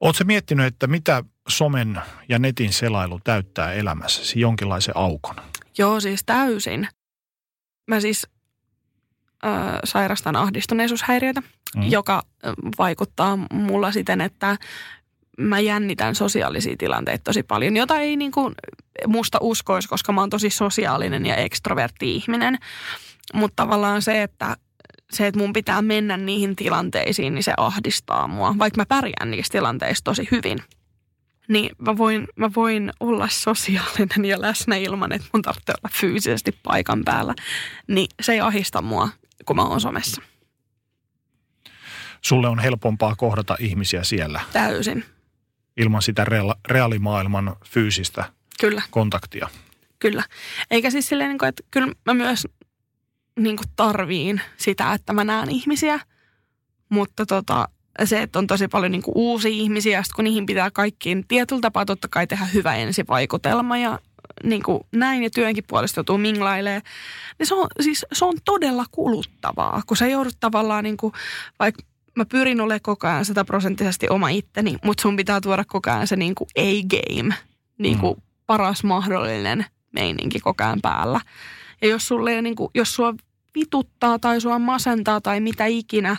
Oletko 0.00 0.24
miettinyt, 0.24 0.66
että 0.66 0.86
mitä 0.86 1.24
somen 1.48 2.00
ja 2.28 2.38
netin 2.38 2.72
selailu 2.72 3.20
täyttää 3.24 3.72
elämässäsi 3.72 4.40
jonkinlaisen 4.40 4.96
aukon? 4.96 5.36
Joo, 5.78 6.00
siis 6.00 6.20
täysin. 6.26 6.88
Mä 7.88 8.00
siis 8.00 8.26
äh, 9.46 9.52
sairastan 9.84 10.36
ahdistuneisuushäiriötä, 10.36 11.42
mm. 11.76 11.82
joka 11.82 12.22
vaikuttaa 12.78 13.38
mulla 13.52 13.92
siten, 13.92 14.20
että 14.20 14.56
mä 15.38 15.60
jännitän 15.60 16.14
sosiaalisia 16.14 16.76
tilanteita 16.78 17.24
tosi 17.24 17.42
paljon, 17.42 17.76
jota 17.76 17.98
ei 17.98 18.16
niin 18.16 18.32
kuin 18.32 18.54
musta 19.06 19.38
uskoisi, 19.40 19.88
koska 19.88 20.12
mä 20.12 20.20
oon 20.20 20.30
tosi 20.30 20.50
sosiaalinen 20.50 21.26
ja 21.26 21.36
ekstrovertti 21.36 22.16
ihminen. 22.16 22.58
Mutta 23.34 23.62
tavallaan 23.62 24.02
se, 24.02 24.22
että 24.22 24.56
se, 25.12 25.26
että 25.26 25.40
mun 25.40 25.52
pitää 25.52 25.82
mennä 25.82 26.16
niihin 26.16 26.56
tilanteisiin, 26.56 27.34
niin 27.34 27.42
se 27.42 27.52
ahdistaa 27.56 28.28
mua. 28.28 28.54
Vaikka 28.58 28.80
mä 28.80 28.86
pärjään 28.86 29.30
niissä 29.30 29.52
tilanteissa 29.52 30.04
tosi 30.04 30.28
hyvin, 30.30 30.58
niin 31.48 31.70
mä 31.78 31.96
voin, 31.96 32.28
mä 32.36 32.50
voin 32.56 32.92
olla 33.00 33.28
sosiaalinen 33.28 34.24
ja 34.24 34.40
läsnä 34.40 34.76
ilman, 34.76 35.12
että 35.12 35.28
mun 35.32 35.42
tarvitsee 35.42 35.74
olla 35.82 35.94
fyysisesti 36.00 36.58
paikan 36.62 37.04
päällä. 37.04 37.34
Niin 37.86 38.08
se 38.22 38.32
ei 38.32 38.40
ahista 38.40 38.82
mua, 38.82 39.08
kun 39.46 39.56
mä 39.56 39.62
oon 39.62 39.80
somessa. 39.80 40.22
Sulle 42.20 42.48
on 42.48 42.58
helpompaa 42.58 43.16
kohdata 43.16 43.56
ihmisiä 43.60 44.04
siellä. 44.04 44.40
Täysin. 44.52 45.04
Ilman 45.76 46.02
sitä 46.02 46.24
rea- 46.24 46.58
reaalimaailman 46.68 47.56
fyysistä 47.64 48.32
Kyllä. 48.60 48.82
kontaktia. 48.90 49.48
Kyllä. 49.98 50.24
Eikä 50.70 50.90
siis 50.90 51.08
silleen, 51.08 51.30
niin 51.30 51.44
että 51.44 51.62
kyllä 51.70 51.92
mä 52.04 52.14
myös 52.14 52.48
niin 53.38 53.56
kuin 53.56 53.68
tarviin 53.76 54.40
sitä, 54.56 54.92
että 54.92 55.12
mä 55.12 55.24
näen 55.24 55.50
ihmisiä. 55.50 56.00
Mutta 56.88 57.26
tota, 57.26 57.68
se, 58.04 58.22
että 58.22 58.38
on 58.38 58.46
tosi 58.46 58.68
paljon 58.68 58.92
niin 58.92 59.02
kuin 59.02 59.12
uusia 59.16 59.50
ihmisiä, 59.50 60.02
kun 60.16 60.24
niihin 60.24 60.46
pitää 60.46 60.70
kaikkiin 60.70 61.24
tietyllä 61.28 61.60
tapaa 61.60 61.84
totta 61.84 62.08
kai 62.10 62.26
tehdä 62.26 62.44
hyvä 62.44 62.74
ensivaikutelma 62.74 63.78
ja 63.78 63.98
niin 64.44 64.62
kuin 64.62 64.80
näin 64.92 65.22
ja 65.22 65.30
työnkin 65.30 65.64
puolesta 65.68 65.98
joutuu 65.98 66.18
minglailemaan, 66.18 66.82
niin 67.38 67.46
se 67.46 67.54
on, 67.54 67.66
siis, 67.80 68.06
se 68.12 68.24
on 68.24 68.34
todella 68.44 68.84
kuluttavaa, 68.90 69.82
kun 69.86 69.96
sä 69.96 70.06
joudut 70.06 70.36
tavallaan 70.40 70.84
niin 70.84 70.96
kuin, 70.96 71.12
vaikka 71.58 71.82
mä 72.16 72.24
pyrin 72.24 72.60
olemaan 72.60 72.80
koko 72.82 73.06
ajan 73.06 73.24
sataprosenttisesti 73.24 74.08
oma 74.08 74.28
itteni, 74.28 74.76
mutta 74.84 75.02
sun 75.02 75.16
pitää 75.16 75.40
tuoda 75.40 75.64
koko 75.64 75.90
ajan 75.90 76.06
se 76.06 76.16
niin 76.16 76.34
kuin 76.34 76.48
A-game, 76.56 77.34
niin 77.78 77.98
kuin 77.98 78.16
mm. 78.16 78.22
paras 78.46 78.84
mahdollinen 78.84 79.66
meininki 79.92 80.40
koko 80.40 80.64
ajan 80.64 80.80
päällä. 80.82 81.20
Ja 81.82 81.88
jos, 81.88 82.08
sulle, 82.08 82.42
niin 82.42 82.56
kuin, 82.56 82.70
jos 82.74 82.94
sua 82.94 83.14
vituttaa 83.58 84.18
tai 84.18 84.40
sua 84.40 84.58
masentaa 84.58 85.20
tai 85.20 85.40
mitä 85.40 85.66
ikinä. 85.66 86.16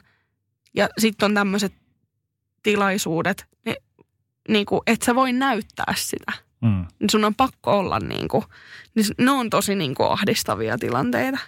Ja 0.74 0.90
sitten 0.98 1.26
on 1.26 1.34
tämmöiset 1.34 1.74
tilaisuudet, 2.64 3.46
niin, 3.66 3.76
niin 4.50 4.66
kuin, 4.66 4.82
et 4.88 5.02
sä 5.02 5.16
voi 5.16 5.34
näyttää 5.34 5.94
sitä. 5.98 6.32
Mm. 6.62 6.86
Niin 7.00 7.10
sun 7.10 7.26
on 7.26 7.36
pakko 7.36 7.80
olla 7.80 8.00
niin 8.00 8.28
kuin, 8.28 8.44
niin 8.96 9.06
ne 9.18 9.32
on 9.32 9.50
tosi 9.50 9.76
niin 9.76 9.96
kuin 9.96 10.12
ahdistavia 10.12 10.78
tilanteita. 10.78 11.40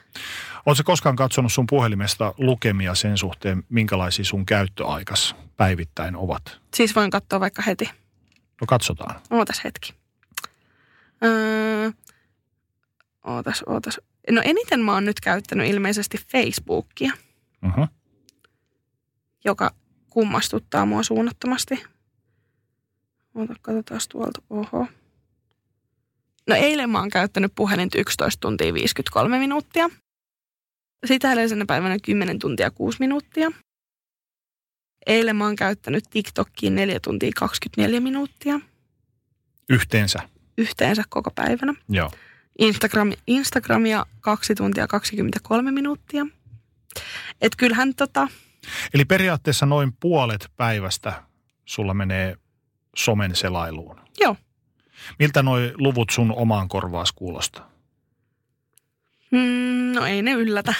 Oletko 0.65 0.83
koskaan 0.85 1.15
katsonut 1.15 1.53
sun 1.53 1.67
puhelimesta 1.67 2.33
lukemia 2.37 2.95
sen 2.95 3.17
suhteen, 3.17 3.63
minkälaisia 3.69 4.25
sun 4.25 4.45
käyttöaikas 4.45 5.35
päivittäin 5.57 6.15
ovat? 6.15 6.59
Siis 6.73 6.95
voin 6.95 7.09
katsoa 7.09 7.39
vaikka 7.39 7.61
heti. 7.61 7.89
No 8.61 8.67
katsotaan. 8.67 9.21
Ootas 9.29 9.63
hetki. 9.63 9.93
Öö, 11.23 11.91
ootas, 13.27 13.63
ootas. 13.67 14.01
No 14.29 14.41
eniten 14.45 14.79
mä 14.79 14.93
oon 14.93 15.05
nyt 15.05 15.19
käyttänyt 15.19 15.67
ilmeisesti 15.67 16.17
Facebookia, 16.31 17.11
uh-huh. 17.67 17.87
joka 19.45 19.71
kummastuttaa 20.09 20.85
mua 20.85 21.03
suunnattomasti. 21.03 21.83
Ota, 23.35 23.53
katsotaan 23.61 24.01
tuolta. 24.09 24.41
Oho. 24.49 24.87
No 26.47 26.55
eilen 26.55 26.89
mä 26.89 26.99
oon 26.99 27.09
käyttänyt 27.09 27.51
puhelinta 27.55 27.97
11 27.97 28.39
tuntia 28.39 28.73
53 28.73 29.39
minuuttia. 29.39 29.89
Sitä 31.05 31.33
edellisenä 31.33 31.65
päivänä 31.65 31.97
10 32.03 32.39
tuntia 32.39 32.71
6 32.71 32.97
minuuttia. 32.99 33.51
Eilen 35.07 35.35
mä 35.35 35.45
oon 35.45 35.55
käyttänyt 35.55 36.03
TikTokkiin 36.09 36.75
4 36.75 36.99
tuntia 36.99 37.31
24 37.35 37.99
minuuttia. 37.99 38.59
Yhteensä? 39.69 40.19
Yhteensä 40.57 41.03
koko 41.09 41.31
päivänä. 41.31 41.73
Joo. 41.89 42.11
Instagram, 42.61 43.11
Instagramia 43.27 44.05
2 44.19 44.55
tuntia 44.55 44.87
23 44.87 45.71
minuuttia. 45.71 46.27
Et 47.41 47.55
kyllähän 47.55 47.95
tota... 47.95 48.27
Eli 48.93 49.05
periaatteessa 49.05 49.65
noin 49.65 49.93
puolet 49.99 50.51
päivästä 50.57 51.23
sulla 51.65 51.93
menee 51.93 52.35
somen 52.95 53.35
selailuun. 53.35 54.01
Joo. 54.19 54.35
Miltä 55.19 55.43
noi 55.43 55.73
luvut 55.77 56.09
sun 56.09 56.33
omaan 56.35 56.67
korvaas 56.67 57.11
kuulostaa? 57.11 57.71
Mm, 59.31 59.91
no 59.95 60.05
ei 60.05 60.21
ne 60.21 60.31
yllätä. 60.31 60.73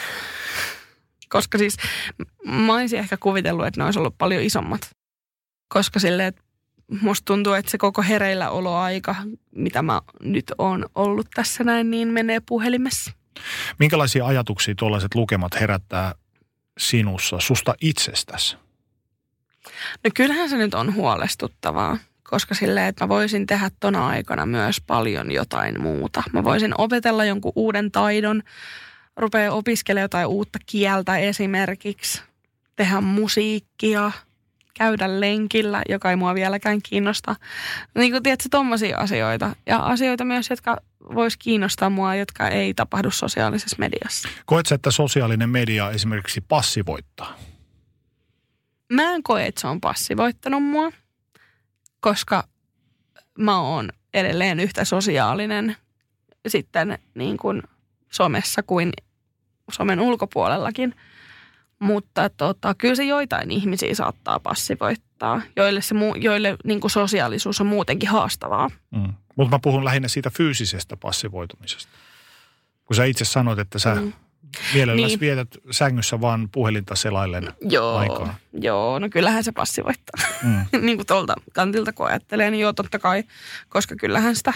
Koska 1.29 1.57
siis 1.57 1.77
mä 2.45 2.73
olisin 2.73 2.99
ehkä 2.99 3.17
kuvitellut, 3.17 3.65
että 3.65 3.81
ne 3.81 3.85
olisi 3.85 3.99
ollut 3.99 4.17
paljon 4.17 4.43
isommat. 4.43 4.89
Koska 5.67 5.99
silleen, 5.99 6.27
että 6.27 6.41
musta 7.01 7.25
tuntuu, 7.25 7.53
että 7.53 7.71
se 7.71 7.77
koko 7.77 8.01
hereilläoloaika, 8.01 9.15
mitä 9.55 9.81
mä 9.81 10.01
nyt 10.23 10.51
oon 10.57 10.85
ollut 10.95 11.27
tässä 11.33 11.63
näin, 11.63 11.91
niin 11.91 12.07
menee 12.07 12.39
puhelimessa. 12.45 13.11
Minkälaisia 13.79 14.25
ajatuksia 14.25 14.75
tuollaiset 14.75 15.15
lukemat 15.15 15.59
herättää 15.59 16.15
sinussa, 16.77 17.39
susta 17.39 17.75
itsestäsi? 17.81 18.57
No 20.03 20.11
kyllähän 20.15 20.49
se 20.49 20.57
nyt 20.57 20.73
on 20.73 20.95
huolestuttavaa, 20.95 21.97
koska 22.23 22.55
silleen, 22.55 22.87
että 22.87 23.03
mä 23.03 23.09
voisin 23.09 23.47
tehdä 23.47 23.71
tona 23.79 24.07
aikana 24.07 24.45
myös 24.45 24.81
paljon 24.87 25.31
jotain 25.31 25.81
muuta. 25.81 26.23
Mä 26.33 26.43
voisin 26.43 26.73
opetella 26.77 27.25
jonkun 27.25 27.53
uuden 27.55 27.91
taidon, 27.91 28.43
rupea 29.17 29.51
opiskelemaan 29.53 30.03
jotain 30.03 30.27
uutta 30.27 30.59
kieltä 30.65 31.17
esimerkiksi, 31.17 32.21
tehdä 32.75 33.01
musiikkia– 33.01 34.11
käydä 34.73 35.19
lenkillä, 35.19 35.81
joka 35.89 36.09
ei 36.09 36.15
mua 36.15 36.35
vieläkään 36.35 36.81
kiinnosta. 36.81 37.35
Niin 37.95 38.11
kuin 38.11 38.23
tiedätkö, 38.23 38.47
tommosia 38.51 38.97
asioita. 38.97 39.55
Ja 39.65 39.77
asioita 39.77 40.25
myös, 40.25 40.49
jotka 40.49 40.77
vois 41.15 41.37
kiinnostaa 41.37 41.89
mua, 41.89 42.15
jotka 42.15 42.47
ei 42.47 42.73
tapahdu 42.73 43.11
sosiaalisessa 43.11 43.75
mediassa. 43.79 44.29
Koetko, 44.45 44.75
että 44.75 44.91
sosiaalinen 44.91 45.49
media 45.49 45.91
esimerkiksi 45.91 46.41
passivoittaa? 46.41 47.37
Mä 48.93 49.13
en 49.13 49.23
koe, 49.23 49.45
että 49.45 49.61
se 49.61 49.67
on 49.67 49.81
passivoittanut 49.81 50.63
mua, 50.63 50.91
koska 51.99 52.43
mä 53.37 53.59
oon 53.59 53.89
edelleen 54.13 54.59
yhtä 54.59 54.85
sosiaalinen 54.85 55.75
sitten 56.47 56.97
niin 57.15 57.37
kuin 57.37 57.63
somessa 58.11 58.63
kuin 58.63 58.91
somen 59.71 59.99
ulkopuolellakin. 59.99 60.95
Mutta 61.81 62.29
tota, 62.29 62.75
kyllä 62.75 62.95
se 62.95 63.03
joitain 63.03 63.51
ihmisiä 63.51 63.95
saattaa 63.95 64.39
passivoittaa, 64.39 65.41
joille, 65.55 65.81
se, 65.81 65.95
joille 66.21 66.57
niin 66.63 66.79
kuin 66.79 66.91
sosiaalisuus 66.91 67.61
on 67.61 67.67
muutenkin 67.67 68.09
haastavaa. 68.09 68.69
Mm. 68.91 69.13
Mutta 69.35 69.55
mä 69.55 69.59
puhun 69.59 69.85
lähinnä 69.85 70.07
siitä 70.07 70.29
fyysisestä 70.29 70.97
passivoitumisesta. 70.97 71.91
Kun 72.85 72.95
sä 72.95 73.05
itse 73.05 73.25
sanoit, 73.25 73.59
että 73.59 73.79
sä 73.79 73.95
mm. 73.95 74.13
mielelläsi 74.73 75.07
niin. 75.07 75.19
vietät 75.19 75.47
sängyssä 75.71 76.21
vaan 76.21 76.49
puhelinta 76.51 76.95
selaillen 76.95 77.53
joo, 77.61 77.97
aikaa. 77.97 78.35
Joo, 78.53 78.99
no 78.99 79.09
kyllähän 79.09 79.43
se 79.43 79.51
passivoittaa. 79.51 80.27
Mm. 80.43 80.65
niin 80.85 80.97
kuin 80.97 81.07
tuolta 81.07 81.33
kantilta 81.53 81.93
kun 81.93 82.07
ajattelee, 82.07 82.51
niin 82.51 82.61
joo 82.61 82.73
totta 82.73 82.99
kai, 82.99 83.23
koska 83.69 83.95
kyllähän 83.95 84.35
sitä 84.35 84.53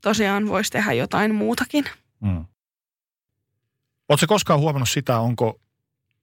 tosiaan 0.00 0.48
voisi 0.48 0.70
tehdä 0.70 0.92
jotain 0.92 1.34
muutakin. 1.34 1.84
Mm. 2.20 2.44
Oletko 4.08 4.26
koskaan 4.26 4.60
huomannut 4.60 4.88
sitä, 4.88 5.18
onko 5.18 5.60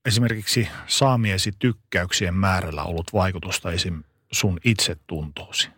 esimerkiksi 0.08 0.68
saamiesi 0.86 1.52
tykkäyksien 1.58 2.34
määrällä 2.34 2.82
ollut 2.82 3.12
vaikutusta 3.12 3.72
esim. 3.72 4.02
sun 4.32 4.58
itsetuntoosi? 4.64 5.68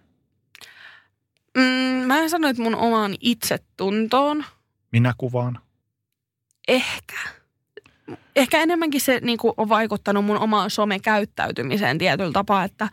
Mm, 1.56 2.06
mä 2.06 2.18
en 2.18 2.30
sano, 2.30 2.48
että 2.48 2.62
mun 2.62 2.74
omaan 2.74 3.14
itsetuntoon. 3.20 4.44
Minä 4.92 5.14
kuvaan? 5.18 5.58
Ehkä. 6.68 7.16
Ehkä 8.36 8.58
enemmänkin 8.58 9.00
se 9.00 9.20
niin 9.22 9.38
kuin, 9.38 9.54
on 9.56 9.68
vaikuttanut 9.68 10.24
mun 10.24 10.38
omaan 10.38 10.70
somekäyttäytymiseen 10.70 11.98
tietyllä 11.98 12.32
tapaa, 12.32 12.64
että, 12.64 12.88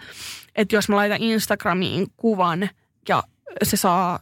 että 0.55 0.75
jos 0.75 0.89
mä 0.89 0.95
laitan 0.95 1.21
Instagramiin 1.21 2.07
kuvan 2.17 2.69
ja 3.09 3.23
se 3.63 3.77
saa 3.77 4.19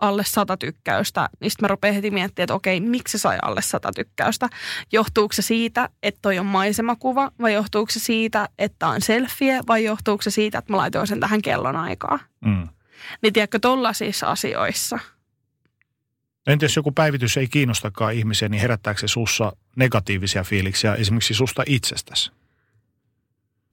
alle 0.00 0.24
sata 0.26 0.56
tykkäystä, 0.56 1.28
niin 1.40 1.50
sitten 1.50 1.64
mä 1.64 1.68
rupean 1.68 1.94
heti 1.94 2.10
miettimään, 2.10 2.44
että 2.44 2.54
okei, 2.54 2.80
miksi 2.80 3.18
se 3.18 3.22
sai 3.22 3.38
alle 3.42 3.62
sata 3.62 3.92
tykkäystä? 3.92 4.48
Johtuuko 4.92 5.32
se 5.32 5.42
siitä, 5.42 5.88
että 6.02 6.18
toi 6.22 6.38
on 6.38 6.46
maisemakuva 6.46 7.32
vai 7.40 7.54
johtuuko 7.54 7.92
se 7.92 8.00
siitä, 8.00 8.48
että 8.58 8.88
on 8.88 9.00
selfie 9.00 9.60
vai 9.66 9.84
johtuuko 9.84 10.22
se 10.22 10.30
siitä, 10.30 10.58
että 10.58 10.72
mä 10.72 10.76
laitoin 10.76 11.06
sen 11.06 11.20
tähän 11.20 11.42
kellon 11.42 11.76
aikaa? 11.76 12.18
Mm. 12.44 12.68
Niin 13.22 13.32
tiedätkö, 13.32 13.58
tollaisissa 13.58 14.26
asioissa. 14.26 14.98
Entä 16.46 16.64
jos 16.64 16.76
joku 16.76 16.92
päivitys 16.92 17.36
ei 17.36 17.48
kiinnostakaan 17.48 18.14
ihmisiä, 18.14 18.48
niin 18.48 18.60
herättääkö 18.60 19.00
se 19.00 19.08
sussa 19.08 19.52
negatiivisia 19.76 20.44
fiiliksiä 20.44 20.94
esimerkiksi 20.94 21.34
susta 21.34 21.62
itsestäsi? 21.66 22.32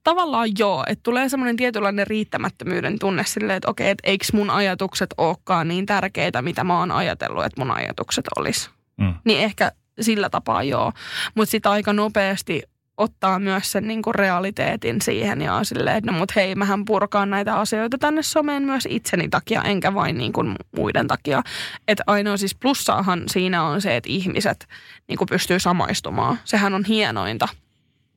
Tavallaan 0.04 0.48
joo, 0.58 0.84
että 0.88 1.02
tulee 1.02 1.28
semmoinen 1.28 1.56
tietynlainen 1.56 2.06
riittämättömyyden 2.06 2.98
tunne 2.98 3.24
silleen, 3.26 3.56
että 3.56 3.70
okei, 3.70 3.90
että 3.90 4.10
eikö 4.10 4.24
mun 4.32 4.50
ajatukset 4.50 5.14
olekaan 5.18 5.68
niin 5.68 5.86
tärkeitä, 5.86 6.42
mitä 6.42 6.64
mä 6.64 6.78
oon 6.78 6.90
ajatellut, 6.90 7.44
että 7.44 7.60
mun 7.60 7.70
ajatukset 7.70 8.24
olisi. 8.36 8.70
Mm. 8.96 9.14
Niin 9.24 9.40
ehkä 9.40 9.72
sillä 10.00 10.30
tapaa 10.30 10.62
joo. 10.62 10.92
Mutta 11.34 11.50
sitten 11.50 11.72
aika 11.72 11.92
nopeasti 11.92 12.62
ottaa 12.96 13.38
myös 13.38 13.72
sen 13.72 13.88
niinku 13.88 14.12
realiteetin 14.12 15.02
siihen 15.02 15.42
ja 15.42 15.54
on 15.54 15.64
silleen, 15.64 15.96
että 15.96 16.12
no 16.12 16.18
mut 16.18 16.36
hei, 16.36 16.54
mähän 16.54 16.84
purkaan 16.84 17.30
näitä 17.30 17.56
asioita 17.56 17.98
tänne 17.98 18.22
someen 18.22 18.62
myös 18.62 18.88
itseni 18.90 19.28
takia, 19.28 19.62
enkä 19.62 19.94
vain 19.94 20.18
niinku 20.18 20.44
muiden 20.76 21.08
takia. 21.08 21.42
Että 21.88 22.04
ainoa 22.06 22.36
siis 22.36 22.54
plussaahan 22.54 23.22
siinä 23.26 23.62
on 23.62 23.80
se, 23.80 23.96
että 23.96 24.10
ihmiset 24.10 24.68
niinku 25.08 25.26
pystyy 25.26 25.58
samaistumaan. 25.58 26.38
Sehän 26.44 26.74
on 26.74 26.84
hienointa 26.84 27.48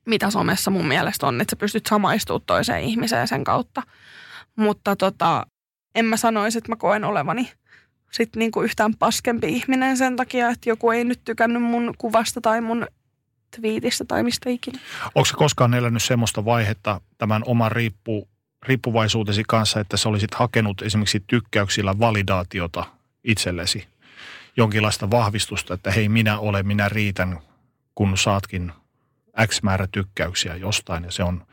mitä 0.06 0.30
somessa 0.30 0.72
mun 0.72 0.88
mielestä 0.88 1.28
on, 1.28 1.41
että 1.41 1.51
sä 1.51 1.56
pystyt 1.56 1.86
samaistumaan 1.86 2.41
toiseen 2.45 2.84
ihmiseen 2.84 3.28
sen 3.28 3.43
kautta. 3.43 3.82
Mutta 4.56 4.95
tota, 4.95 5.47
en 5.95 6.06
mä 6.06 6.18
sanoisi, 6.18 6.58
että 6.58 6.72
mä 6.72 6.76
koen 6.76 7.03
olevani 7.03 7.51
sit 8.12 8.36
niinku 8.36 8.62
yhtään 8.62 8.95
paskempi 8.95 9.47
ihminen 9.47 9.97
sen 9.97 10.16
takia, 10.16 10.49
että 10.49 10.70
joku 10.70 10.91
ei 10.91 11.03
nyt 11.03 11.22
tykännyt 11.26 11.64
mun 11.64 11.93
kuvasta 11.97 12.41
tai 12.41 12.62
mun 12.62 12.88
twiitistä 13.56 14.06
tai 14.06 14.24
mistä 14.24 14.49
ikinä. 14.49 14.80
Onko 15.16 15.26
se 15.26 15.34
koskaan 15.36 15.74
elänyt 15.74 16.03
semmoista 16.03 16.45
vaihetta 16.45 17.01
tämän 17.18 17.41
oman 17.45 17.72
riippu, 17.72 18.28
riippuvaisuutesi 18.68 19.43
kanssa, 19.47 19.80
että 19.80 19.97
sä 19.97 20.10
olisit 20.10 20.34
hakenut 20.34 20.82
esimerkiksi 20.82 21.24
tykkäyksillä 21.28 21.99
validaatiota 21.99 22.86
itsellesi? 23.24 23.88
Jonkinlaista 24.58 25.12
vahvistusta, 25.12 25.74
että 25.74 25.91
hei 25.91 26.10
minä 26.10 26.39
olen, 26.39 26.68
minä 26.68 26.89
riitän, 26.89 27.39
kun 27.95 28.18
saatkin 28.18 28.72
X 29.47 29.61
määrä 29.61 29.88
tykkäyksiä 29.91 30.55
jostain 30.55 31.03
ja 31.03 31.11
se 31.11 31.23
on 31.23 31.45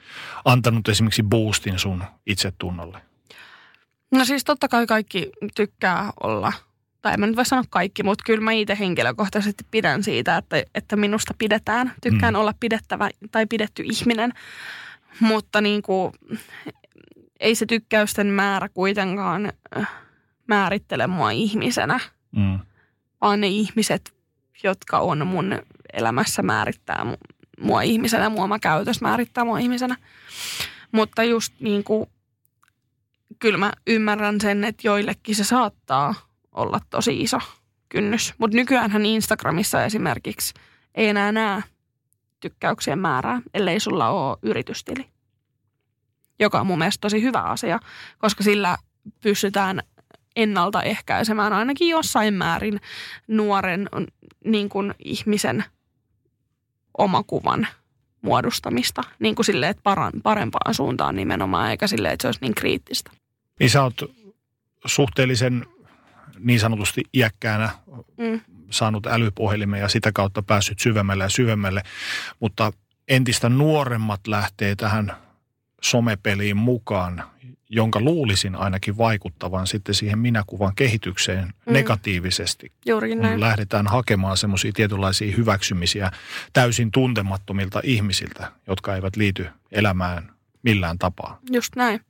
antanut 0.45 0.89
esimerkiksi 0.89 1.23
boostin 1.23 1.79
sun 1.79 2.05
itsetunnolle? 2.27 3.03
No 4.11 4.25
siis 4.25 4.45
totta 4.45 4.69
kai 4.69 4.87
kaikki 4.87 5.31
tykkää 5.55 6.13
olla, 6.23 6.53
tai 7.03 7.15
en 7.15 7.21
mä 7.21 7.27
nyt 7.27 7.37
voi 7.37 7.47
sanoa 7.47 7.65
kaikki, 7.71 8.03
mutta 8.03 8.25
kyllä 8.27 8.41
mä 8.41 8.53
itse 8.53 8.79
henkilökohtaisesti 8.79 9.65
pidän 9.71 10.03
siitä, 10.03 10.37
että, 10.37 10.63
että 10.75 10.97
minusta 10.97 11.35
pidetään. 11.39 11.93
Tykkään 12.03 12.35
mm. 12.35 12.41
olla 12.41 12.55
pidettävä 12.61 13.11
tai 13.31 13.47
pidetty 13.47 13.83
ihminen, 13.83 14.33
mutta 15.21 15.61
niin 15.61 15.83
kuin, 15.83 16.13
ei 17.41 17.55
se 17.55 17.67
tykkäysten 17.67 18.27
määrä 18.27 18.69
kuitenkaan 18.69 19.53
äh, 19.77 19.89
määrittele 20.47 21.07
mua 21.07 21.31
ihmisenä, 21.31 22.01
mm. 22.37 22.59
vaan 23.21 23.41
ne 23.41 23.47
ihmiset, 23.47 24.15
jotka 24.65 24.99
on 24.99 25.27
mun 25.27 25.63
elämässä 25.93 26.43
määrittää 26.43 27.07
mua 27.63 27.83
ihmisenä, 27.83 28.29
mua 28.29 28.45
oma 28.45 28.59
käytös 28.59 29.01
määrittää 29.01 29.45
mua 29.45 29.59
ihmisenä. 29.59 29.97
Mutta 30.93 31.25
just 31.25 31.55
niin 31.61 31.85
kuin, 31.85 32.07
kyllä 33.39 33.59
mä 33.59 33.73
ymmärrän 33.87 34.41
sen, 34.41 34.65
että 34.65 34.89
joillekin 34.89 35.35
se 35.35 35.45
saattaa 35.45 36.15
olla 36.53 36.81
tosi 36.91 37.21
iso 37.21 37.39
kynnys. 37.89 38.35
Mutta 38.39 38.57
nykyäänhän 38.57 39.07
Instagramissa 39.07 39.85
esimerkiksi 39.85 40.55
ei 40.95 41.09
enää 41.09 41.33
näe 41.33 41.63
tykkäyksien 42.41 42.99
määrää, 42.99 43.43
ellei 43.55 43.81
sulla 43.81 44.09
ole 44.09 44.39
yritystili. 44.43 45.09
Joka 46.39 46.61
on 46.61 46.67
mun 46.67 46.79
mielestä 46.79 47.01
tosi 47.01 47.23
hyvä 47.23 47.41
asia, 47.41 47.79
koska 48.19 48.45
sillä 48.45 48.77
pystytään 49.21 49.83
ennaltaehkäisemään 50.37 51.53
ainakin 51.53 51.89
jossain 51.89 52.35
määrin 52.35 52.81
nuoren 53.29 53.89
niin 54.45 54.69
kuin 54.69 54.95
ihmisen 55.05 55.65
omakuvan 56.99 57.67
muodostamista 58.23 59.03
niin 59.19 59.35
kuin 59.35 59.47
silleen, 59.47 59.71
että 59.71 59.83
parempaan 60.23 60.75
suuntaan 60.75 61.17
nimenomaan, 61.17 61.71
eikä 61.71 61.87
silleen, 61.87 62.15
että 62.15 62.23
se 62.23 62.29
olisi 62.29 62.41
niin 62.41 62.55
kriittistä. 62.55 63.11
Niin 63.61 63.71
sä 63.71 63.83
oot 63.83 63.95
suhteellisen 64.85 65.67
niin 66.39 66.61
sanotusti 66.61 67.03
iäkkäänä 67.15 67.71
mm. 68.19 68.41
saanut 68.71 69.07
älypuhelimen 69.07 69.81
ja 69.81 69.89
sitä 69.89 70.13
kautta 70.15 70.43
päässyt 70.43 70.79
syvemmälle 70.79 71.25
ja 71.25 71.31
syvemmälle, 71.31 71.83
mutta 72.41 72.73
entistä 73.09 73.49
nuoremmat 73.49 74.21
lähtee 74.27 74.77
tähän 74.77 75.17
somepeliin 75.83 76.57
mukaan 76.57 77.25
jonka 77.75 78.01
luulisin 78.01 78.57
ainakin 78.57 78.99
vaikuttavan 78.99 79.67
sitten 79.67 79.95
siihen 79.95 80.19
minäkuvan 80.19 80.75
kehitykseen 80.75 81.45
mm. 81.45 81.73
negatiivisesti. 81.73 82.73
Kun 82.85 83.19
näin. 83.19 83.41
lähdetään 83.41 83.87
hakemaan 83.87 84.37
semmoisia 84.37 84.73
tietynlaisia 84.75 85.37
hyväksymisiä 85.37 86.11
täysin 86.53 86.91
tuntemattomilta 86.91 87.81
ihmisiltä, 87.85 88.53
jotka 88.67 88.95
eivät 88.95 89.17
liity 89.17 89.47
elämään 89.71 90.33
millään 90.63 90.99
tapaa. 90.99 91.39
Just 91.51 91.77
näin. 91.77 92.01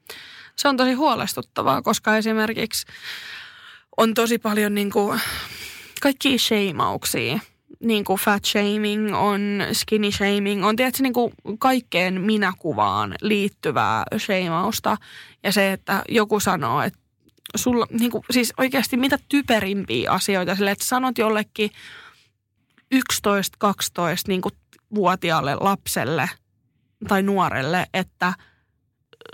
Se 0.57 0.69
on 0.69 0.77
tosi 0.77 0.93
huolestuttavaa, 0.93 1.83
koska 1.83 2.17
esimerkiksi 2.17 2.87
on 3.97 4.15
tosi 4.15 4.39
paljon 4.39 4.75
niin 4.75 4.91
kuin 4.91 5.21
kaikkia 6.01 6.39
sheimauksia– 6.39 7.39
niin 7.83 8.05
kuin 8.05 8.21
fat 8.21 8.45
shaming, 8.45 9.17
on 9.17 9.41
skinny 9.73 10.13
shaming, 10.13 10.67
on 10.67 10.77
tietysti 10.77 11.03
niin 11.03 11.13
kuin 11.13 11.33
kaikkeen 11.59 12.21
minäkuvaan 12.21 13.15
liittyvää 13.23 14.05
shamausta. 14.19 14.97
Ja 15.43 15.53
se, 15.53 15.73
että 15.73 16.03
joku 16.09 16.41
sanoo, 16.41 16.83
että 16.83 16.99
sulla, 17.57 17.87
niin 17.91 18.11
kuin, 18.11 18.25
siis 18.31 18.53
oikeasti 18.59 18.97
mitä 18.97 19.19
typerimpiä 19.29 20.11
asioita, 20.11 20.55
sille, 20.55 20.71
että 20.71 20.87
sanot 20.87 21.19
jollekin 21.19 21.71
11-12 22.95 22.99
niin 24.29 24.43
vuotiaalle 24.95 25.55
lapselle 25.55 26.31
tai 27.09 27.23
nuorelle, 27.23 27.87
että 27.95 28.33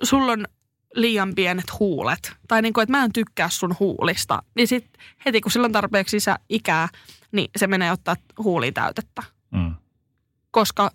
sulla 0.03 0.33
on 0.33 0.45
liian 0.95 1.35
pienet 1.35 1.79
huulet. 1.79 2.33
Tai 2.49 2.63
niin 2.63 2.73
kuin, 2.73 2.83
että 2.83 2.91
mä 2.93 3.05
en 3.05 3.13
tykkää 3.13 3.49
sun 3.51 3.77
huulista. 3.81 4.43
Niin 4.55 4.69
sit 4.69 4.87
heti 5.25 5.41
kun 5.41 5.53
silloin 5.53 5.73
tarpeeksi 5.73 6.17
isä 6.17 6.39
ikää, 6.49 6.89
niin 7.33 7.51
se 7.57 7.67
menee 7.67 7.93
ottaa 7.93 8.17
huulitäytettä. 8.39 9.23
Mm. 9.51 9.75
Koska 10.51 10.91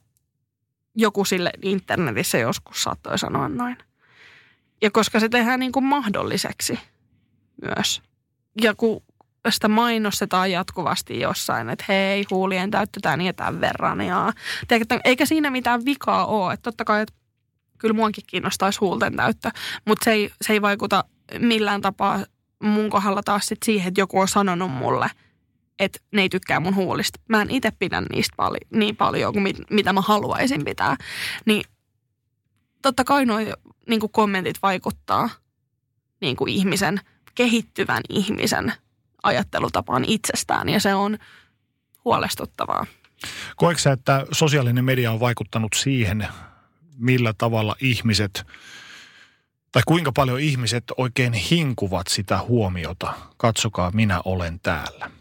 joku 0.96 1.26
sille 1.26 1.52
internetissä 1.62 2.38
joskus 2.38 2.84
saattoi 2.84 3.20
sanoa 3.20 3.50
noin. 3.50 3.78
Ja 4.82 4.92
koska 4.92 5.20
se 5.20 5.30
tehdään 5.30 5.60
niin 5.60 5.72
kuin 5.72 5.86
mahdolliseksi 5.86 6.80
myös. 7.62 8.02
Ja 8.62 8.76
kun 8.76 9.04
sitä 9.50 9.68
mainostetaan 9.68 10.52
jatkuvasti 10.52 11.20
jossain, 11.20 11.70
että 11.70 11.86
hei, 11.88 12.26
huulien 12.32 12.72
täyttetään 12.72 13.20
niin 13.20 13.36
tämän 13.36 13.62
verran. 13.62 14.02
Ja, 14.02 14.34
eikä 15.04 15.26
siinä 15.26 15.50
mitään 15.50 15.86
vikaa 15.86 16.26
ole. 16.26 16.54
Että 16.54 16.64
totta 16.64 16.86
kai, 16.86 17.02
että 17.02 17.16
kyllä 17.78 17.94
muankin 17.94 18.24
kiinnostaisi 18.28 18.80
huulten 18.80 19.16
täyttö, 19.16 19.52
mutta 19.86 20.04
se 20.04 20.12
ei, 20.12 20.32
se 20.42 20.54
ei 20.54 20.62
vaikuta 20.62 21.04
millään 21.40 21.82
tapaa 21.82 22.20
mun 22.64 22.90
kohdalla 22.90 23.24
taas 23.24 23.46
sit 23.46 23.64
siihen, 23.66 23.88
että 23.88 24.02
joku 24.02 24.20
on 24.20 24.28
sanonut 24.28 24.72
mulle– 24.72 25.10
että 25.80 26.00
ne 26.12 26.22
ei 26.22 26.30
tykkää 26.30 26.60
mun 26.60 26.76
huulista. 26.76 27.20
Mä 27.30 27.42
en 27.42 27.50
itse 27.50 27.72
pidä 27.80 28.02
niistä 28.02 28.36
pali- 28.38 28.68
niin 28.80 28.96
paljon 28.96 29.34
kuin 29.34 29.44
mit, 29.44 29.58
mitä 29.70 29.94
mä 29.94 30.02
haluaisin 30.02 30.66
pitää. 30.66 30.96
Niin 31.46 31.64
totta 32.82 33.04
kai 33.04 33.26
nuo 33.26 33.38
niin 33.90 34.02
kommentit 34.12 34.62
vaikuttaa 34.62 35.30
niin 36.22 36.36
kuin 36.36 36.50
ihmisen, 36.50 37.00
kehittyvän 37.36 38.02
ihmisen 38.10 38.74
ajattelutapaan 39.24 40.06
itsestään 40.06 40.70
ja 40.70 40.80
se 40.80 40.96
on 40.96 41.18
huolestuttavaa. 42.06 42.86
Koetko 43.56 43.80
sä, 43.80 43.92
että 43.92 44.26
sosiaalinen 44.32 44.86
media 44.86 45.12
on 45.12 45.20
vaikuttanut 45.20 45.72
siihen, 45.76 46.28
millä 46.98 47.34
tavalla 47.38 47.76
ihmiset, 47.82 48.46
tai 49.72 49.82
kuinka 49.88 50.12
paljon 50.12 50.40
ihmiset 50.40 50.84
oikein 50.98 51.34
hinkuvat 51.34 52.08
sitä 52.08 52.40
huomiota, 52.42 53.14
katsokaa 53.38 53.92
minä 53.92 54.22
olen 54.26 54.60
täällä. 54.60 55.12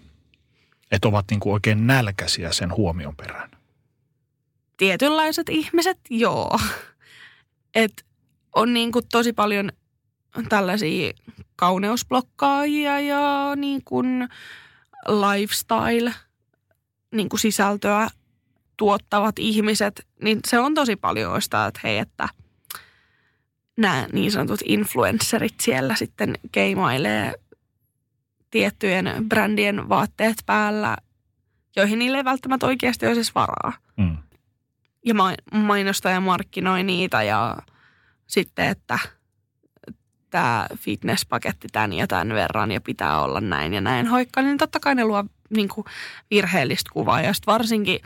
Että 0.92 1.08
ovat 1.08 1.24
niin 1.30 1.40
kuin 1.40 1.52
oikein 1.52 1.86
nälkäisiä 1.86 2.52
sen 2.52 2.76
huomion 2.76 3.16
perään. 3.16 3.50
Tietynlaiset 4.76 5.48
ihmiset, 5.48 5.98
joo. 6.10 6.58
Et 7.74 8.04
on 8.54 8.74
niin 8.74 8.92
kuin 8.92 9.04
tosi 9.12 9.32
paljon 9.32 9.72
tällaisia 10.48 11.12
kauneusblokkaajia 11.56 13.00
ja 13.00 13.52
niin 13.56 13.84
kuin 13.84 14.28
lifestyle 15.08 16.14
niin 17.14 17.28
kuin 17.28 17.40
sisältöä 17.40 18.08
tuottavat 18.76 19.38
ihmiset, 19.38 20.06
niin 20.22 20.40
se 20.48 20.58
on 20.58 20.74
tosi 20.74 20.96
paljon 20.96 21.42
sitä, 21.42 21.66
että 21.66 21.80
hei, 21.84 21.98
että 21.98 22.28
nämä 23.76 24.06
niin 24.12 24.32
sanotut 24.32 24.60
influencerit 24.64 25.54
siellä 25.60 25.96
sitten 25.96 26.34
keimailee 26.52 27.34
tiettyjen 28.52 29.06
brändien 29.28 29.88
vaatteet 29.88 30.36
päällä, 30.46 30.96
joihin 31.76 31.98
niille 31.98 32.16
ei 32.16 32.24
välttämättä 32.24 32.66
oikeasti 32.66 33.06
olisi 33.06 33.32
varaa. 33.34 33.72
Mm. 33.96 34.16
Ja 35.06 35.14
mainostaja 35.52 36.20
markkinoi 36.20 36.82
niitä 36.82 37.22
ja 37.22 37.56
sitten, 38.26 38.68
että 38.68 38.98
tämä 40.30 40.66
fitnesspaketti 40.78 41.68
tämän 41.72 41.92
ja 41.92 42.06
tämän 42.06 42.28
verran 42.28 42.70
ja 42.70 42.80
pitää 42.80 43.22
olla 43.22 43.40
näin 43.40 43.74
ja 43.74 43.80
näin 43.80 44.06
hoikka, 44.06 44.42
niin 44.42 44.58
totta 44.58 44.80
kai 44.80 44.94
ne 44.94 45.04
luo 45.04 45.24
niin 45.50 45.68
kuin 45.68 45.84
virheellistä 46.30 46.90
kuvaa. 46.92 47.20
Ja 47.20 47.32
varsinkin 47.46 48.00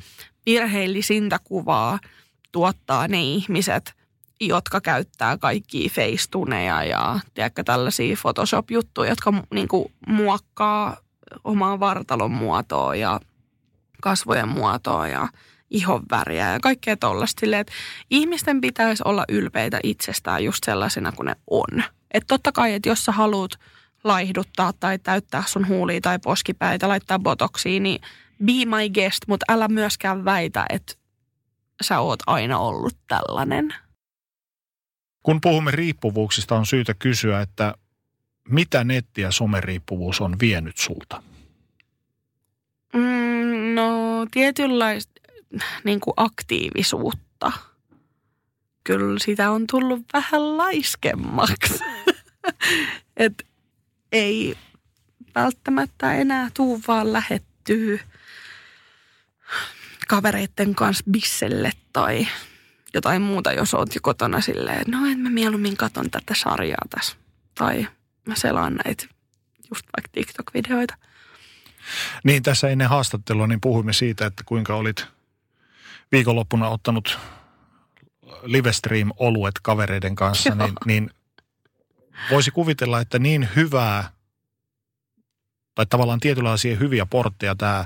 virheellisintä 0.47 1.38
kuvaa 1.44 1.99
tuottaa 2.53 3.09
ne 3.09 3.22
ihmiset, 3.22 3.95
jotka 4.41 4.80
käyttää 4.80 5.39
kaikkia 5.39 5.91
feistuneja 5.91 6.84
ja 6.84 7.20
tiedätkö, 7.34 7.62
tällaisia 7.64 8.16
Photoshop-juttuja, 8.20 9.11
jotka 9.11 9.32
niin 9.55 9.68
kuin 9.68 9.93
muokkaa 10.07 10.97
omaa 11.45 11.80
vartalon 11.80 12.30
muotoa 12.30 12.95
ja 12.95 13.20
kasvojen 14.03 14.49
muotoa 14.49 15.09
ja 15.09 15.28
ihon 15.70 16.03
väriä 16.11 16.53
ja 16.53 16.61
kaikkea 16.61 16.97
tollaista. 16.97 17.47
Ihmisten 18.11 18.61
pitäisi 18.61 19.03
olla 19.07 19.24
ylpeitä 19.28 19.80
itsestään 19.82 20.45
just 20.45 20.64
sellaisena 20.64 21.12
kuin 21.12 21.26
ne 21.26 21.37
on. 21.51 21.82
Että 22.11 22.26
totta 22.28 22.53
kai, 22.53 22.74
että 22.74 22.89
jos 22.89 23.05
sä 23.05 23.12
haluat 23.12 23.51
laihduttaa 24.05 24.72
tai 24.72 24.99
täyttää 24.99 25.43
sun 25.47 25.68
huulia 25.68 26.01
tai 26.01 26.18
poskipäitä, 26.18 26.89
laittaa 26.89 27.18
botoksiin, 27.18 27.82
niin 27.82 28.01
be 28.45 28.53
my 28.53 28.89
guest, 28.95 29.18
mutta 29.26 29.45
älä 29.49 29.68
myöskään 29.68 30.24
väitä, 30.24 30.66
että 30.68 30.95
sä 31.82 32.01
oot 32.01 32.20
aina 32.26 32.59
ollut 32.59 32.97
tällainen. 33.09 33.74
Kun 35.27 35.41
puhumme 35.41 35.70
riippuvuuksista, 35.70 36.55
on 36.55 36.66
syytä 36.66 36.95
kysyä, 36.95 37.41
että 37.41 37.74
mitä 38.49 38.85
netti- 38.85 39.20
ja 39.20 39.31
someriippuvuus 39.31 40.20
on 40.20 40.37
vienyt 40.41 40.77
sulta? 40.77 41.22
Mm, 42.95 43.74
no 43.74 44.27
tietynlaista 44.31 45.12
niin 45.85 46.01
kuin 46.01 46.14
aktiivisuutta. 46.16 47.53
Kyllä 48.85 49.18
sitä 49.18 49.51
on 49.51 49.66
tullut 49.66 50.01
vähän 50.12 50.57
laiskemmaksi. 50.57 51.79
Et 53.16 53.47
ei 54.12 54.57
välttämättä 55.35 56.14
enää 56.14 56.51
tuu 56.55 56.81
vaan 56.89 57.12
lähettyy 57.12 58.01
kavereitten 60.09 60.74
kanssa 60.74 61.05
bisselle 61.11 61.72
tai 61.93 62.27
jotain 62.97 63.22
muuta, 63.22 63.53
jos 63.53 63.74
oot 63.74 63.94
jo 63.94 64.01
kotona 64.03 64.40
silleen, 64.40 64.84
no 64.90 65.07
en 65.07 65.18
mä 65.18 65.30
mieluummin 65.30 65.76
katon 65.76 66.11
tätä 66.11 66.34
sarjaa 66.36 66.86
tässä. 66.90 67.16
Tai 67.55 67.88
mä 68.26 68.34
selaan 68.36 68.74
näitä 68.84 69.07
just 69.70 69.86
vaikka 69.97 70.11
TikTok-videoita. 70.12 70.94
Niin, 72.24 72.42
tässä 72.42 72.68
ennen 72.68 72.88
haastattelua 72.88 73.47
niin 73.47 73.61
puhuimme 73.61 73.92
siitä, 73.92 74.26
että 74.26 74.42
kuinka 74.47 74.74
olit 74.74 75.07
viikonloppuna 76.12 76.68
ottanut 76.68 77.18
livestream-oluet 78.42 79.55
kavereiden 79.62 80.14
kanssa, 80.14 80.55
niin, 80.55 80.72
niin 80.84 81.11
voisi 82.30 82.51
kuvitella, 82.51 83.01
että 83.01 83.18
niin 83.18 83.49
hyvää 83.57 84.11
tai 85.74 85.86
tavallaan 85.86 86.20
tietynlaisia 86.20 86.76
hyviä 86.76 87.07
portteja 87.07 87.55
tämä 87.55 87.84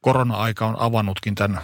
korona-aika 0.00 0.66
on 0.66 0.76
avannutkin 0.78 1.34
tämän 1.34 1.60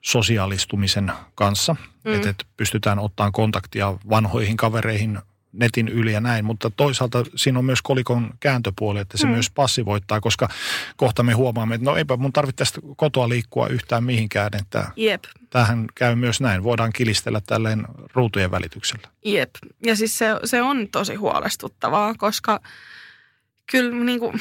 sosiaalistumisen 0.00 1.12
kanssa, 1.34 1.76
mm. 2.04 2.14
että, 2.14 2.30
että 2.30 2.44
pystytään 2.56 2.98
ottamaan 2.98 3.32
kontaktia 3.32 3.94
vanhoihin 4.10 4.56
kavereihin 4.56 5.18
netin 5.52 5.88
yli 5.88 6.12
ja 6.12 6.20
näin, 6.20 6.44
mutta 6.44 6.70
toisaalta 6.70 7.24
siinä 7.36 7.58
on 7.58 7.64
myös 7.64 7.82
kolikon 7.82 8.30
kääntöpuoli, 8.40 9.00
että 9.00 9.18
se 9.18 9.26
mm. 9.26 9.32
myös 9.32 9.50
passivoittaa, 9.50 10.20
koska 10.20 10.48
kohta 10.96 11.22
me 11.22 11.32
huomaamme, 11.32 11.74
että 11.74 11.84
no 11.84 11.96
eipä 11.96 12.16
mun 12.16 12.32
tarvitse 12.32 12.56
tästä 12.56 12.80
kotoa 12.96 13.28
liikkua 13.28 13.68
yhtään 13.68 14.04
mihinkään, 14.04 14.50
että 14.60 14.90
Jep. 14.96 15.24
tähän 15.50 15.86
käy 15.94 16.14
myös 16.14 16.40
näin. 16.40 16.62
Voidaan 16.62 16.92
kilistellä 16.92 17.40
tälleen 17.46 17.86
ruutujen 18.14 18.50
välityksellä. 18.50 19.08
Jep, 19.24 19.50
ja 19.86 19.96
siis 19.96 20.18
se, 20.18 20.26
se 20.44 20.62
on 20.62 20.88
tosi 20.88 21.14
huolestuttavaa, 21.14 22.14
koska 22.14 22.60
kyllä 23.70 24.04
niin 24.04 24.20
kuin, 24.20 24.40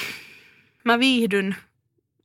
mä 0.83 0.99
viihdyn 0.99 1.55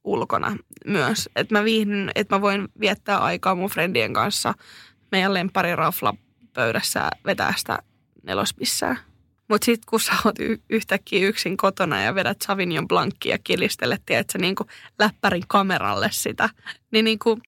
ulkona 0.05 0.57
myös. 0.87 1.29
Että 1.37 1.55
mä 1.55 1.65
viihdyn, 1.65 2.11
että 2.15 2.37
mä 2.37 2.41
voin 2.41 2.69
viettää 2.81 3.19
aikaa 3.19 3.55
mun 3.55 3.71
friendien 3.71 4.13
kanssa 4.13 4.55
meidän 5.13 5.35
lempparirafla 5.35 6.15
pöydässä 6.53 7.11
vetää 7.27 7.55
sitä 7.57 7.79
nelospissää. 8.23 8.97
Mutta 9.49 9.65
sitten 9.65 9.87
kun 9.91 10.01
sä 10.01 10.13
oot 10.25 10.39
y- 10.39 10.59
yhtäkkiä 10.71 11.29
yksin 11.29 11.57
kotona 11.57 12.01
ja 12.01 12.15
vedät 12.15 12.43
Savignon 12.43 12.89
Blanckia 12.89 13.35
ja 13.35 13.39
kilistelet, 13.45 14.03
tiedätkö, 14.07 14.39
niin 14.39 14.55
kuin 14.55 14.69
läppärin 14.99 15.45
kameralle 15.49 16.09
sitä, 16.13 16.49
niin, 16.91 17.05
niin 17.05 17.19
kuin, 17.19 17.43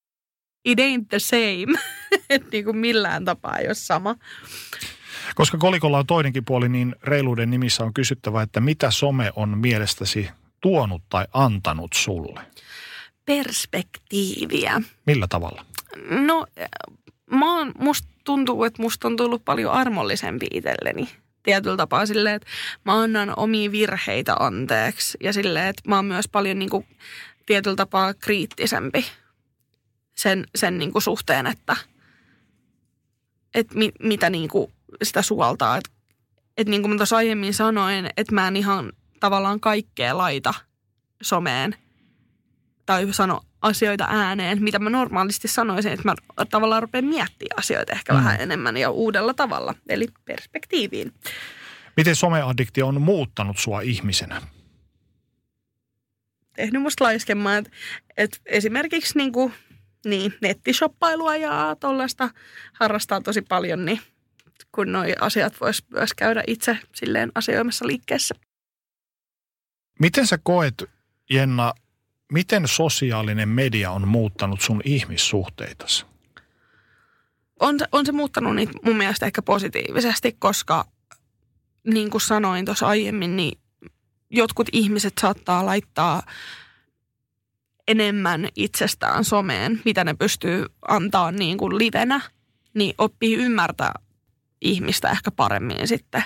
it 0.65 0.79
ain't 0.79 1.05
the 1.09 1.19
same. 1.19 1.79
että 2.29 2.49
niin 2.51 2.65
kuin 2.65 2.77
millään 2.77 3.25
tapaa 3.25 3.57
ei 3.57 3.67
ole 3.67 3.75
sama. 3.75 4.15
Koska 5.35 5.57
kolikolla 5.57 5.99
on 5.99 6.07
toinenkin 6.07 6.45
puoli, 6.45 6.69
niin 6.69 6.95
reiluuden 7.03 7.49
nimissä 7.49 7.83
on 7.83 7.93
kysyttävä, 7.93 8.41
että 8.41 8.59
mitä 8.59 8.91
some 8.91 9.31
on 9.35 9.57
mielestäsi 9.57 10.29
tuonut 10.61 11.01
tai 11.09 11.25
antanut 11.33 11.93
sulle? 11.93 12.41
Perspektiiviä. 13.25 14.81
Millä 15.05 15.27
tavalla? 15.27 15.65
No, 16.09 16.47
mä 17.31 17.57
oon, 17.57 17.71
musta 17.79 18.07
tuntuu, 18.23 18.63
että 18.63 18.81
musta 18.81 19.07
on 19.07 19.17
tullut 19.17 19.45
paljon 19.45 19.71
armollisempi 19.71 20.47
itselleni 20.51 21.09
tietyllä 21.47 21.77
tapaa 21.77 22.05
silleen, 22.05 22.35
että 22.35 22.47
mä 22.85 23.01
annan 23.01 23.33
omia 23.37 23.71
virheitä 23.71 24.35
anteeksi 24.39 25.17
ja 25.23 25.33
silleen, 25.33 25.67
että 25.67 25.81
mä 25.89 25.95
oon 25.95 26.05
myös 26.05 26.27
paljon 26.27 26.59
niin 26.59 26.69
kuin, 26.69 26.87
tietyllä 27.45 27.75
tapaa 27.75 28.13
kriittisempi 28.13 29.05
sen, 30.15 30.45
sen 30.55 30.77
niin 30.77 30.91
kuin 30.91 31.01
suhteen, 31.01 31.47
että, 31.47 31.75
että 33.55 33.77
mi, 33.77 33.91
mitä 33.99 34.29
niin 34.29 34.49
kuin 34.49 34.73
sitä 35.03 35.21
suoltaa. 35.21 35.77
Että, 35.77 35.89
että 36.57 36.71
niin 36.71 36.81
kuin 36.81 36.91
mä 36.91 36.97
tuossa 36.97 37.17
aiemmin 37.17 37.53
sanoin, 37.53 38.09
että 38.17 38.35
mä 38.35 38.47
en 38.47 38.55
ihan 38.55 38.91
tavallaan 39.19 39.59
kaikkea 39.59 40.17
laita 40.17 40.53
someen 41.21 41.75
tai 42.85 43.13
sano 43.13 43.41
asioita 43.61 44.07
ääneen, 44.09 44.63
mitä 44.63 44.79
mä 44.79 44.89
normaalisti 44.89 45.47
sanoisin, 45.47 45.91
että 45.91 46.03
mä 46.05 46.15
tavallaan 46.45 46.81
rupean 46.81 47.05
miettimään 47.05 47.59
asioita 47.59 47.93
ehkä 47.93 48.13
mm. 48.13 48.17
vähän 48.17 48.41
enemmän 48.41 48.77
ja 48.77 48.89
uudella 48.91 49.33
tavalla, 49.33 49.73
eli 49.89 50.07
perspektiiviin. 50.25 51.13
Miten 51.97 52.15
someaddiktio 52.15 52.87
on 52.87 53.01
muuttanut 53.01 53.57
sua 53.57 53.81
ihmisenä? 53.81 54.41
Tehnyt 56.55 56.81
musta 56.81 57.03
laiskemmaa, 57.03 57.57
että, 57.57 57.71
että 58.17 58.37
esimerkiksi 58.45 59.17
niin 59.17 59.31
kuin, 59.31 59.53
niin, 60.05 60.33
nettishoppailua 60.41 61.35
ja 61.35 61.75
tuollaista 61.79 62.29
harrastaa 62.73 63.21
tosi 63.21 63.41
paljon, 63.41 63.85
niin 63.85 63.99
kun 64.71 64.91
nuo 64.91 65.03
asiat 65.21 65.61
vois 65.61 65.83
myös 65.91 66.13
käydä 66.13 66.43
itse 66.47 66.77
silleen 66.95 67.31
asioimassa 67.35 67.87
liikkeessä. 67.87 68.35
Miten 69.99 70.27
sä 70.27 70.37
koet, 70.43 70.83
Jenna, 71.29 71.73
miten 72.31 72.67
sosiaalinen 72.67 73.49
media 73.49 73.91
on 73.91 74.07
muuttanut 74.07 74.61
sun 74.61 74.81
ihmissuhteitasi? 74.85 76.05
On, 77.59 77.75
on 77.91 78.05
se 78.05 78.11
muuttanut 78.11 78.55
niitä 78.55 78.73
mun 78.85 78.95
mielestä 78.95 79.25
ehkä 79.25 79.41
positiivisesti, 79.41 80.35
koska 80.39 80.85
niin 81.87 82.09
kuin 82.09 82.21
sanoin 82.21 82.65
tuossa 82.65 82.87
aiemmin, 82.87 83.35
niin 83.35 83.59
jotkut 84.29 84.69
ihmiset 84.71 85.13
saattaa 85.21 85.65
laittaa 85.65 86.23
enemmän 87.87 88.47
itsestään 88.55 89.25
someen, 89.25 89.81
mitä 89.85 90.03
ne 90.03 90.13
pystyy 90.13 90.65
antaa 90.87 91.31
niin 91.31 91.57
kuin 91.57 91.77
livenä, 91.77 92.21
niin 92.73 92.95
oppii 92.97 93.35
ymmärtää 93.35 93.93
ihmistä 94.61 95.09
ehkä 95.09 95.31
paremmin 95.31 95.87
sitten. 95.87 96.23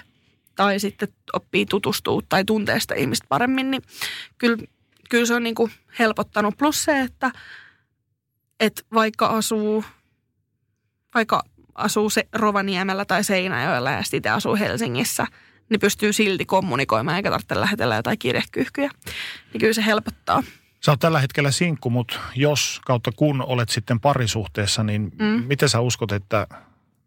Tai 0.61 0.79
sitten 0.79 1.07
oppii 1.33 1.65
tutustua 1.65 2.21
tai 2.29 2.45
tuntee 2.45 2.79
sitä 2.79 2.95
ihmistä 2.95 3.25
paremmin, 3.29 3.71
niin 3.71 3.81
kyllä, 4.37 4.57
kyllä 5.09 5.25
se 5.25 5.33
on 5.33 5.43
niin 5.43 5.55
kuin 5.55 5.71
helpottanut. 5.99 6.57
Plus 6.57 6.83
se, 6.83 6.99
että, 6.99 7.31
että 8.59 8.81
vaikka 8.93 9.25
asuu, 9.25 9.85
vaikka 11.15 11.43
asuu 11.75 12.09
se 12.09 12.27
Rovaniemellä 12.33 13.05
tai 13.05 13.23
Seinäjoella 13.23 13.91
ja 13.91 14.03
sitten 14.03 14.33
asuu 14.33 14.55
Helsingissä, 14.55 15.27
niin 15.69 15.79
pystyy 15.79 16.13
silti 16.13 16.45
kommunikoimaan 16.45 17.17
eikä 17.17 17.29
tarvitse 17.29 17.59
lähetellä 17.59 17.95
jotain 17.95 18.19
kirjekyyhkyjä. 18.19 18.91
Niin 19.53 19.59
kyllä 19.59 19.73
se 19.73 19.85
helpottaa. 19.85 20.43
Sä 20.85 20.91
oot 20.91 20.99
tällä 20.99 21.19
hetkellä 21.19 21.51
sinkku, 21.51 21.89
mutta 21.89 22.19
jos 22.35 22.81
kautta 22.85 23.11
kun 23.11 23.41
olet 23.41 23.69
sitten 23.69 23.99
parisuhteessa, 23.99 24.83
niin 24.83 25.11
mm. 25.19 25.43
miten 25.47 25.69
sä 25.69 25.79
uskot, 25.79 26.11
että 26.11 26.47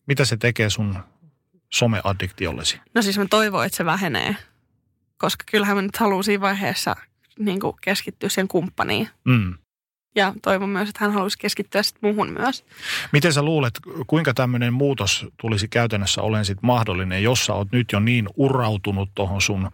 mitä 0.07 0.25
se 0.25 0.37
tekee 0.37 0.71
sun 0.71 0.99
someaddiktiollesi? 1.75 2.81
No 2.95 3.03
siis 3.03 3.19
mä 3.19 3.27
toivon, 3.31 3.65
että 3.65 3.77
se 3.77 3.85
vähenee, 3.85 4.37
koska 5.17 5.45
kyllähän 5.51 5.77
mä 5.77 5.83
nyt 5.83 5.97
haluan 5.97 6.25
siinä 6.25 6.41
vaiheessa 6.41 6.97
niin 7.39 7.61
keskittyä 7.81 8.29
sen 8.29 8.49
kumppaniin. 8.49 9.09
Mm. 9.25 9.55
Ja 10.17 10.35
toivon 10.43 10.69
myös, 10.69 10.89
että 10.89 11.05
hän 11.05 11.13
haluaisi 11.13 11.39
keskittyä 11.39 11.83
sitten 11.83 12.01
muuhun 12.03 12.33
myös. 12.39 12.65
Miten 13.13 13.33
sä 13.33 13.43
luulet, 13.43 13.81
kuinka 14.07 14.35
tämmöinen 14.35 14.73
muutos 14.73 15.27
tulisi 15.37 15.69
käytännössä 15.69 16.23
olen 16.23 16.45
sitten 16.45 16.67
mahdollinen, 16.67 17.23
jos 17.23 17.47
sä 17.47 17.55
oot 17.55 17.73
nyt 17.73 17.93
jo 17.93 18.01
niin 18.01 18.29
urautunut 18.37 19.11
tuohon 19.15 19.41
sun 19.41 19.71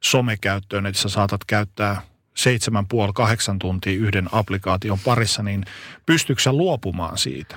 somekäyttöön, 0.00 0.86
että 0.86 1.00
sä 1.00 1.08
saatat 1.08 1.44
käyttää 1.44 2.02
seitsemän 2.34 2.88
puoli 2.88 3.12
kahdeksan 3.14 3.58
tuntia 3.58 3.92
yhden 3.92 4.28
applikaation 4.32 4.98
parissa, 5.04 5.42
niin 5.42 5.64
pystyykö 6.06 6.42
sä 6.42 6.52
luopumaan 6.52 7.18
siitä? 7.18 7.56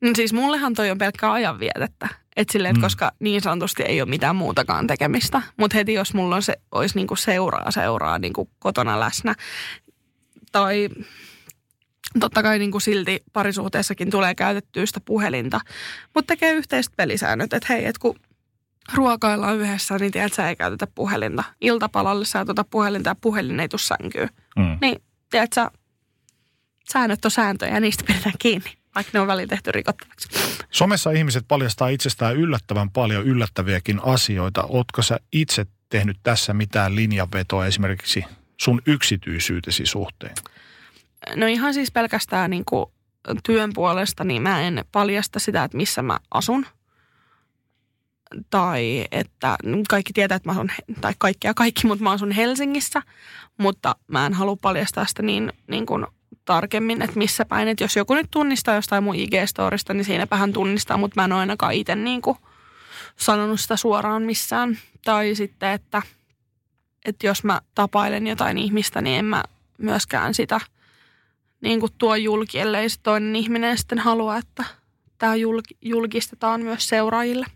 No 0.00 0.10
siis 0.16 0.32
mullehan 0.32 0.74
toi 0.74 0.90
on 0.90 0.98
pelkkää 0.98 1.32
ajanvietettä. 1.32 2.08
Et 2.38 2.48
silleen, 2.50 2.76
mm. 2.76 2.80
koska 2.80 3.12
niin 3.20 3.40
sanotusti 3.40 3.82
ei 3.82 4.02
ole 4.02 4.10
mitään 4.10 4.36
muutakaan 4.36 4.86
tekemistä. 4.86 5.42
Mutta 5.56 5.76
heti 5.76 5.94
jos 5.94 6.14
mulla 6.14 6.36
on 6.36 6.42
se, 6.42 6.56
olisi 6.72 6.94
niinku 6.94 7.16
seuraa 7.16 7.70
seuraa 7.70 8.18
niinku 8.18 8.50
kotona 8.58 9.00
läsnä. 9.00 9.34
Tai 10.52 10.88
totta 12.20 12.42
kai 12.42 12.58
niinku 12.58 12.80
silti 12.80 13.22
parisuhteessakin 13.32 14.10
tulee 14.10 14.34
käytettyä 14.34 14.86
sitä 14.86 15.00
puhelinta. 15.04 15.60
Mutta 16.14 16.28
tekee 16.28 16.52
yhteiset 16.52 16.92
pelisäännöt, 16.96 17.52
että 17.52 17.72
hei, 17.72 17.84
että 17.84 18.00
kun 18.00 18.20
ruokaillaan 18.94 19.56
yhdessä, 19.56 19.98
niin 19.98 20.12
tiedät, 20.12 20.32
sä 20.32 20.48
ei 20.48 20.56
käytetä 20.56 20.86
puhelinta. 20.94 21.44
Iltapalalle 21.60 22.24
sä 22.24 22.44
tuota 22.44 22.64
puhelinta 22.64 23.10
ja 23.10 23.14
puhelin 23.14 23.60
ei 23.60 23.68
tule 23.68 23.80
sänkyyn. 23.80 24.28
Mm. 24.56 24.78
Niin, 24.80 25.02
tiedät 25.30 25.52
sä, 25.54 25.70
säännöt 26.92 27.24
on 27.24 27.30
sääntöjä 27.30 27.74
ja 27.74 27.80
niistä 27.80 28.04
pidetään 28.06 28.34
kiinni, 28.38 28.72
vaikka 28.98 29.10
ne 29.14 29.20
on 29.20 29.26
välillä 29.26 29.46
tehty 29.46 29.72
rikottavaksi. 29.72 30.28
Somessa 30.70 31.10
ihmiset 31.10 31.44
paljastaa 31.48 31.88
itsestään 31.88 32.36
yllättävän 32.36 32.90
paljon 32.90 33.24
yllättäviäkin 33.24 34.00
asioita. 34.02 34.62
Ootko 34.68 35.02
sä 35.02 35.20
itse 35.32 35.66
tehnyt 35.88 36.16
tässä 36.22 36.54
mitään 36.54 36.96
linjanvetoa 36.96 37.66
esimerkiksi 37.66 38.24
sun 38.56 38.82
yksityisyytesi 38.86 39.86
suhteen? 39.86 40.34
No 41.36 41.46
ihan 41.46 41.74
siis 41.74 41.90
pelkästään 41.90 42.50
niin 42.50 42.64
kuin 42.64 42.86
työn 43.44 43.70
puolesta, 43.74 44.24
niin 44.24 44.42
mä 44.42 44.62
en 44.62 44.84
paljasta 44.92 45.38
sitä, 45.38 45.64
että 45.64 45.76
missä 45.76 46.02
mä 46.02 46.18
asun– 46.30 46.66
tai 48.50 49.06
että 49.10 49.56
kaikki 49.88 50.12
tietää, 50.12 50.36
että 50.36 50.48
mä 50.48 50.52
asun, 50.52 50.70
tai 51.00 51.14
kaikki 51.18 51.46
ja 51.46 51.54
kaikki, 51.54 51.86
mutta 51.86 52.04
mä 52.04 52.10
asun 52.10 52.32
Helsingissä, 52.32 53.02
mutta 53.58 53.96
mä 54.06 54.26
en 54.26 54.34
halua 54.34 54.56
paljastaa 54.62 55.06
sitä 55.06 55.22
niin, 55.22 55.52
niin 55.66 55.86
kuin 55.86 56.06
tarkemmin, 56.48 57.02
että 57.02 57.18
missä 57.18 57.44
päin. 57.44 57.68
Että 57.68 57.84
jos 57.84 57.96
joku 57.96 58.14
nyt 58.14 58.30
tunnistaa 58.30 58.74
jostain 58.74 59.04
mun 59.04 59.14
IG-storista, 59.14 59.94
niin 59.94 60.04
siinäpä 60.04 60.36
hän 60.36 60.52
tunnistaa, 60.52 60.96
mutta 60.96 61.20
mä 61.20 61.24
en 61.24 61.32
ole 61.32 61.40
ainakaan 61.40 61.72
itse 61.72 61.94
niin 61.94 62.22
sanonut 63.16 63.60
sitä 63.60 63.76
suoraan 63.76 64.22
missään. 64.22 64.78
Tai 65.04 65.34
sitten, 65.34 65.70
että, 65.70 66.02
että 67.04 67.26
jos 67.26 67.44
mä 67.44 67.60
tapailen 67.74 68.26
jotain 68.26 68.58
ihmistä, 68.58 69.00
niin 69.00 69.18
en 69.18 69.24
mä 69.24 69.44
myöskään 69.78 70.34
sitä 70.34 70.60
niin 71.60 71.80
kuin 71.80 71.92
tuo 71.98 72.16
julki, 72.16 72.58
ellei 72.58 72.86
toinen 73.02 73.36
ihminen 73.36 73.78
sitten 73.78 73.98
halua, 73.98 74.36
että 74.36 74.64
tämä 75.18 75.32
julkistetaan 75.82 76.60
myös 76.60 76.88
seuraajille. 76.88 77.46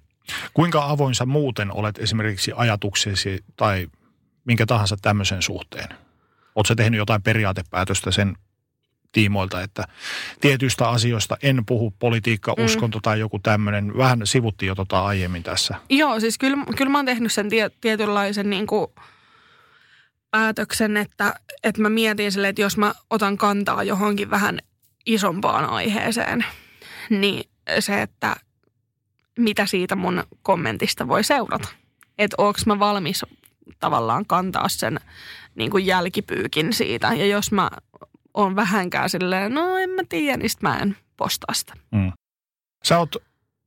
Kuinka 0.55 0.85
avoin 0.85 1.15
sä 1.15 1.27
muuten 1.27 1.73
olet 1.73 1.99
esimerkiksi 1.99 2.53
ajatuksesi 2.57 3.45
tai 3.57 3.89
minkä 4.45 4.67
tahansa 4.67 4.97
tämmöisen 5.03 5.43
suhteen? 5.43 5.89
Oletko 6.55 6.75
tehnyt 6.75 6.99
jotain 6.99 7.23
periaatepäätöstä 7.23 8.11
sen 8.11 8.37
tiimoilta, 9.13 9.63
että 9.63 9.85
tietyistä 10.41 10.89
asioista 10.89 11.37
en 11.43 11.67
puhu, 11.67 11.91
politiikka, 11.99 12.55
mm. 12.59 12.65
uskonto 12.65 13.01
tai 13.03 13.21
joku 13.21 13.39
tämmöinen. 13.39 13.97
Vähän 13.97 14.21
sivuttiin 14.25 14.69
jo 14.69 14.75
tota 14.75 15.05
aiemmin 15.05 15.43
tässä. 15.43 15.75
Joo, 15.91 16.21
siis 16.21 16.39
kyllä, 16.39 16.57
kyllä 16.77 16.91
mä 16.93 16.99
oon 16.99 17.07
tehnyt 17.07 17.33
sen 17.33 17.51
tie, 17.51 17.71
tietynlaisen 17.81 18.51
niin 18.51 18.67
kuin 18.67 18.87
päätöksen, 20.31 20.97
että, 20.97 21.35
että 21.63 21.83
mä 21.83 21.89
mietin 21.89 22.33
sille, 22.33 22.49
että 22.49 22.63
jos 22.63 22.77
mä 22.77 22.93
otan 23.11 23.39
kantaa 23.39 23.83
johonkin 23.83 24.31
vähän 24.31 24.59
isompaan 25.07 25.65
aiheeseen, 25.65 26.45
niin 27.11 27.51
se, 27.79 28.03
että 28.03 28.37
mitä 29.39 29.67
siitä 29.67 29.97
mun 29.97 30.25
kommentista 30.43 31.09
voi 31.09 31.25
seurata. 31.25 31.69
Että 32.19 32.35
onko 32.39 32.59
mä 32.67 32.79
valmis 32.79 33.25
tavallaan 33.81 34.27
kantaa 34.27 34.69
sen 34.69 35.01
niin 35.55 35.71
kuin 35.71 35.87
jälkipyykin 35.87 36.73
siitä. 36.73 37.15
Ja 37.15 37.27
jos 37.27 37.53
mä 37.53 37.71
oon 38.35 38.57
vähänkään 38.57 39.11
silleen, 39.11 39.55
no 39.55 39.77
en 39.77 39.91
mä 39.91 40.03
tiedä, 40.09 40.37
niin 40.37 40.51
mä 40.61 40.79
en 40.79 40.97
postaa 41.17 41.55
sitä. 41.55 41.75
Mm. 41.91 42.13
Sä 42.85 42.99
oot 42.99 43.17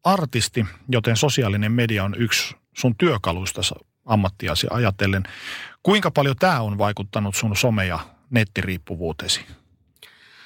artisti, 0.03 0.65
joten 0.89 1.17
sosiaalinen 1.17 1.71
media 1.71 2.03
on 2.03 2.15
yksi 2.17 2.55
sun 2.77 2.95
työkaluista 2.95 3.61
ammattiasi 4.05 4.67
ajatellen. 4.69 5.23
Kuinka 5.83 6.11
paljon 6.11 6.35
tämä 6.39 6.61
on 6.61 6.77
vaikuttanut 6.77 7.35
sun 7.35 7.51
some- 7.51 7.83
ja 7.83 7.99
nettiriippuvuutesi? 8.29 9.45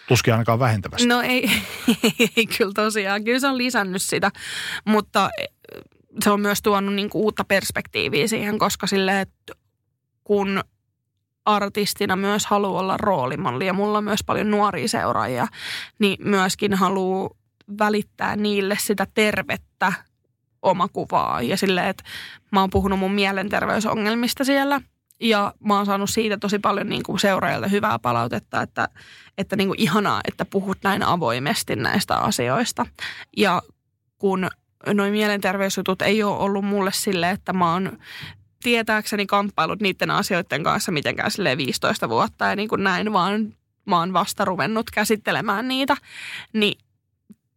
Tuskin 0.08 0.34
ainakaan 0.34 0.60
vähentävästi. 0.60 1.08
No 1.08 1.22
ei, 1.22 1.50
ei 2.38 2.46
kyllä 2.58 2.72
tosiaan. 2.76 3.24
Kyllä 3.24 3.40
se 3.40 3.48
on 3.48 3.58
lisännyt 3.58 4.02
sitä, 4.02 4.32
mutta 4.86 5.30
eh, 5.38 5.48
se 6.24 6.30
on 6.30 6.42
myös 6.42 6.62
tuonut 6.62 6.94
niin 6.94 7.10
kuin 7.10 7.24
uutta 7.24 7.44
perspektiiviä 7.44 8.28
siihen, 8.28 8.60
koska 8.60 8.88
sille, 8.88 9.22
että 9.22 9.54
kun 10.24 10.64
artistina 11.56 12.16
myös 12.16 12.46
haluaa 12.46 12.80
olla 12.80 12.98
roolimalli 12.98 13.66
ja 13.66 13.74
mulla 13.74 13.98
on 13.98 14.04
myös 14.04 14.24
paljon 14.26 14.52
nuoria 14.52 14.88
seuraajia, 14.88 15.48
niin 16.00 16.18
myöskin 16.30 16.74
haluaa 16.74 17.30
välittää 17.80 18.36
niille 18.36 18.76
sitä 18.80 19.08
tervettä 19.14 19.94
omakuvaa 20.62 21.42
ja 21.42 21.58
silleen, 21.58 21.88
että 21.88 22.04
mä 22.52 22.60
oon 22.60 22.70
puhunut 22.70 23.00
mun 23.00 23.14
mielenterveysongelmista 23.14 24.44
siellä– 24.44 24.82
ja 25.20 25.54
mä 25.60 25.76
oon 25.76 25.86
saanut 25.86 26.10
siitä 26.10 26.38
tosi 26.38 26.60
paljon 26.60 26.90
niin 26.90 27.04
kuin 27.04 27.20
seuraajalta 27.20 27.68
hyvää 27.68 28.00
palautetta, 28.00 28.62
että, 28.62 28.90
että 29.38 29.56
niin 29.56 29.68
kuin 29.68 29.82
ihanaa, 29.82 30.22
että 30.28 30.46
puhut 30.46 30.78
näin 30.84 31.04
avoimesti 31.04 31.76
näistä 31.76 32.18
asioista. 32.18 32.86
Ja 33.38 33.62
kun 34.18 34.50
noin 34.94 35.12
mielenterveysjutut 35.12 36.02
ei 36.02 36.24
ole 36.24 36.38
ollut 36.38 36.66
mulle 36.66 36.92
sille, 36.94 37.30
että 37.30 37.54
mä 37.54 37.74
oon 37.74 37.98
tietääkseni 38.64 39.26
kamppailut 39.26 39.82
niiden 39.82 40.12
asioiden 40.12 40.64
kanssa 40.64 40.92
mitenkään 40.92 41.32
sille 41.32 41.58
15 41.58 42.10
vuotta 42.10 42.46
ja 42.46 42.56
niin 42.56 42.70
kuin 42.70 42.84
näin, 42.84 43.14
vaan 43.14 43.54
mä 43.86 44.00
oon 44.00 44.14
vasta 44.14 44.46
ruvennut 44.46 44.92
käsittelemään 44.92 45.68
niitä, 45.68 45.98
niin 46.54 46.80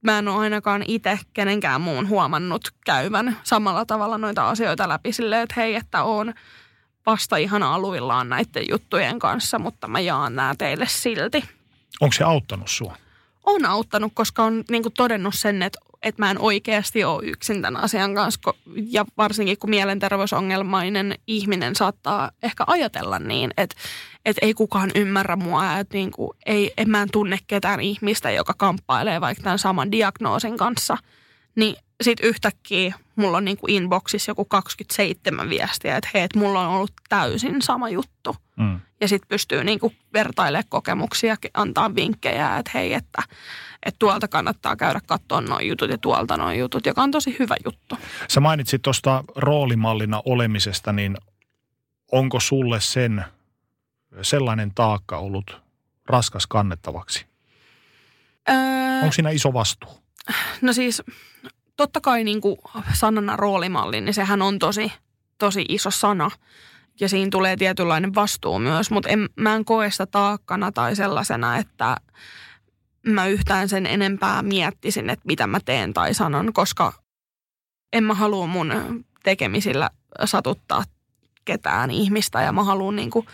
mä 0.03 0.19
en 0.19 0.29
ole 0.29 0.43
ainakaan 0.43 0.85
itse 0.89 1.19
kenenkään 1.33 1.81
muun 1.81 2.09
huomannut 2.09 2.69
käyvän 2.85 3.37
samalla 3.43 3.85
tavalla 3.85 4.19
noita 4.19 4.49
asioita 4.49 4.89
läpi 4.89 5.13
silleen, 5.13 5.43
että 5.43 5.55
hei, 5.57 5.75
että 5.75 6.03
on 6.03 6.35
vasta 7.07 7.37
ihan 7.37 7.63
aluillaan 7.63 8.29
näiden 8.29 8.65
juttujen 8.71 9.19
kanssa, 9.19 9.59
mutta 9.59 9.89
mä 9.89 10.01
jaan 10.01 10.37
nämä 10.37 10.55
teille 10.59 10.87
silti. 10.89 11.45
Onko 12.01 12.13
se 12.13 12.25
auttanut 12.25 12.69
sua? 12.71 12.97
On 13.47 13.67
auttanut, 13.67 14.13
koska 14.15 14.43
on 14.43 14.65
niin 14.71 14.83
kuin 14.83 14.93
todennut 14.93 15.35
sen, 15.37 15.63
että, 15.63 15.79
että 16.03 16.23
mä 16.23 16.31
en 16.31 16.39
oikeasti 16.39 17.05
ole 17.05 17.27
yksin 17.27 17.63
tämän 17.63 17.83
asian 17.83 18.15
kanssa. 18.15 18.55
Ja 18.91 19.05
varsinkin 19.17 19.59
kun 19.59 19.71
mielenterveysongelmainen 19.71 21.15
ihminen 21.27 21.77
saattaa 21.77 22.31
ehkä 22.43 22.65
ajatella 22.67 23.19
niin, 23.19 23.51
että, 23.57 23.77
että 24.25 24.47
ei 24.47 24.55
kukaan 24.55 24.91
ymmärrä 24.95 25.37
mua. 25.37 25.79
Että 25.79 25.97
niin 25.97 26.11
kuin, 26.11 26.31
ei, 26.47 26.73
en 26.77 26.91
mä 26.91 27.03
en 27.03 27.11
tunne 27.13 27.39
ketään 27.47 27.81
ihmistä, 27.81 28.31
joka 28.31 28.55
kamppailee 28.57 29.21
vaikka 29.21 29.43
tämän 29.43 29.59
saman 29.59 29.93
diagnoosin 29.93 30.57
kanssa. 30.57 30.97
Niin 31.57 31.77
sitten 32.05 32.29
yhtäkkiä 32.29 32.95
mulla 33.17 33.37
on 33.37 33.45
niinku 33.45 33.67
inboxissa 33.69 34.31
joku 34.31 34.45
27 34.45 35.51
viestiä, 35.51 35.97
että 35.97 36.11
hei, 36.15 36.23
että 36.23 36.39
mulla 36.39 36.61
on 36.69 36.75
ollut 36.75 36.93
täysin 37.09 37.63
sama 37.63 37.89
juttu. 37.89 38.37
Mm. 38.57 38.81
Ja 39.01 39.09
sitten 39.09 39.29
pystyy 39.29 39.65
niinku 39.65 39.93
vertailemaan 40.13 40.65
kokemuksia, 40.69 41.37
antaa 41.55 41.95
vinkkejä, 41.95 42.57
että 42.57 42.71
hei, 42.75 42.95
että, 42.95 43.23
että 43.87 43.99
tuolta 43.99 44.29
kannattaa 44.29 44.77
käydä 44.77 45.01
katsoa 45.07 45.41
noin 45.41 45.69
jutut 45.69 45.91
ja 45.91 45.99
tuolta 45.99 46.37
noin 46.37 46.59
jutut, 46.59 46.87
joka 46.87 47.03
on 47.03 47.11
tosi 47.11 47.37
hyvä 47.39 47.57
juttu. 47.65 47.99
Sä 48.29 48.41
mainitsit 48.41 48.83
tuosta 48.83 49.25
roolimallina 49.37 50.23
olemisesta, 50.25 50.93
niin 50.93 51.17
onko 52.13 52.41
sulle 52.41 52.81
sen 52.81 53.25
sellainen 54.23 54.73
taakka 54.75 55.19
ollut 55.19 55.61
raskas 56.07 56.47
kannettavaksi? 56.47 57.27
Öö, 58.49 58.57
Onko 59.03 59.13
siinä 59.13 59.31
iso 59.31 59.53
vastuu? 59.53 60.03
no 60.63 60.73
siis 60.73 61.03
totta 61.83 62.01
kai 62.01 62.25
niin 62.25 62.41
kuin 62.41 62.57
sanana 62.93 63.37
roolimalli, 63.37 64.01
niin 64.01 64.15
sehän 64.15 64.43
on 64.43 64.59
tosi, 64.59 64.93
tosi 65.39 65.65
iso 65.69 65.91
sana. 65.91 66.31
Ja 67.01 67.09
siinä 67.09 67.31
tulee 67.31 67.57
tietynlainen 67.57 68.15
vastuu 68.15 68.59
myös, 68.59 68.91
mutta 68.91 69.09
en, 69.09 69.29
mä 69.37 69.55
en 69.55 69.65
koe 69.65 69.91
sitä 69.91 70.07
taakkana 70.07 70.73
tai 70.73 70.97
sellaisena, 70.97 71.57
että 71.57 71.97
mä 73.07 73.27
yhtään 73.27 73.69
sen 73.69 73.87
enempää 73.87 74.43
miettisin, 74.43 75.11
että 75.11 75.27
mitä 75.27 75.47
mä 75.47 75.61
teen 75.65 75.95
tai 75.95 76.15
sanon, 76.15 76.53
koska 76.53 76.93
en 77.93 78.05
mä 78.05 78.15
halua 78.15 78.47
mun 78.47 78.73
tekemisillä 79.23 79.91
satuttaa 80.25 80.85
ketään 81.45 81.91
ihmistä 81.91 82.43
ja 82.43 82.53
mä 82.53 82.65
haluan 82.65 82.97
niin 82.97 83.11
kuin 83.11 83.27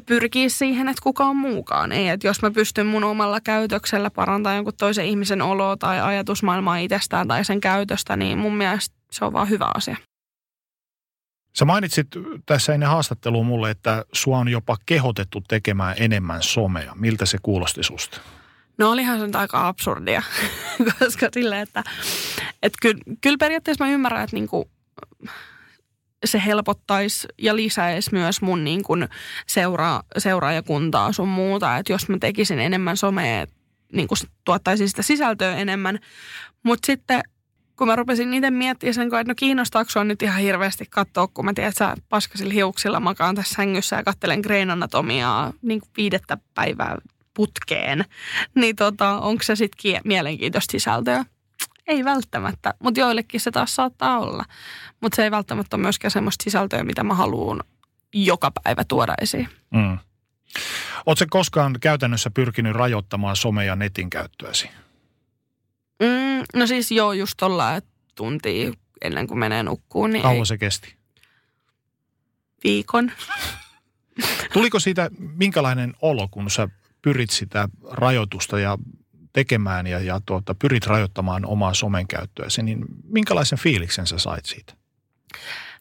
pyrkiä 0.00 0.48
siihen, 0.48 0.88
että 0.88 1.02
kukaan 1.02 1.36
muukaan 1.36 1.92
ei. 1.92 2.08
Että 2.08 2.26
jos 2.26 2.42
mä 2.42 2.50
pystyn 2.50 2.86
mun 2.86 3.04
omalla 3.04 3.40
käytöksellä 3.40 4.10
parantamaan 4.10 4.56
jonkun 4.56 4.74
toisen 4.78 5.06
ihmisen 5.06 5.42
oloa 5.42 5.76
tai 5.76 6.00
ajatusmaailmaa 6.00 6.76
itsestään 6.76 7.28
tai 7.28 7.44
sen 7.44 7.60
käytöstä, 7.60 8.16
niin 8.16 8.38
mun 8.38 8.56
mielestä 8.56 8.96
se 9.10 9.24
on 9.24 9.32
vaan 9.32 9.48
hyvä 9.48 9.70
asia. 9.74 9.96
Sä 11.58 11.64
mainitsit 11.64 12.06
tässä 12.46 12.74
ennen 12.74 12.88
haastattelua 12.88 13.42
mulle, 13.42 13.70
että 13.70 14.04
sua 14.12 14.38
on 14.38 14.48
jopa 14.48 14.76
kehotettu 14.86 15.40
tekemään 15.48 15.94
enemmän 15.98 16.42
somea. 16.42 16.92
Miltä 16.94 17.26
se 17.26 17.38
kuulosti 17.42 17.82
susta? 17.82 18.20
No 18.78 18.90
olihan 18.90 19.18
se 19.18 19.26
nyt 19.26 19.36
aika 19.36 19.68
absurdia, 19.68 20.22
koska 20.98 21.28
sille, 21.32 21.60
että, 21.60 21.84
että 22.62 22.78
kyllä, 22.82 23.00
kyllä 23.20 23.36
periaatteessa 23.38 23.84
mä 23.84 23.90
ymmärrän, 23.90 24.24
että 24.24 24.36
niinku, 24.36 24.70
se 26.24 26.42
helpottaisi 26.46 27.28
ja 27.38 27.56
lisäisi 27.56 28.10
myös 28.12 28.42
mun 28.42 28.64
niin 28.64 28.82
kuin 28.82 29.08
seura, 29.46 30.00
seuraajakuntaa 30.18 31.12
sun 31.12 31.28
muuta. 31.28 31.76
Että 31.76 31.92
jos 31.92 32.08
mä 32.08 32.18
tekisin 32.20 32.58
enemmän 32.58 32.96
somea, 32.96 33.46
niin 33.92 34.08
kuin 34.08 34.18
tuottaisin 34.44 34.88
sitä 34.88 35.02
sisältöä 35.02 35.56
enemmän. 35.56 35.98
Mutta 36.62 36.86
sitten 36.86 37.22
kun 37.76 37.88
mä 37.88 37.96
rupesin 37.96 38.34
itse 38.34 38.50
miettimään 38.50 38.94
sen, 38.94 39.06
että 39.06 39.24
no 39.24 39.34
kiinnostaako 39.36 39.90
sua 39.90 40.04
nyt 40.04 40.22
ihan 40.22 40.40
hirveästi 40.40 40.84
katsoa, 40.90 41.26
kun 41.26 41.44
mä 41.44 41.52
tiedän, 41.54 41.68
että 41.68 41.78
sä 41.78 41.94
paskasilla 42.08 42.52
hiuksilla 42.52 43.00
makaan 43.00 43.34
tässä 43.34 43.54
sängyssä 43.54 43.96
ja 43.96 44.02
kattelen 44.02 44.40
Grain 44.40 44.70
Anatomiaa 44.70 45.52
niin 45.62 45.80
kuin 45.80 45.90
viidettä 45.96 46.38
päivää 46.54 46.98
putkeen. 47.34 48.04
Niin 48.54 48.76
tota, 48.76 49.20
onko 49.20 49.42
se 49.42 49.56
sitten 49.56 50.00
mielenkiintoista 50.04 50.72
sisältöä? 50.72 51.24
Ei 51.86 52.04
välttämättä, 52.04 52.74
mutta 52.78 53.00
joillekin 53.00 53.40
se 53.40 53.50
taas 53.50 53.74
saattaa 53.74 54.18
olla. 54.18 54.44
Mutta 55.00 55.16
se 55.16 55.24
ei 55.24 55.30
välttämättä 55.30 55.76
ole 55.76 55.82
myöskään 55.82 56.10
semmoista 56.10 56.42
sisältöä, 56.42 56.84
mitä 56.84 57.02
mä 57.04 57.14
haluan 57.14 57.60
joka 58.14 58.50
päivä 58.64 58.84
tuoda 58.84 59.14
esiin. 59.20 59.48
Mm. 59.70 59.98
Oletko 61.06 61.24
koskaan 61.30 61.76
käytännössä 61.80 62.30
pyrkinyt 62.30 62.72
rajoittamaan 62.72 63.36
some- 63.36 63.62
ja 63.62 63.76
netin 63.76 64.10
käyttöäsi? 64.10 64.70
Mm, 66.02 66.44
no 66.54 66.66
siis 66.66 66.90
joo, 66.90 67.12
just 67.12 67.34
tuolla 67.36 67.80
tuntia 68.14 68.72
ennen 69.02 69.26
kuin 69.26 69.38
menee 69.38 69.62
nukkuun. 69.62 70.10
Niin 70.10 70.22
Kauan 70.22 70.46
se 70.46 70.58
kesti? 70.58 70.96
Viikon. 72.64 73.12
Tuliko 74.52 74.80
siitä 74.80 75.10
minkälainen 75.18 75.94
olo, 76.02 76.28
kun 76.28 76.50
sä 76.50 76.68
pyrit 77.02 77.30
sitä 77.30 77.68
rajoitusta 77.90 78.58
ja 78.58 78.78
tekemään 79.32 79.86
ja, 79.86 79.98
ja 79.98 80.20
tuota, 80.26 80.54
pyrit 80.54 80.86
rajoittamaan 80.86 81.46
omaa 81.46 81.74
somen 81.74 82.08
käyttöäsi, 82.08 82.62
niin 82.62 82.84
minkälaisen 83.04 83.58
fiiliksen 83.58 84.06
sä 84.06 84.18
sait 84.18 84.44
siitä? 84.44 84.74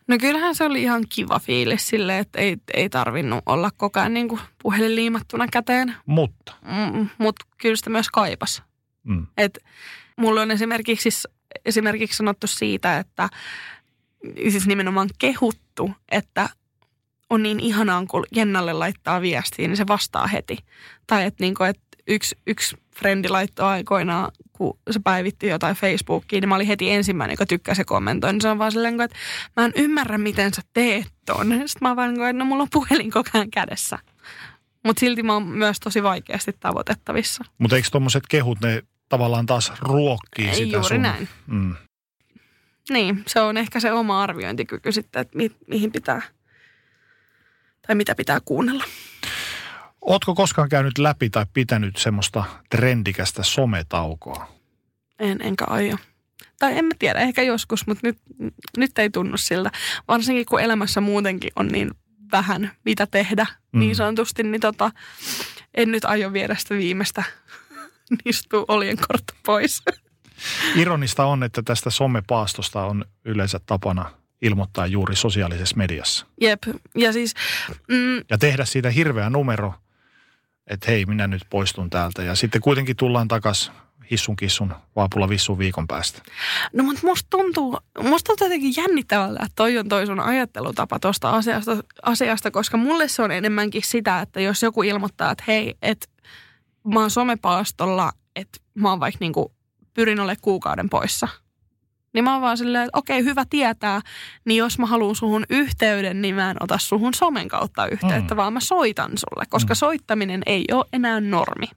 No 0.08 0.18
kyllähän 0.18 0.56
se 0.56 0.64
oli 0.64 0.82
ihan 0.82 1.04
kiva 1.10 1.40
fiilis 1.40 1.88
sille, 1.88 2.20
että 2.20 2.40
ei, 2.40 2.58
ei 2.74 2.90
tarvinnut 2.90 3.44
olla 3.46 3.72
koko 3.78 4.00
ajan 4.00 4.14
niin 4.14 4.28
kuin 4.28 4.42
puhelin 4.64 4.96
liimattuna 4.96 5.48
käteen. 5.48 5.96
Mutta? 6.06 6.54
Mm, 6.62 7.10
Mutta 7.18 7.46
kyllä 7.58 7.76
sitä 7.76 7.90
myös 7.90 8.10
kaipas. 8.10 8.64
Mm. 9.04 9.28
Et 9.38 9.60
mulla 10.18 10.42
on 10.42 10.52
esimerkiksi, 10.52 11.10
esimerkiksi 11.66 12.18
sanottu 12.18 12.48
siitä, 12.48 12.98
että 13.00 13.30
siis 14.50 14.68
nimenomaan 14.68 15.10
kehuttu, 15.20 15.92
että 16.12 16.50
on 17.30 17.44
niin 17.44 17.60
ihanaa, 17.60 18.06
kun 18.06 18.26
Jennalle 18.36 18.74
laittaa 18.74 19.22
viestiä, 19.22 19.68
niin 19.68 19.78
se 19.78 19.88
vastaa 19.88 20.28
heti. 20.28 20.58
Tai 21.08 21.26
että, 21.26 21.44
niin 21.44 21.56
kuin, 21.56 21.70
että 21.70 21.84
yksi, 22.08 22.36
yksi 22.48 22.78
frendi 22.96 23.30
laittoi 23.30 23.66
aikoinaan, 23.66 24.32
kun 24.54 24.80
se 24.92 25.00
päivitti 25.04 25.48
jotain 25.48 25.76
Facebookiin, 25.76 26.42
niin 26.42 26.50
mä 26.50 26.56
olin 26.56 26.68
heti 26.68 26.92
ensimmäinen, 26.92 27.34
joka 27.34 27.46
tykkäsi 27.46 27.82
ja 27.82 27.86
kommentoi. 27.86 28.34
Niin 28.34 28.42
se 28.42 28.50
on 28.50 28.60
vaan 28.60 28.72
silleen, 28.72 29.02
että 29.02 29.18
mä 29.58 29.66
en 29.66 29.74
ymmärrä, 29.76 30.18
miten 30.18 30.54
sä 30.54 30.62
teet 30.74 31.08
ton. 31.26 31.48
Sitten 31.48 31.68
mä 31.82 31.88
oon 31.90 31.96
vaan, 31.96 32.12
että 32.12 32.34
no 32.34 32.46
mulla 32.46 32.64
on 32.64 32.70
puhelin 32.74 33.12
koko 33.12 33.30
ajan 33.34 33.52
kädessä. 33.52 34.00
Mutta 34.86 35.00
silti 35.00 35.24
mä 35.24 35.34
oon 35.34 35.48
myös 35.48 35.80
tosi 35.80 36.04
vaikeasti 36.04 36.54
tavoitettavissa. 36.60 37.44
Mutta 37.58 37.76
eikö 37.76 37.88
tuommoiset 37.92 38.24
kehut, 38.30 38.62
ne 38.62 38.84
tavallaan 39.10 39.46
taas 39.46 39.72
ruokkii 39.82 40.48
Ei, 40.48 40.56
sitä 40.56 40.78
juuri 40.78 40.88
sun... 40.88 41.02
näin. 41.02 41.30
Mm. 41.48 41.76
Niin, 42.90 43.24
se 43.28 43.40
on 43.40 43.58
ehkä 43.58 43.80
se 43.80 43.92
oma 43.92 44.24
arviointikyky 44.24 44.92
sitten, 44.92 45.22
että 45.22 45.38
mi- 45.38 45.56
mihin 45.68 45.92
pitää, 45.92 46.22
tai 47.88 47.96
mitä 47.96 48.16
pitää 48.16 48.40
kuunnella. 48.46 48.84
Ootko 50.02 50.36
koskaan 50.36 50.70
käynyt 50.70 50.98
läpi 50.98 51.30
tai 51.30 51.46
pitänyt 51.54 51.98
semmoista 51.98 52.44
trendikästä 52.70 53.44
sometaukoa? 53.44 54.48
En, 55.20 55.38
enkä 55.42 55.66
aio. 55.66 55.98
Tai 56.60 56.78
en 56.78 56.86
mä 56.86 56.92
tiedä, 57.00 57.20
ehkä 57.20 57.42
joskus, 57.42 57.88
mutta 57.88 58.08
nyt, 58.08 58.18
nyt 58.78 59.00
ei 59.00 59.10
tunnu 59.10 59.38
siltä. 59.38 59.72
Varsinkin 60.08 60.46
kun 60.46 60.62
elämässä 60.62 61.02
muutenkin 61.02 61.52
on 61.56 61.68
niin 61.68 61.92
vähän 62.32 62.72
mitä 62.86 63.08
tehdä 63.08 63.46
mm. 63.72 63.80
niin 63.80 63.96
sanotusti, 63.96 64.44
niin 64.44 64.62
tota, 64.62 64.92
en 65.74 65.92
nyt 65.92 66.06
aio 66.06 66.34
viedä 66.34 66.56
sitä 66.56 66.76
viimeistä 66.76 67.24
nistuu 68.26 68.66
olien 68.68 68.98
kortta 69.08 69.34
pois. 69.46 69.84
Ironista 70.76 71.26
on, 71.26 71.44
että 71.44 71.62
tästä 71.62 71.90
somepaastosta 71.90 72.86
on 72.86 73.06
yleensä 73.26 73.60
tapana 73.66 74.12
ilmoittaa 74.42 74.88
juuri 74.88 75.16
sosiaalisessa 75.16 75.78
mediassa. 75.78 76.26
Jep, 76.42 76.64
ja 76.96 77.14
siis... 77.14 77.34
Mm, 77.88 78.18
ja 78.30 78.38
tehdä 78.38 78.66
siitä 78.66 78.90
hirveä 78.90 79.30
numero, 79.30 79.74
että 80.68 80.92
hei, 80.92 81.06
minä 81.06 81.28
nyt 81.28 81.42
poistun 81.50 81.90
täältä. 81.90 82.24
Ja 82.24 82.36
sitten 82.36 82.62
kuitenkin 82.62 82.96
tullaan 82.96 83.28
takaisin 83.28 83.74
hissun 84.12 84.36
kissun 84.36 84.74
vaapulla 84.96 85.30
vissun 85.30 85.58
viikon 85.58 85.88
päästä. 85.88 86.22
No 86.74 86.84
mutta 86.84 87.08
musta 87.08 87.28
tuntuu, 87.30 87.78
musta 88.04 88.28
tuntuu 88.28 88.46
jotenkin 88.46 88.74
jännittävältä, 88.78 89.40
että 89.44 89.56
toi 89.56 89.78
on 89.78 89.90
toi 89.90 90.06
sun 90.06 90.20
ajattelutapa 90.20 91.00
tuosta 91.00 91.30
asiasta, 91.30 91.78
asiasta, 92.04 92.52
koska 92.52 92.78
mulle 92.78 93.08
se 93.08 93.22
on 93.22 93.32
enemmänkin 93.32 93.82
sitä, 93.86 94.20
että 94.20 94.42
jos 94.42 94.64
joku 94.64 94.84
ilmoittaa, 94.84 95.32
että 95.32 95.44
hei, 95.48 95.76
että 95.82 96.08
mä 96.94 97.00
oon 97.00 97.12
somepaastolla, 97.12 98.12
että 98.36 98.60
mä 98.74 98.90
oon 98.90 99.00
vaikka 99.00 99.18
niinku, 99.20 99.54
pyrin 99.94 100.20
olemaan 100.20 100.38
kuukauden 100.42 100.90
poissa. 100.90 101.28
Niin 102.14 102.24
mä 102.24 102.34
oon 102.34 102.42
vaan 102.42 102.58
silleen, 102.58 102.84
että 102.84 102.98
okei, 102.98 103.24
hyvä 103.24 103.46
tietää, 103.50 104.02
niin 104.46 104.58
jos 104.58 104.80
mä 104.80 104.86
haluan 104.86 105.16
suhun 105.16 105.46
yhteyden, 105.50 106.22
niin 106.22 106.36
mä 106.36 106.52
en 106.52 106.58
ota 106.60 106.78
suhun 106.78 107.14
somen 107.14 107.48
kautta 107.48 107.88
yhteyttä, 107.88 108.34
mm. 108.34 108.38
vaan 108.38 108.54
mä 108.54 108.60
soitan 108.60 109.12
sulle, 109.16 109.46
koska 109.50 109.74
mm. 109.74 109.76
soittaminen 109.76 110.42
ei 110.46 110.66
ole 110.72 110.86
enää 110.94 111.20
normi. 111.20 111.68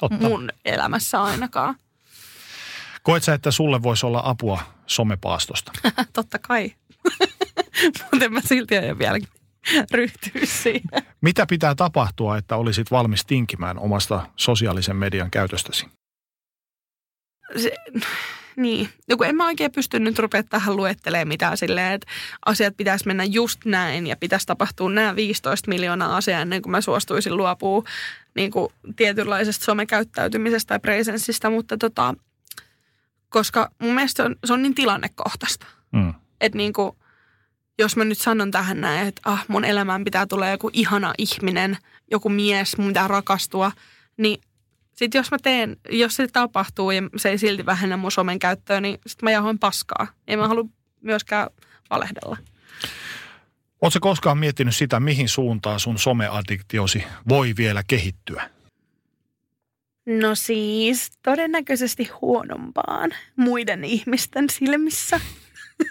Totta. 0.00 0.28
Mun 0.28 0.48
elämässä 0.64 1.22
ainakaan. 1.22 1.74
Koet 3.02 3.22
sä, 3.22 3.34
että 3.34 3.50
sulle 3.50 3.82
voisi 3.82 4.06
olla 4.06 4.22
apua 4.24 4.60
somepaastosta? 4.86 5.72
Totta 6.12 6.38
kai. 6.38 6.72
Mutta 8.12 8.24
en 8.24 8.32
mä 8.32 8.40
silti 8.40 8.78
aio 8.78 8.98
vieläkin 8.98 9.28
ryhtyä 9.92 10.42
siihen. 10.44 10.82
Mitä 11.20 11.46
pitää 11.46 11.74
tapahtua, 11.74 12.36
että 12.36 12.56
olisit 12.56 12.90
valmis 12.90 13.26
tinkimään 13.26 13.78
omasta 13.78 14.26
sosiaalisen 14.36 14.96
median 14.96 15.30
käytöstäsi? 15.30 15.86
Se, 17.56 17.72
niin. 18.62 18.88
No 19.08 19.16
kun 19.16 19.26
en 19.26 19.36
mä 19.36 19.46
oikein 19.46 19.72
pysty 19.72 19.98
nyt 19.98 20.18
rupea 20.18 20.42
tähän 20.42 20.76
luettelemaan 20.76 21.28
mitään 21.28 21.56
silleen, 21.56 21.92
että 21.92 22.06
asiat 22.46 22.76
pitäisi 22.76 23.06
mennä 23.06 23.24
just 23.24 23.64
näin 23.64 24.06
ja 24.06 24.16
pitäisi 24.16 24.46
tapahtua 24.46 24.90
nämä 24.90 25.16
15 25.16 25.68
miljoonaa 25.68 26.16
asiaa 26.16 26.40
ennen 26.40 26.62
kuin 26.62 26.70
mä 26.70 26.80
suostuisin 26.80 27.36
luopua 27.36 27.82
niin 28.34 28.50
kuin 28.50 28.72
tietynlaisesta 28.96 29.64
somekäyttäytymisestä 29.64 30.68
tai 30.68 30.78
presenssistä, 30.78 31.50
mutta 31.50 31.76
tota, 31.76 32.14
koska 33.28 33.70
mun 33.78 33.94
mielestä 33.94 34.22
se 34.22 34.26
on, 34.26 34.36
se 34.44 34.52
on 34.52 34.62
niin 34.62 34.74
tilannekohtaista. 34.74 35.66
Mm. 35.92 36.14
Että 36.40 36.58
niin 36.58 36.72
kuin, 36.72 36.96
jos 37.78 37.96
mä 37.96 38.04
nyt 38.04 38.18
sanon 38.18 38.50
tähän 38.50 38.80
näin, 38.80 39.08
että 39.08 39.20
ah, 39.24 39.44
mun 39.48 39.64
elämään 39.64 40.04
pitää 40.04 40.26
tulla 40.26 40.48
joku 40.48 40.70
ihana 40.72 41.14
ihminen, 41.18 41.76
joku 42.10 42.28
mies, 42.28 42.78
mun 42.78 42.86
pitää 42.86 43.08
rakastua, 43.08 43.72
niin 44.16 44.40
sitten 45.00 45.18
jos 45.18 45.30
mä 45.30 45.36
teen, 45.42 45.76
jos 45.90 46.16
se 46.16 46.28
tapahtuu 46.28 46.90
ja 46.90 47.02
se 47.16 47.28
ei 47.28 47.38
silti 47.38 47.66
vähennä 47.66 47.96
mun 47.96 48.12
somen 48.12 48.38
käyttöä, 48.38 48.80
niin 48.80 48.98
sitten 49.06 49.26
mä 49.26 49.30
jahoin 49.30 49.58
paskaa. 49.58 50.06
Ei 50.28 50.36
mä 50.36 50.48
halua 50.48 50.64
myöskään 51.00 51.50
valehdella. 51.90 52.36
Oletko 53.82 54.00
koskaan 54.00 54.38
miettinyt 54.38 54.76
sitä, 54.76 55.00
mihin 55.00 55.28
suuntaan 55.28 55.80
sun 55.80 55.98
someaddiktiosi 55.98 57.04
voi 57.28 57.54
vielä 57.56 57.82
kehittyä? 57.86 58.50
No 60.06 60.34
siis 60.34 61.10
todennäköisesti 61.22 62.10
huonompaan 62.20 63.10
muiden 63.36 63.84
ihmisten 63.84 64.50
silmissä. 64.50 65.20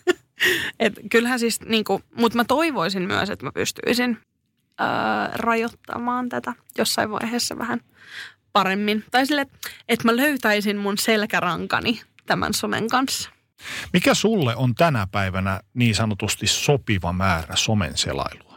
Et 0.80 0.93
kyllähän 1.12 1.39
siis, 1.39 1.62
niinku, 1.62 2.01
mutta 2.16 2.38
mä 2.38 2.45
toivoisin 2.45 3.03
myös, 3.03 3.30
että 3.30 3.45
mä 3.45 3.51
pystyisin 3.51 4.18
öö, 4.82 4.88
rajoittamaan 5.34 6.30
tätä 6.30 6.53
jossain 6.78 7.12
vaiheessa 7.12 7.57
vähän 7.57 7.82
paremmin. 8.54 9.04
Tai 9.12 9.26
sille, 9.26 9.47
että 9.89 10.06
mä 10.06 10.16
löytäisin 10.16 10.78
mun 10.78 10.97
selkärankani 10.97 12.02
tämän 12.26 12.54
somen 12.54 12.88
kanssa. 12.88 13.30
Mikä 13.93 14.14
sulle 14.14 14.56
on 14.56 14.76
tänä 14.76 15.08
päivänä 15.12 15.60
niin 15.74 15.95
sanotusti 15.95 16.47
sopiva 16.47 17.14
määrä 17.14 17.56
somen 17.56 17.97
selailua? 17.97 18.50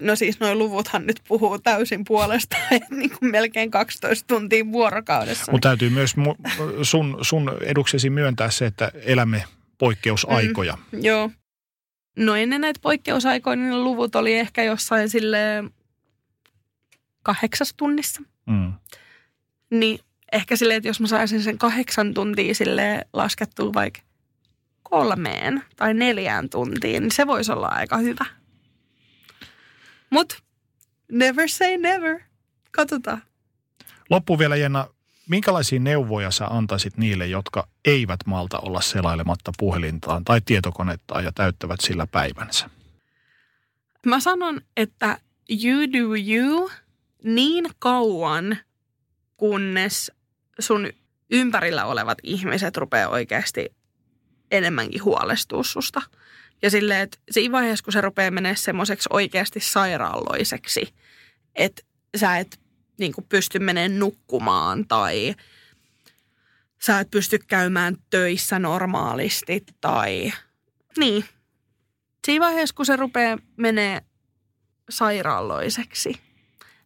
No 0.00 0.16
siis 0.16 0.40
nuo 0.40 0.54
luvuthan 0.54 1.06
nyt 1.06 1.20
puhuu 1.28 1.58
täysin 1.58 2.04
puolesta, 2.04 2.56
että 2.70 2.94
niin 2.94 3.10
kuin 3.10 3.30
melkein 3.30 3.70
12 3.70 4.26
tuntia 4.26 4.64
vuorokaudessa. 4.72 5.52
Mutta 5.52 5.68
täytyy 5.68 5.90
myös 5.90 6.14
sun, 6.82 7.18
sun 7.22 7.56
eduksesi 7.60 8.10
myöntää 8.10 8.50
se, 8.50 8.66
että 8.66 8.92
elämme 8.94 9.44
poikkeusaikoja. 9.78 10.78
Mm, 10.92 11.04
joo. 11.04 11.30
No 12.16 12.36
ennen 12.36 12.60
näitä 12.60 12.80
poikkeusaikoja 12.82 13.56
niin 13.56 13.84
luvut 13.84 14.16
oli 14.16 14.34
ehkä 14.34 14.62
jossain 14.62 15.08
sille 15.08 15.64
kahdeksas 17.22 17.74
tunnissa. 17.76 18.22
Mm. 18.46 18.72
Niin 19.70 20.00
ehkä 20.32 20.56
silleen, 20.56 20.76
että 20.76 20.88
jos 20.88 21.00
mä 21.00 21.06
saisin 21.06 21.42
sen 21.42 21.58
kahdeksan 21.58 22.14
tuntia 22.14 22.54
sille 22.54 23.06
laskettua 23.12 23.74
vaikka 23.74 24.00
kolmeen 24.82 25.62
tai 25.76 25.94
neljään 25.94 26.50
tuntiin, 26.50 27.02
niin 27.02 27.12
se 27.12 27.26
voisi 27.26 27.52
olla 27.52 27.68
aika 27.68 27.96
hyvä. 27.96 28.26
Mut 30.10 30.42
never 31.12 31.48
say 31.48 31.76
never. 31.76 32.20
Katsotaan. 32.70 33.22
Loppu 34.10 34.38
vielä 34.38 34.56
Jenna, 34.56 34.86
minkälaisia 35.28 35.80
neuvoja 35.80 36.30
sä 36.30 36.46
antaisit 36.46 36.96
niille, 36.96 37.26
jotka 37.26 37.68
eivät 37.84 38.20
malta 38.26 38.58
olla 38.58 38.80
selailematta 38.80 39.52
puhelintaan 39.58 40.24
tai 40.24 40.40
tietokonettaan 40.40 41.24
ja 41.24 41.32
täyttävät 41.32 41.80
sillä 41.80 42.06
päivänsä? 42.06 42.70
Mä 44.06 44.20
sanon, 44.20 44.60
että 44.76 45.18
you 45.64 45.92
do 45.92 46.32
you 46.32 46.70
niin 47.24 47.64
kauan, 47.78 48.58
kunnes 49.36 50.12
sun 50.58 50.90
ympärillä 51.30 51.84
olevat 51.84 52.18
ihmiset 52.22 52.76
rupeaa 52.76 53.08
oikeasti 53.08 53.74
enemmänkin 54.50 55.04
huolestua 55.04 55.62
susta. 55.62 56.02
Ja 56.62 56.70
silleen, 56.70 57.00
että 57.00 57.18
siinä 57.30 57.52
vaiheessa, 57.52 57.84
kun 57.84 57.92
se 57.92 58.00
rupeaa 58.00 58.30
menee 58.30 58.56
semmoiseksi 58.56 59.08
oikeasti 59.12 59.60
sairaalloiseksi, 59.60 60.94
että 61.54 61.82
sä 62.16 62.38
et 62.38 62.60
niin 62.98 63.12
kuin 63.12 63.26
pysty 63.28 63.58
menemään 63.58 63.98
nukkumaan 63.98 64.86
tai 64.88 65.34
sä 66.82 67.00
et 67.00 67.10
pysty 67.10 67.38
käymään 67.38 67.96
töissä 68.10 68.58
normaalisti 68.58 69.64
tai 69.80 70.32
niin. 70.98 71.24
Siinä 72.24 72.44
vaiheessa, 72.44 72.74
kun 72.74 72.86
se 72.86 72.96
rupeaa 72.96 73.38
menee 73.56 74.00
sairaalloiseksi, 74.90 76.20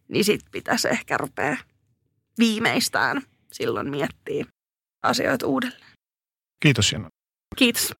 niin 0.07 0.25
sit 0.25 0.41
pitäisi 0.51 0.87
ehkä 0.87 1.17
rupea 1.17 1.57
viimeistään 2.39 3.21
silloin 3.51 3.89
miettiä 3.89 4.45
asioita 5.03 5.47
uudelleen. 5.47 5.95
Kiitos 6.59 6.91
Jenna. 6.91 7.09
Kiitos. 7.55 7.93